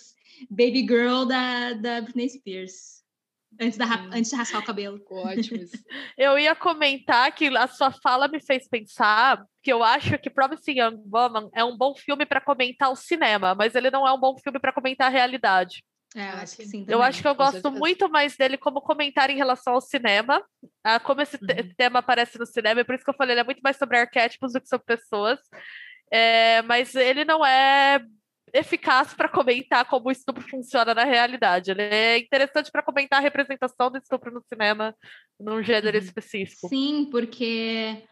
[0.51, 2.98] baby girl da, da Britney Spears.
[3.61, 5.01] Antes, da, antes de raspar o cabelo.
[5.11, 5.65] Ótimo.
[6.17, 10.81] eu ia comentar que a sua fala me fez pensar que eu acho que Promising
[10.81, 14.21] Young Woman é um bom filme para comentar o cinema, mas ele não é um
[14.21, 15.83] bom filme para comentar a realidade.
[16.17, 16.81] É, eu acho que sim.
[16.85, 20.43] Também, eu acho que eu gosto muito mais dele como comentário em relação ao cinema.
[20.83, 21.75] Ah, como esse uhum.
[21.77, 23.99] tema aparece no cinema, é por isso que eu falei, ele é muito mais sobre
[23.99, 25.39] arquétipos do que sobre pessoas.
[26.11, 28.01] É, mas ele não é
[28.53, 31.71] eficaz para comentar como o estupro funciona na realidade.
[31.71, 34.95] Ele é interessante para comentar a representação do estupro no cinema
[35.39, 36.05] num gênero uhum.
[36.05, 36.69] específico.
[36.69, 38.03] Sim, porque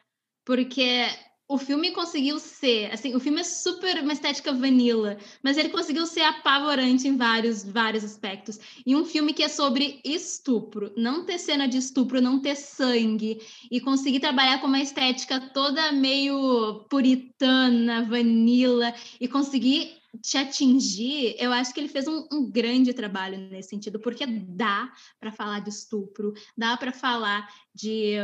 [0.44, 1.08] porque
[1.48, 6.04] o filme conseguiu ser, assim, o filme é super uma estética vanilla, mas ele conseguiu
[6.04, 8.58] ser apavorante em vários, vários aspectos.
[8.84, 13.40] E um filme que é sobre estupro, não ter cena de estupro, não ter sangue,
[13.70, 21.52] e conseguir trabalhar com uma estética toda meio puritana, vanilla, e conseguir te atingir, eu
[21.52, 25.70] acho que ele fez um, um grande trabalho nesse sentido, porque dá para falar de
[25.70, 28.16] estupro, dá para falar de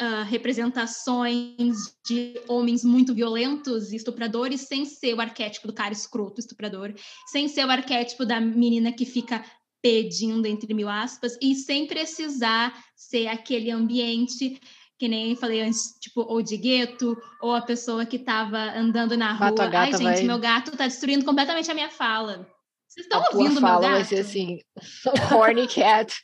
[0.00, 6.40] uh, representações de homens muito violentos e estupradores, sem ser o arquétipo do cara escroto
[6.40, 6.94] estuprador,
[7.26, 9.44] sem ser o arquétipo da menina que fica
[9.82, 14.60] pedindo, entre mil aspas, e sem precisar ser aquele ambiente
[14.98, 19.32] que nem falei antes, tipo, ou de gueto, ou a pessoa que estava andando na
[19.32, 19.54] rua.
[19.72, 20.22] Ai, gente, vai...
[20.22, 22.48] meu gato tá destruindo completamente a minha fala.
[22.88, 23.92] Vocês estão ouvindo fala meu gato?
[23.92, 24.58] vai ser assim,
[25.32, 26.20] horny cat.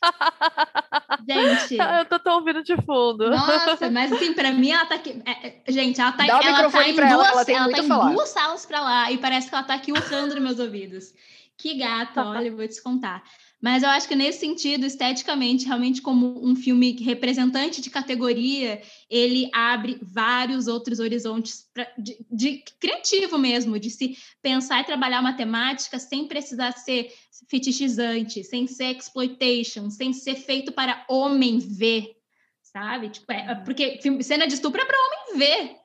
[1.27, 1.77] gente.
[1.99, 3.29] Eu tô, tô, ouvindo de fundo.
[3.29, 5.21] Nossa, mas assim, pra mim ela tá aqui.
[5.25, 8.29] É, é gente, ela tá, ela tá em duas, ela, ela, ela tá em duas
[8.29, 11.13] salas pra lá e parece que ela tá aqui urrando nos meus ouvidos.
[11.57, 13.23] Que gato, olha, eu vou te contar.
[13.65, 18.79] Mas eu acho que nesse sentido, esteticamente, realmente como um filme representante de categoria,
[19.09, 25.19] ele abre vários outros horizontes pra, de, de, criativo mesmo, de se pensar e trabalhar
[25.19, 27.11] uma temática sem precisar ser
[27.49, 32.17] fetichizante, sem ser exploitation, sem ser feito para homem ver,
[32.61, 33.09] sabe?
[33.09, 35.84] Tipo, é, porque cena de estupro é para homem ver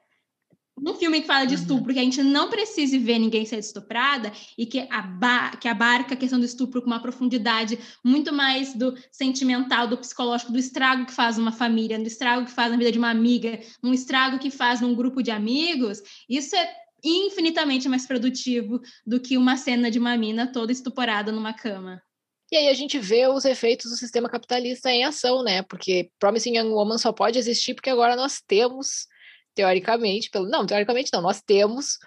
[0.82, 1.60] um filme que fala de uhum.
[1.60, 6.14] estupro, que a gente não precise ver ninguém ser estuprada e que, aba que abarca
[6.14, 11.06] a questão do estupro com uma profundidade muito mais do sentimental, do psicológico, do estrago
[11.06, 14.38] que faz uma família, do estrago que faz na vida de uma amiga, um estrago
[14.38, 19.90] que faz num grupo de amigos, isso é infinitamente mais produtivo do que uma cena
[19.90, 22.02] de uma mina toda estuporada numa cama.
[22.52, 25.62] E aí a gente vê os efeitos do sistema capitalista em ação, né?
[25.62, 29.06] Porque Promising Young Woman só pode existir porque agora nós temos
[29.54, 31.98] teoricamente, pelo não, teoricamente não, nós temos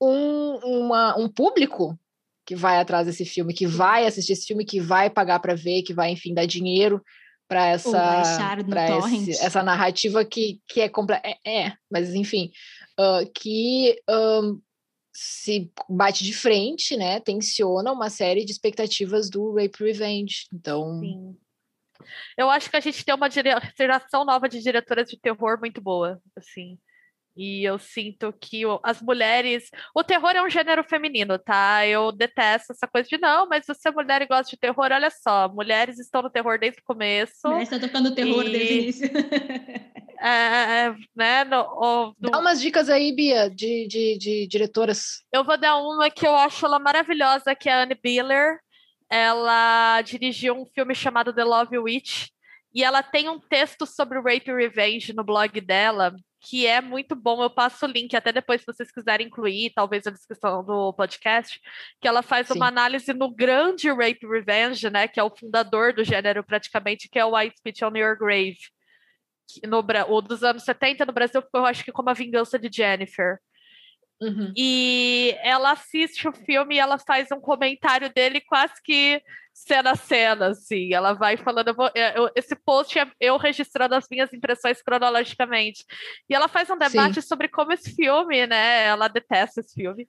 [0.00, 1.98] um, uma, um público
[2.44, 5.82] que vai atrás desse filme, que vai assistir esse filme, que vai pagar para ver,
[5.82, 7.02] que vai, enfim, dar dinheiro
[7.48, 8.22] para essa
[9.40, 10.90] essa narrativa que, que é,
[11.22, 12.50] é, é mas enfim
[12.98, 14.60] uh, que um,
[15.14, 21.36] se bate de frente né tensiona uma série de expectativas do Rape Revenge então Sim.
[22.36, 26.20] eu acho que a gente tem uma geração nova de diretoras de terror muito boa
[26.36, 26.76] assim
[27.36, 29.70] e eu sinto que as mulheres.
[29.94, 31.86] O terror é um gênero feminino, tá?
[31.86, 35.10] Eu detesto essa coisa de não, mas você é mulher e gosta de terror, olha
[35.10, 35.48] só.
[35.48, 37.34] Mulheres estão no terror desde o começo.
[37.44, 38.50] Mulheres estão tocando terror e...
[38.50, 39.10] desde o início.
[40.18, 40.28] É,
[40.86, 42.30] é, né, no, no...
[42.30, 45.22] Dá umas dicas aí, Bia, de, de, de diretoras.
[45.30, 48.58] Eu vou dar uma que eu acho ela maravilhosa, que é a Anne Biller.
[49.10, 52.28] Ela dirigiu um filme chamado The Love Witch,
[52.76, 57.42] e ela tem um texto sobre Rape Revenge no blog dela, que é muito bom.
[57.42, 61.58] Eu passo o link até depois, se vocês quiserem incluir, talvez na descrição do podcast,
[61.98, 62.56] que ela faz Sim.
[62.56, 65.08] uma análise no grande Rape Revenge, né?
[65.08, 68.58] Que é o fundador do gênero praticamente, que é o I Spit on Your Grave.
[69.66, 72.68] No, o dos anos 70 no Brasil ficou, eu acho que como a vingança de
[72.70, 73.38] Jennifer.
[74.20, 74.52] Uhum.
[74.54, 79.22] E ela assiste o filme e ela faz um comentário dele quase que
[79.56, 80.92] cena a cena, assim.
[80.92, 81.68] Ela vai falando.
[81.68, 85.84] Eu vou, é, eu, esse post é eu registrando as minhas impressões cronologicamente.
[86.28, 87.28] E ela faz um debate Sim.
[87.28, 88.84] sobre como esse filme, né?
[88.84, 90.06] Ela detesta esse filme,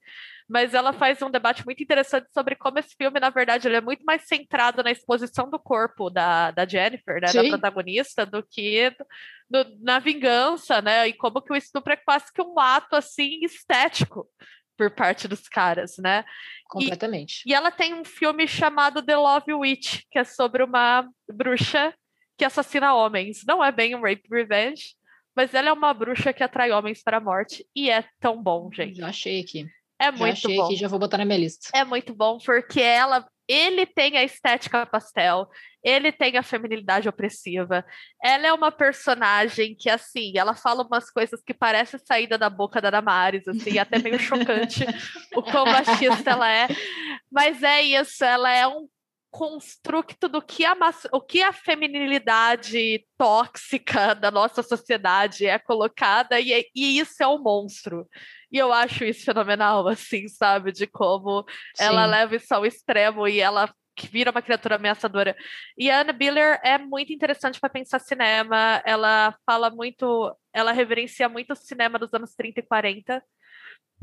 [0.50, 3.82] mas ela faz um debate muito interessante sobre como esse filme, na verdade, ele é
[3.82, 7.28] muito mais centrado na exposição do corpo da, da Jennifer, né?
[7.28, 7.44] Sim.
[7.44, 8.94] Da protagonista, do que
[9.80, 11.08] na vingança, né?
[11.08, 14.28] E como que o estupro é quase que um ato assim estético
[14.78, 16.24] por parte dos caras, né?
[16.70, 17.42] Completamente.
[17.46, 21.94] E, e, ela tem um filme chamado The Love Witch, que é sobre uma bruxa
[22.38, 23.44] que assassina homens.
[23.48, 24.96] Não é bem um rape revenge,
[25.36, 28.70] mas ela é uma bruxa que atrai homens para a morte e é tão bom,
[28.72, 28.98] gente.
[28.98, 29.68] Já achei aqui.
[30.00, 30.66] É muito já achei bom.
[30.66, 31.70] aqui, já vou botar na minha lista.
[31.74, 35.48] É muito bom porque ela ele tem a estética pastel,
[35.84, 37.86] ele tem a feminilidade opressiva.
[38.22, 42.82] Ela é uma personagem que, assim, ela fala umas coisas que parecem saída da boca
[42.82, 44.86] da Damares, assim, até meio chocante
[45.36, 46.68] o quão machista ela é.
[47.32, 48.88] Mas é isso, ela é um
[49.30, 50.76] construto do que a,
[51.12, 57.42] o que a feminilidade tóxica da nossa sociedade é colocada, e, e isso é um
[57.42, 58.08] monstro.
[58.52, 60.72] E eu acho isso fenomenal, assim, sabe?
[60.72, 61.46] De como
[61.76, 61.84] Sim.
[61.84, 63.72] ela leva isso ao extremo e ela
[64.06, 65.36] vira uma criatura ameaçadora.
[65.78, 68.82] E a Anna Biller é muito interessante para pensar cinema.
[68.86, 73.24] Ela fala muito, ela reverencia muito o cinema dos anos 30 e 40,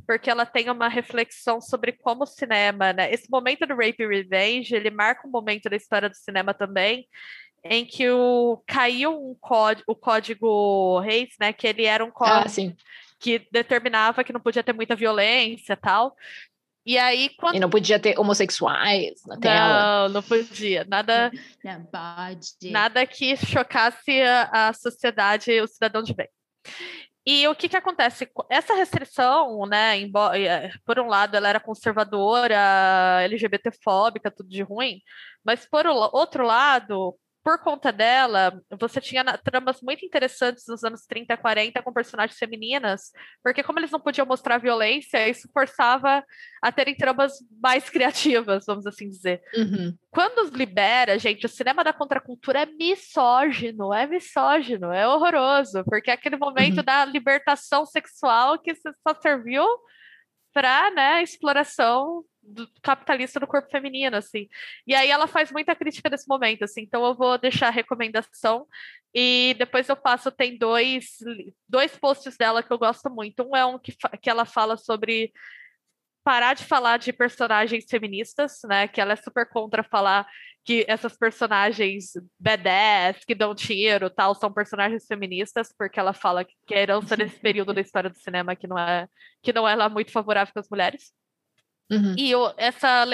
[0.06, 3.12] porque ela tem uma reflexão sobre como o cinema, né?
[3.12, 7.06] Esse momento do Rape Revenge, ele marca um momento da história do cinema também,
[7.64, 11.52] em que o, caiu um código, o código Reis, né?
[11.52, 12.72] Que ele era um código.
[12.72, 16.14] Ah, que determinava que não podia ter muita violência e tal.
[16.86, 17.56] E aí, quando...
[17.56, 20.08] E não podia ter homossexuais na tela.
[20.08, 20.84] Não, não podia.
[20.84, 21.32] Nada,
[21.64, 22.70] não pode.
[22.70, 26.28] nada que chocasse a, a sociedade, o cidadão de bem.
[27.26, 28.30] E o que, que acontece?
[28.50, 32.54] Essa restrição, né, embora, é, por um lado, ela era conservadora,
[33.22, 35.00] LGBTfóbica, tudo de ruim,
[35.42, 41.34] mas por outro lado, por conta dela, você tinha tramas muito interessantes nos anos 30
[41.34, 43.12] e 40 com personagens femininas,
[43.42, 46.24] porque como eles não podiam mostrar violência, isso forçava
[46.62, 49.42] a terem tramas mais criativas, vamos assim dizer.
[49.54, 49.94] Uhum.
[50.10, 56.14] Quando libera, gente, o cinema da contracultura é misógino, é misógino, é horroroso, porque é
[56.14, 56.84] aquele momento uhum.
[56.84, 59.66] da libertação sexual que só serviu
[60.54, 64.48] para né, exploração do capitalista do corpo feminino, assim.
[64.86, 66.82] E aí ela faz muita crítica nesse momento, assim.
[66.82, 68.66] Então eu vou deixar a recomendação
[69.14, 71.18] e depois eu passo, tem dois,
[71.68, 73.42] dois posts dela que eu gosto muito.
[73.42, 75.32] Um é um que, que ela fala sobre
[76.24, 78.88] parar de falar de personagens feministas, né?
[78.88, 80.26] Que ela é super contra falar
[80.64, 86.74] que essas personagens badass, que dão tiro tal, são personagens feministas, porque ela fala que
[86.74, 89.06] a herança desse período da história do cinema que não é,
[89.42, 91.12] que não é lá muito favorável para as mulheres.
[91.94, 92.14] Uhum.
[92.16, 93.06] E eu, essa,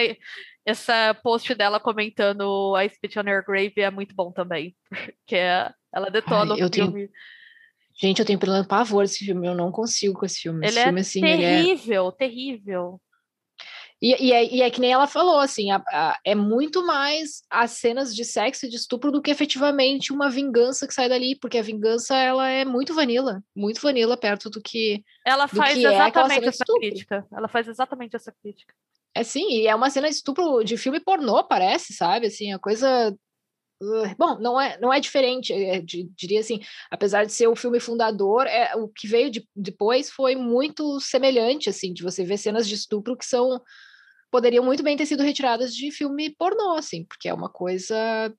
[0.65, 5.36] essa post dela comentando a Speech on Your Grave é muito bom também, porque
[5.93, 6.93] ela detona Ai, o filme.
[6.93, 7.11] Tenho...
[8.01, 10.66] Gente, eu tenho pavor desse filme, eu não consigo com esse filme.
[10.66, 12.12] Ele esse é filme, assim, terrível, é...
[12.12, 13.01] terrível.
[14.03, 17.43] E, e, é, e, é, que nem ela falou, assim, a, a, é muito mais
[17.51, 21.37] as cenas de sexo e de estupro do que efetivamente uma vingança que sai dali,
[21.39, 25.87] porque a vingança, ela é muito vanilla, muito vanilla perto do que Ela faz que
[25.87, 28.75] é exatamente é essa crítica, ela faz exatamente essa crítica.
[29.15, 32.59] É sim, e é uma cena de estupro de filme pornô, parece, sabe, assim, a
[32.59, 33.15] coisa
[34.19, 36.61] bom, não é, não é diferente, é, de, diria assim,
[36.91, 41.71] apesar de ser o filme fundador, é, o que veio de, depois foi muito semelhante,
[41.71, 43.61] assim, de você ver cenas de estupro que são
[44.31, 48.32] poderiam muito bem ter sido retiradas de filme pornô, assim, porque é uma coisa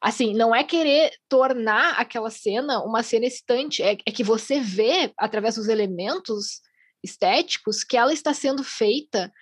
[0.00, 5.12] assim, não é querer tornar aquela cena uma cena excitante, é, é que você vê
[5.16, 6.60] através dos elementos
[7.02, 9.32] estéticos que ela está sendo feita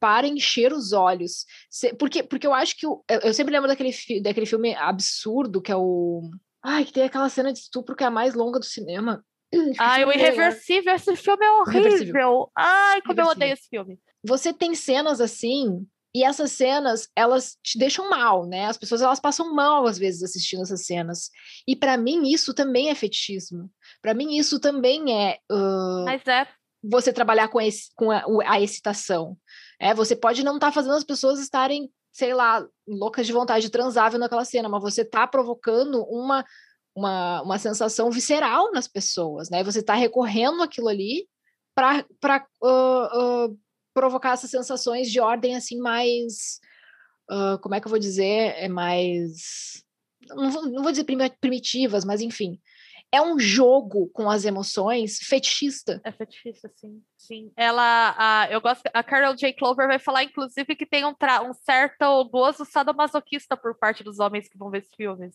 [0.00, 1.44] para encher os olhos.
[1.98, 2.86] Porque, porque eu acho que.
[2.86, 6.30] eu, eu sempre lembro daquele, daquele filme absurdo que é o.
[6.62, 9.24] Ai, que tem aquela cena de estupro que é a mais longa do cinema.
[9.78, 12.50] Ai, o Irreversível, esse filme é horrível.
[12.56, 13.98] Ai, como eu odeio esse filme.
[14.28, 18.66] Você tem cenas assim, e essas cenas, elas te deixam mal, né?
[18.66, 21.30] As pessoas, elas passam mal, às vezes, assistindo essas cenas.
[21.66, 23.70] E para mim, isso também é fetichismo.
[24.02, 25.38] Para mim, isso também é...
[25.50, 26.46] Uh, Mas é...
[26.82, 29.36] Você trabalhar com, esse, com a, a excitação.
[29.80, 33.66] É, você pode não estar tá fazendo as pessoas estarem, sei lá, loucas de vontade
[33.66, 36.44] de transar naquela cena, mas você está provocando uma,
[36.96, 39.62] uma, uma sensação visceral nas pessoas, né?
[39.64, 41.28] Você está recorrendo aquilo ali
[41.74, 43.58] para uh, uh,
[43.98, 46.60] provocar essas sensações de ordem assim mais,
[47.28, 49.82] uh, como é que eu vou dizer, é mais,
[50.28, 51.04] não vou, não vou dizer
[51.40, 52.60] primitivas, mas enfim,
[53.10, 56.00] é um jogo com as emoções fetichista.
[56.04, 57.02] É fetichista, sim.
[57.16, 57.50] Sim.
[57.56, 59.52] Ela, a, eu gosto, a Carol J.
[59.54, 61.14] Clover vai falar, inclusive, que tem um,
[61.48, 65.34] um certo gozo sadomasoquista por parte dos homens que vão ver esses filmes,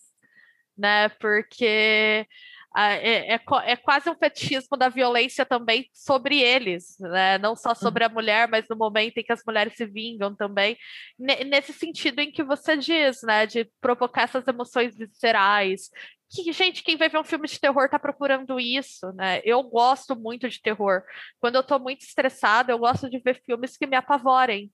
[0.77, 1.09] né?
[1.09, 2.25] Porque
[2.75, 7.37] é, é, é, quase um fetichismo da violência também sobre eles, né?
[7.37, 10.77] não só sobre a mulher, mas no momento em que as mulheres se vingam também,
[11.19, 15.89] nesse sentido em que você diz, né, de provocar essas emoções viscerais,
[16.29, 19.39] que, gente, quem vai ver um filme de terror tá procurando isso, né?
[19.43, 21.03] Eu gosto muito de terror.
[21.39, 24.71] Quando eu tô muito estressada, eu gosto de ver filmes que me apavorem.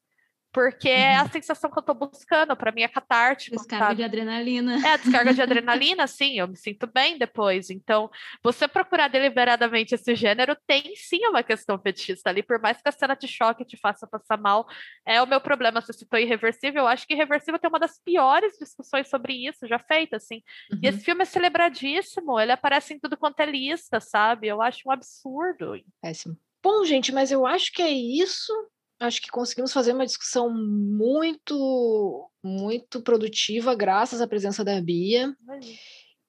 [0.51, 0.95] Porque uhum.
[0.95, 1.30] é a uhum.
[1.30, 3.55] sensação que eu tô buscando, para mim é catártico.
[3.55, 3.95] Descarga sabe?
[3.97, 4.88] de adrenalina.
[4.88, 7.69] É, descarga de adrenalina, sim, eu me sinto bem depois.
[7.69, 8.09] Então,
[8.43, 12.91] você procurar deliberadamente esse gênero tem sim uma questão fetichista ali, por mais que a
[12.91, 14.67] cena de choque te faça passar mal.
[15.05, 18.57] É o meu problema, você citou Irreversível, eu acho que Irreversível tem uma das piores
[18.57, 20.41] discussões sobre isso já feita, assim.
[20.71, 20.80] Uhum.
[20.81, 24.47] E esse filme é celebradíssimo, ele aparece em tudo quanto é lista, sabe?
[24.47, 25.80] Eu acho um absurdo.
[26.01, 26.35] Péssimo.
[26.61, 28.51] Bom, gente, mas eu acho que é isso
[28.99, 35.35] acho que conseguimos fazer uma discussão muito, muito produtiva, graças à presença da Bia.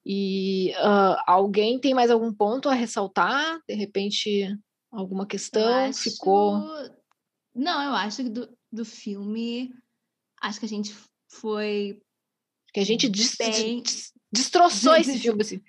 [0.05, 3.61] E uh, alguém tem mais algum ponto a ressaltar?
[3.67, 4.57] De repente,
[4.91, 6.09] alguma questão acho...
[6.09, 6.63] ficou?
[7.53, 9.71] Não, eu acho que do, do filme,
[10.41, 10.95] acho que a gente
[11.29, 12.01] foi
[12.73, 13.35] que a gente des,
[14.31, 15.61] destroçou esse filme, assim.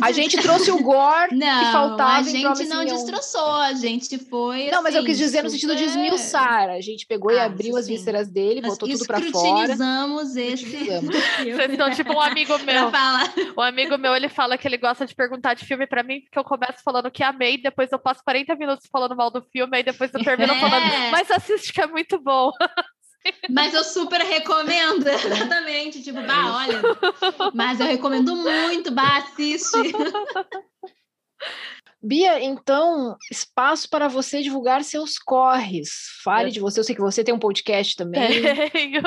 [0.00, 4.66] A gente trouxe o gore não, que faltava a gente não destroçou, a gente foi
[4.66, 5.44] Não, assim, mas eu quis dizer super...
[5.44, 6.70] no sentido de esmiuçar.
[6.70, 9.26] A gente pegou ah, e abriu as vísceras dele, Nós botou tudo para fora.
[9.28, 10.64] Escrutinizamos esse
[11.44, 12.92] Vocês estão tipo um amigo meu.
[13.56, 16.38] Um amigo meu, ele fala que ele gosta de perguntar de filme para mim, porque
[16.38, 19.82] eu começo falando que amei, depois eu passo 40 minutos falando mal do filme, aí
[19.82, 20.60] depois eu termino é.
[20.60, 22.52] falando, mas assiste que é muito bom.
[23.48, 26.02] Mas eu super recomendo, exatamente.
[26.02, 26.82] Tipo, bah, olha.
[27.54, 29.72] Mas eu recomendo muito, bah, assiste.
[32.02, 35.90] Bia, então, espaço para você divulgar seus corres.
[36.22, 36.78] Fale de você.
[36.78, 38.42] Eu sei que você tem um podcast também.
[38.70, 39.02] Tenho.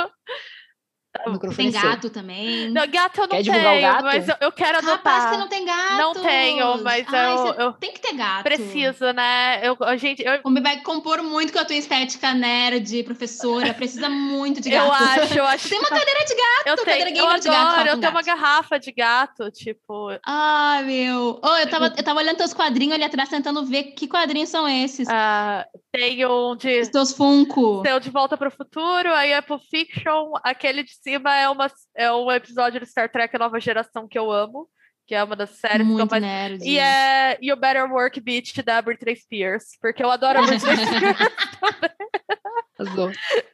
[1.56, 2.70] Tem gato também.
[2.70, 4.04] Não, gato eu não Quer tenho, gato?
[4.04, 4.98] mas eu, eu quero adotar.
[4.98, 5.98] Rapaz, você não tem gato.
[5.98, 7.74] Não tenho, mas Ai, eu, eu...
[7.74, 8.44] Tem que ter gato.
[8.44, 9.60] Preciso, né?
[9.64, 10.42] Eu, a gente, eu...
[10.62, 13.74] Vai compor muito com a tua estética nerd, professora.
[13.74, 14.86] Precisa muito de gato.
[14.86, 15.70] Eu acho, eu acho.
[15.70, 16.68] Tem uma cadeira de gato.
[16.68, 20.10] Eu tenho, eu adoro, gato, eu tenho uma garrafa de gato, tipo...
[20.26, 21.40] Ai, meu.
[21.44, 24.68] Oh, eu, tava, eu tava olhando teus quadrinhos ali atrás, tentando ver que quadrinhos são
[24.68, 25.08] esses.
[25.10, 26.82] Ah, tenho um de...
[26.82, 27.82] Os teus Funko.
[27.84, 31.72] Tem o De Volta para o Futuro, aí Apple Fiction, aquele de cima é uma
[31.96, 34.68] é um episódio de Star Trek Nova Geração que eu amo,
[35.08, 36.22] que é uma das séries Muito que eu mais...
[36.22, 36.68] Nerd.
[36.68, 41.18] E é You Better Work Beach da Britney Spears, porque eu adoro a Britney Spears
[41.60, 41.98] também.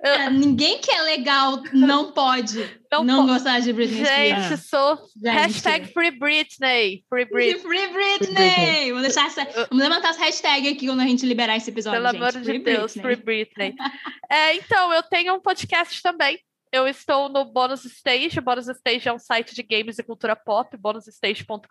[0.02, 2.60] É, ninguém que é legal não pode
[2.92, 4.44] não, não po gostar de Britney Spears.
[4.50, 5.34] Gente, sou Gente.
[5.34, 7.06] hashtag Free Britney.
[7.08, 7.60] Free Britney.
[7.62, 8.18] Free Britney.
[8.18, 8.92] Free Britney.
[8.92, 12.02] Vamos, deixar essa, vamos levantar as hashtags aqui quando a gente liberar esse episódio.
[12.02, 12.22] Pelo gente.
[12.22, 13.74] amor de Deus, Free Britney.
[14.30, 16.38] é, então, eu tenho um podcast também
[16.74, 18.42] eu estou no Bonus Stage.
[18.42, 21.68] Bonus Stage é um site de games e cultura pop, bonusstage.com.br.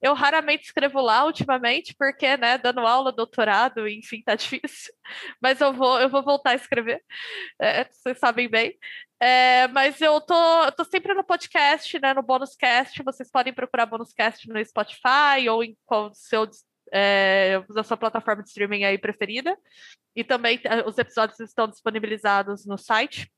[0.00, 4.94] Eu raramente escrevo lá ultimamente, porque, né, dando aula, doutorado, enfim, tá difícil.
[5.42, 7.04] Mas eu vou, eu vou voltar a escrever,
[7.60, 8.78] é, vocês sabem bem.
[9.20, 13.02] É, mas eu tô, eu tô sempre no podcast, né, no Bonuscast.
[13.02, 16.48] Vocês podem procurar Bonuscast no Spotify ou em qual seu
[16.90, 19.54] é, na sua plataforma de streaming aí preferida.
[20.14, 23.30] E também é, os episódios estão disponibilizados no site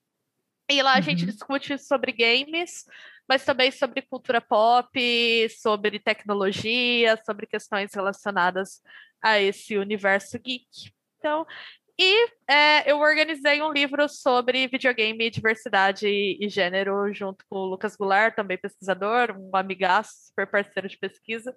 [0.70, 1.26] E lá a gente Uhum.
[1.26, 2.84] discute sobre games,
[3.28, 8.80] mas também sobre cultura pop, sobre tecnologia, sobre questões relacionadas
[9.22, 10.92] a esse universo geek.
[11.18, 11.46] Então,
[12.00, 17.96] e é, eu organizei um livro sobre videogame, diversidade e gênero, junto com o Lucas
[17.96, 21.52] Goulart, também pesquisador, um amigaço, super parceiro de pesquisa.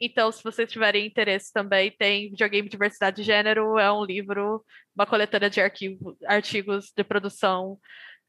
[0.00, 4.64] Então, se vocês tiverem interesse também, tem Videogame, Diversidade e Gênero, é um livro,
[4.96, 7.78] uma coletânea de arquivo, artigos de produção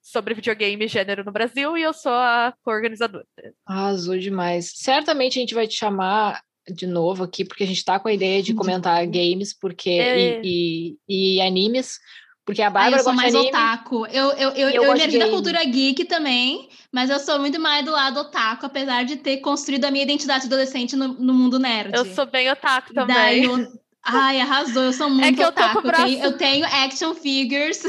[0.06, 3.26] sobre videogame e gênero no Brasil, e eu sou a co-organizadora.
[3.66, 4.72] Arrasou demais.
[4.76, 8.14] Certamente a gente vai te chamar de novo aqui, porque a gente tá com a
[8.14, 10.42] ideia de comentar games porque, É.
[10.44, 11.98] e, e- e animes,
[12.46, 13.50] porque a Ah, Bárbara eu sou mais anime.
[13.50, 14.06] otaku.
[14.08, 17.84] Eu, eu, eu, eu eu emergi da cultura geek também, mas eu sou muito mais
[17.84, 21.92] do lado otaku, apesar de ter construído a minha identidade adolescente no, no mundo nerd.
[21.96, 23.44] Eu sou bem otaku Daí também.
[23.46, 23.74] eu-
[24.06, 25.88] Ai, arrasou, eu sou muito que eu tô com o otaku.
[25.88, 27.84] Eu tenho, braço- eu tenho action figures.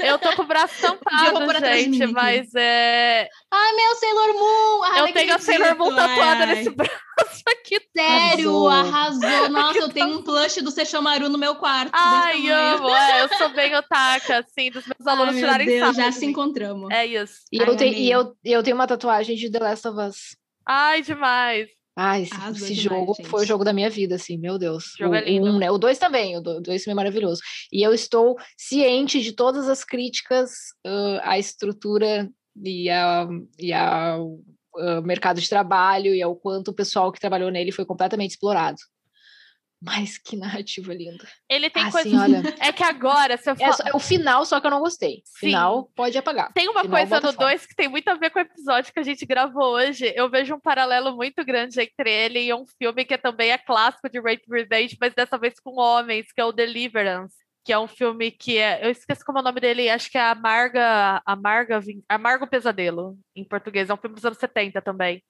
[0.00, 3.28] Eu tô com o braço tampado, gente, mas é...
[3.50, 4.82] Ai, meu Sailor Moon!
[4.84, 5.38] Ai, eu tenho a.
[5.38, 6.54] Sailor Moon tatuada ai.
[6.54, 7.80] nesse braço aqui.
[7.96, 8.68] Sério, Arrasou.
[8.68, 9.48] arrasou.
[9.50, 11.90] Nossa, eu tenho um plush do Sesshomaru no meu quarto.
[11.94, 12.88] Ai, amo.
[12.88, 16.12] É, eu sou bem otaka, assim, dos meus alunos Ai, meu tirarem Deus, sarro já
[16.12, 16.90] se encontramos.
[16.92, 17.40] É isso.
[17.52, 19.98] E, Ai, eu, tenho, e eu, e eu tenho uma tatuagem de The Last of
[19.98, 20.36] Us.
[20.68, 21.68] Ai, demais.
[21.98, 24.92] Ai, esse, esse jogo foi o jogo da minha vida, assim, meu Deus.
[24.94, 25.46] O jogo o, é lindo.
[25.46, 25.70] um, né?
[25.70, 27.40] O dois também, o do- dois é maravilhoso.
[27.72, 30.50] E eu estou ciente de todas as críticas
[30.86, 32.28] ah, à estrutura
[32.62, 33.26] e, a,
[33.58, 34.38] e ao
[34.76, 38.76] ah, mercado de trabalho e ao quanto o pessoal que trabalhou nele foi completamente explorado.
[39.80, 41.26] Mas que narrativa linda.
[41.50, 42.22] Ele tem Assim, coisa.
[42.22, 43.72] olha, É que agora, se eu é, falar.
[43.74, 45.20] só- é o final só que eu não gostei.
[45.24, 45.48] Sim.
[45.48, 46.50] Final pode apagar.
[46.54, 47.50] Tem uma Final, coisa no fora.
[47.50, 50.10] 2 que tem muito a ver com o episódio que a gente gravou hoje.
[50.16, 54.08] Eu vejo um paralelo muito grande entre ele e um filme que também é clássico
[54.08, 57.36] de Rape Revenge, mas dessa vez com homens, que é o Deliverance.
[57.64, 58.86] Que é um filme que é.
[58.86, 61.20] Eu esqueci como é o nome dele, acho que é Amarga.
[61.26, 63.90] Amarga, Amargo Pesadelo, em português.
[63.90, 65.22] É um filme dos anos 70 também.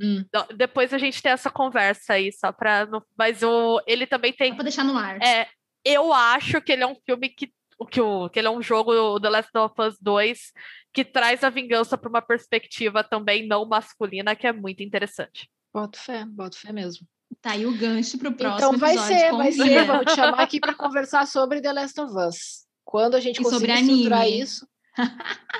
[0.00, 0.22] Hum.
[0.26, 2.84] Então, Depois a gente tem essa conversa aí, só pra.
[2.86, 5.20] não- Mas o, ele também tem Só pra deixar no ar.
[5.22, 5.48] é,
[5.84, 7.50] eu acho que ele é um filme que,
[7.90, 10.52] que, o, que ele é um jogo, o The Last of Us 2,
[10.92, 15.48] que traz a vingança para uma perspectiva também não masculina, que é muito interessante.
[15.72, 17.06] Boto fé, boto fé mesmo.
[17.42, 19.18] Tá aí o gancho pro próximo Então vai episódio.
[19.18, 19.84] ser, com vai ser.
[19.84, 22.66] Vamos te chamar aqui para conversar sobre The Last of Us.
[22.84, 24.40] Quando a gente E sobre conseguir estruturar anime.
[24.40, 24.66] isso,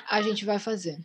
[0.09, 0.97] a gente vai fazer.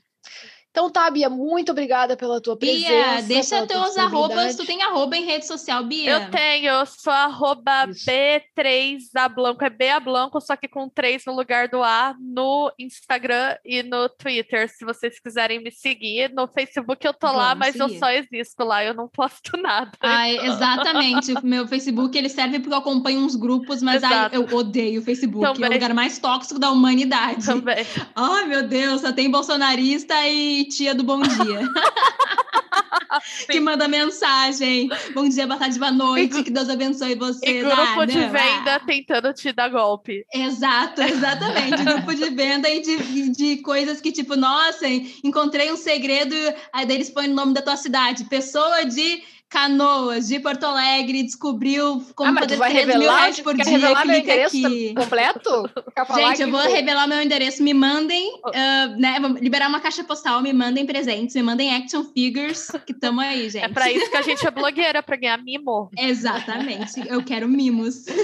[0.71, 2.87] Então tá, Bia, muito obrigada pela tua presença.
[2.89, 4.55] Bia, deixa teus arrobas.
[4.55, 6.09] Tu tem arroba em rede social, Bia?
[6.11, 8.09] Eu tenho, eu sou arroba Isso.
[8.09, 13.57] B3A Blanco, é BA Blanco, só que com 3 no lugar do A, no Instagram
[13.65, 16.31] e no Twitter, se vocês quiserem me seguir.
[16.33, 17.99] No Facebook eu tô lá, Vamos mas eu seguir.
[17.99, 19.91] só existo lá, eu não posto nada.
[19.99, 21.33] Ai, exatamente.
[21.33, 25.03] O meu Facebook ele serve porque eu acompanho uns grupos, mas ai, eu odeio o
[25.03, 25.45] Facebook.
[25.45, 25.69] É o Também.
[25.69, 27.45] lugar mais tóxico da humanidade.
[27.45, 27.85] Também.
[28.15, 31.61] Ai, meu Deus, só tem bolsonarista e tia do bom dia.
[33.49, 34.89] que manda mensagem.
[35.13, 36.43] Bom dia, boa tarde, boa noite.
[36.43, 37.63] Que Deus abençoe E vocês.
[37.63, 40.25] grupo Ah, de venda tentando te dar golpe.
[40.33, 41.83] Exato, exatamente.
[41.83, 44.87] Grupo de venda e de, de coisas que, tipo, nossa,
[45.23, 46.35] encontrei um segredo,
[46.73, 48.25] aí eles põem o nome da tua cidade.
[48.25, 49.21] Pessoa de
[49.51, 53.39] Canoas, de Porto Alegre, descobriu como Ah, mas tu fazer vai 3 mil revelar, reais
[53.41, 53.71] por quer dia.
[53.73, 54.93] revelar meu clica endereço aqui.
[54.95, 55.69] completo?
[56.15, 57.61] Gente, eu vou foi- revelar meu endereço.
[57.61, 59.19] Me mandem, ah, né?
[59.41, 63.65] Liberar uma caixa postal, me mandem presentes, me mandem action figures, que tamo aí, gente.
[63.65, 65.89] É pra isso que a gente é blogueira, pra ganhar mimo.
[65.99, 67.05] Exatamente.
[67.09, 68.05] Eu quero mimos.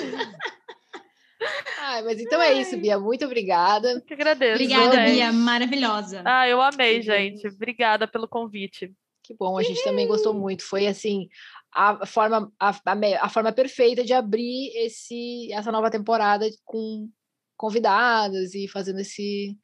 [1.81, 2.97] Ai, mas então é isso, Bia.
[2.99, 3.91] Muito obrigada.
[3.91, 4.53] Eu que agradeço.
[4.63, 5.11] Obrigada, gente.
[5.15, 5.31] Bia.
[5.31, 6.21] Maravilhosa.
[6.25, 7.47] Ah, eu amei, gente.
[7.47, 8.91] Obrigada pelo convite.
[9.27, 10.63] Que bom, a gente também gostou muito.
[10.63, 11.27] Foi assim
[11.73, 12.73] a forma a,
[13.21, 17.09] a forma perfeita de abrir esse essa nova temporada com
[17.57, 19.57] convidadas e fazendo esse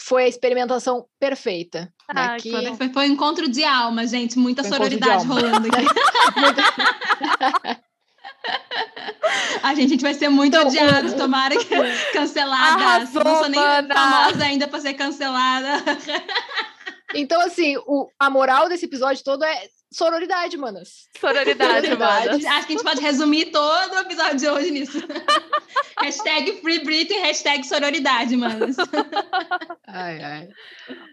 [0.00, 1.92] foi a experimentação perfeita.
[2.14, 2.22] né?
[2.30, 4.38] Ai, Que- Foi, foi um encontro de alma, gente.
[4.38, 5.86] Muita Foi sororidade rolando aqui.
[9.62, 11.66] A gente, a gente vai ser muito Então, odiado, o- tomara que
[12.12, 12.82] canceladas.
[12.82, 13.94] Arrasou, Não sou nem mana.
[13.94, 15.82] famosa ainda para ser cancelada.
[17.14, 21.08] Então, assim, o, a moral desse episódio todo é sororidade, manas.
[21.18, 22.26] Sororidade, Sororidade.
[22.30, 22.48] mano.
[22.48, 24.98] Acho que a gente pode resumir todo o episódio de hoje nisso.
[26.00, 28.76] hashtag Free Britney, hashtag sororidade, manos.
[29.86, 30.48] Ai, ai.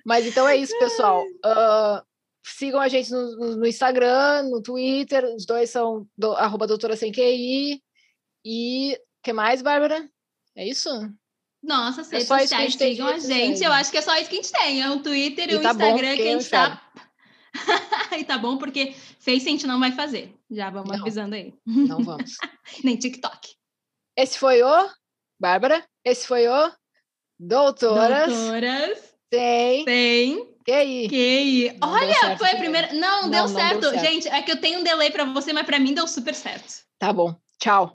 [0.05, 1.23] Mas então é isso, pessoal.
[1.43, 2.03] Ah,
[2.45, 5.25] sigam a gente no, no- no Instagram, no Twitter.
[5.35, 7.81] Os dois são do, arroba doutora sem QI.
[8.45, 10.07] E o que mais, Bárbara?
[10.55, 10.89] É isso?
[11.61, 13.63] Nossa, as redes sociais sigam a gente.
[13.63, 13.75] Eu né?
[13.75, 14.81] acho que é só isso que a gente tem.
[14.81, 16.81] É o Twitter e, o tá Instagram que a gente tá.
[18.17, 20.33] e tá bom, porque Face a gente não vai fazer.
[20.49, 21.01] Já vamos Não.
[21.01, 21.53] avisando aí.
[21.65, 22.37] Não vamos.
[22.83, 23.49] Nem TikTok.
[24.17, 24.89] Esse foi o.
[25.39, 26.71] Bárbara, esse foi o
[27.39, 28.33] Doutoras.
[28.33, 29.85] Doutoras Tem.
[29.85, 30.35] Tem.
[31.79, 32.93] Não deu Olha, certo foi a primeira.
[32.93, 33.89] Não, Não, deu, não deu certo.
[33.89, 33.99] certo.
[33.99, 36.83] Gente, é que eu tenho um delay pra você, mas pra mim deu super certo.
[36.99, 37.35] Tá bom.
[37.59, 37.93] Tchau.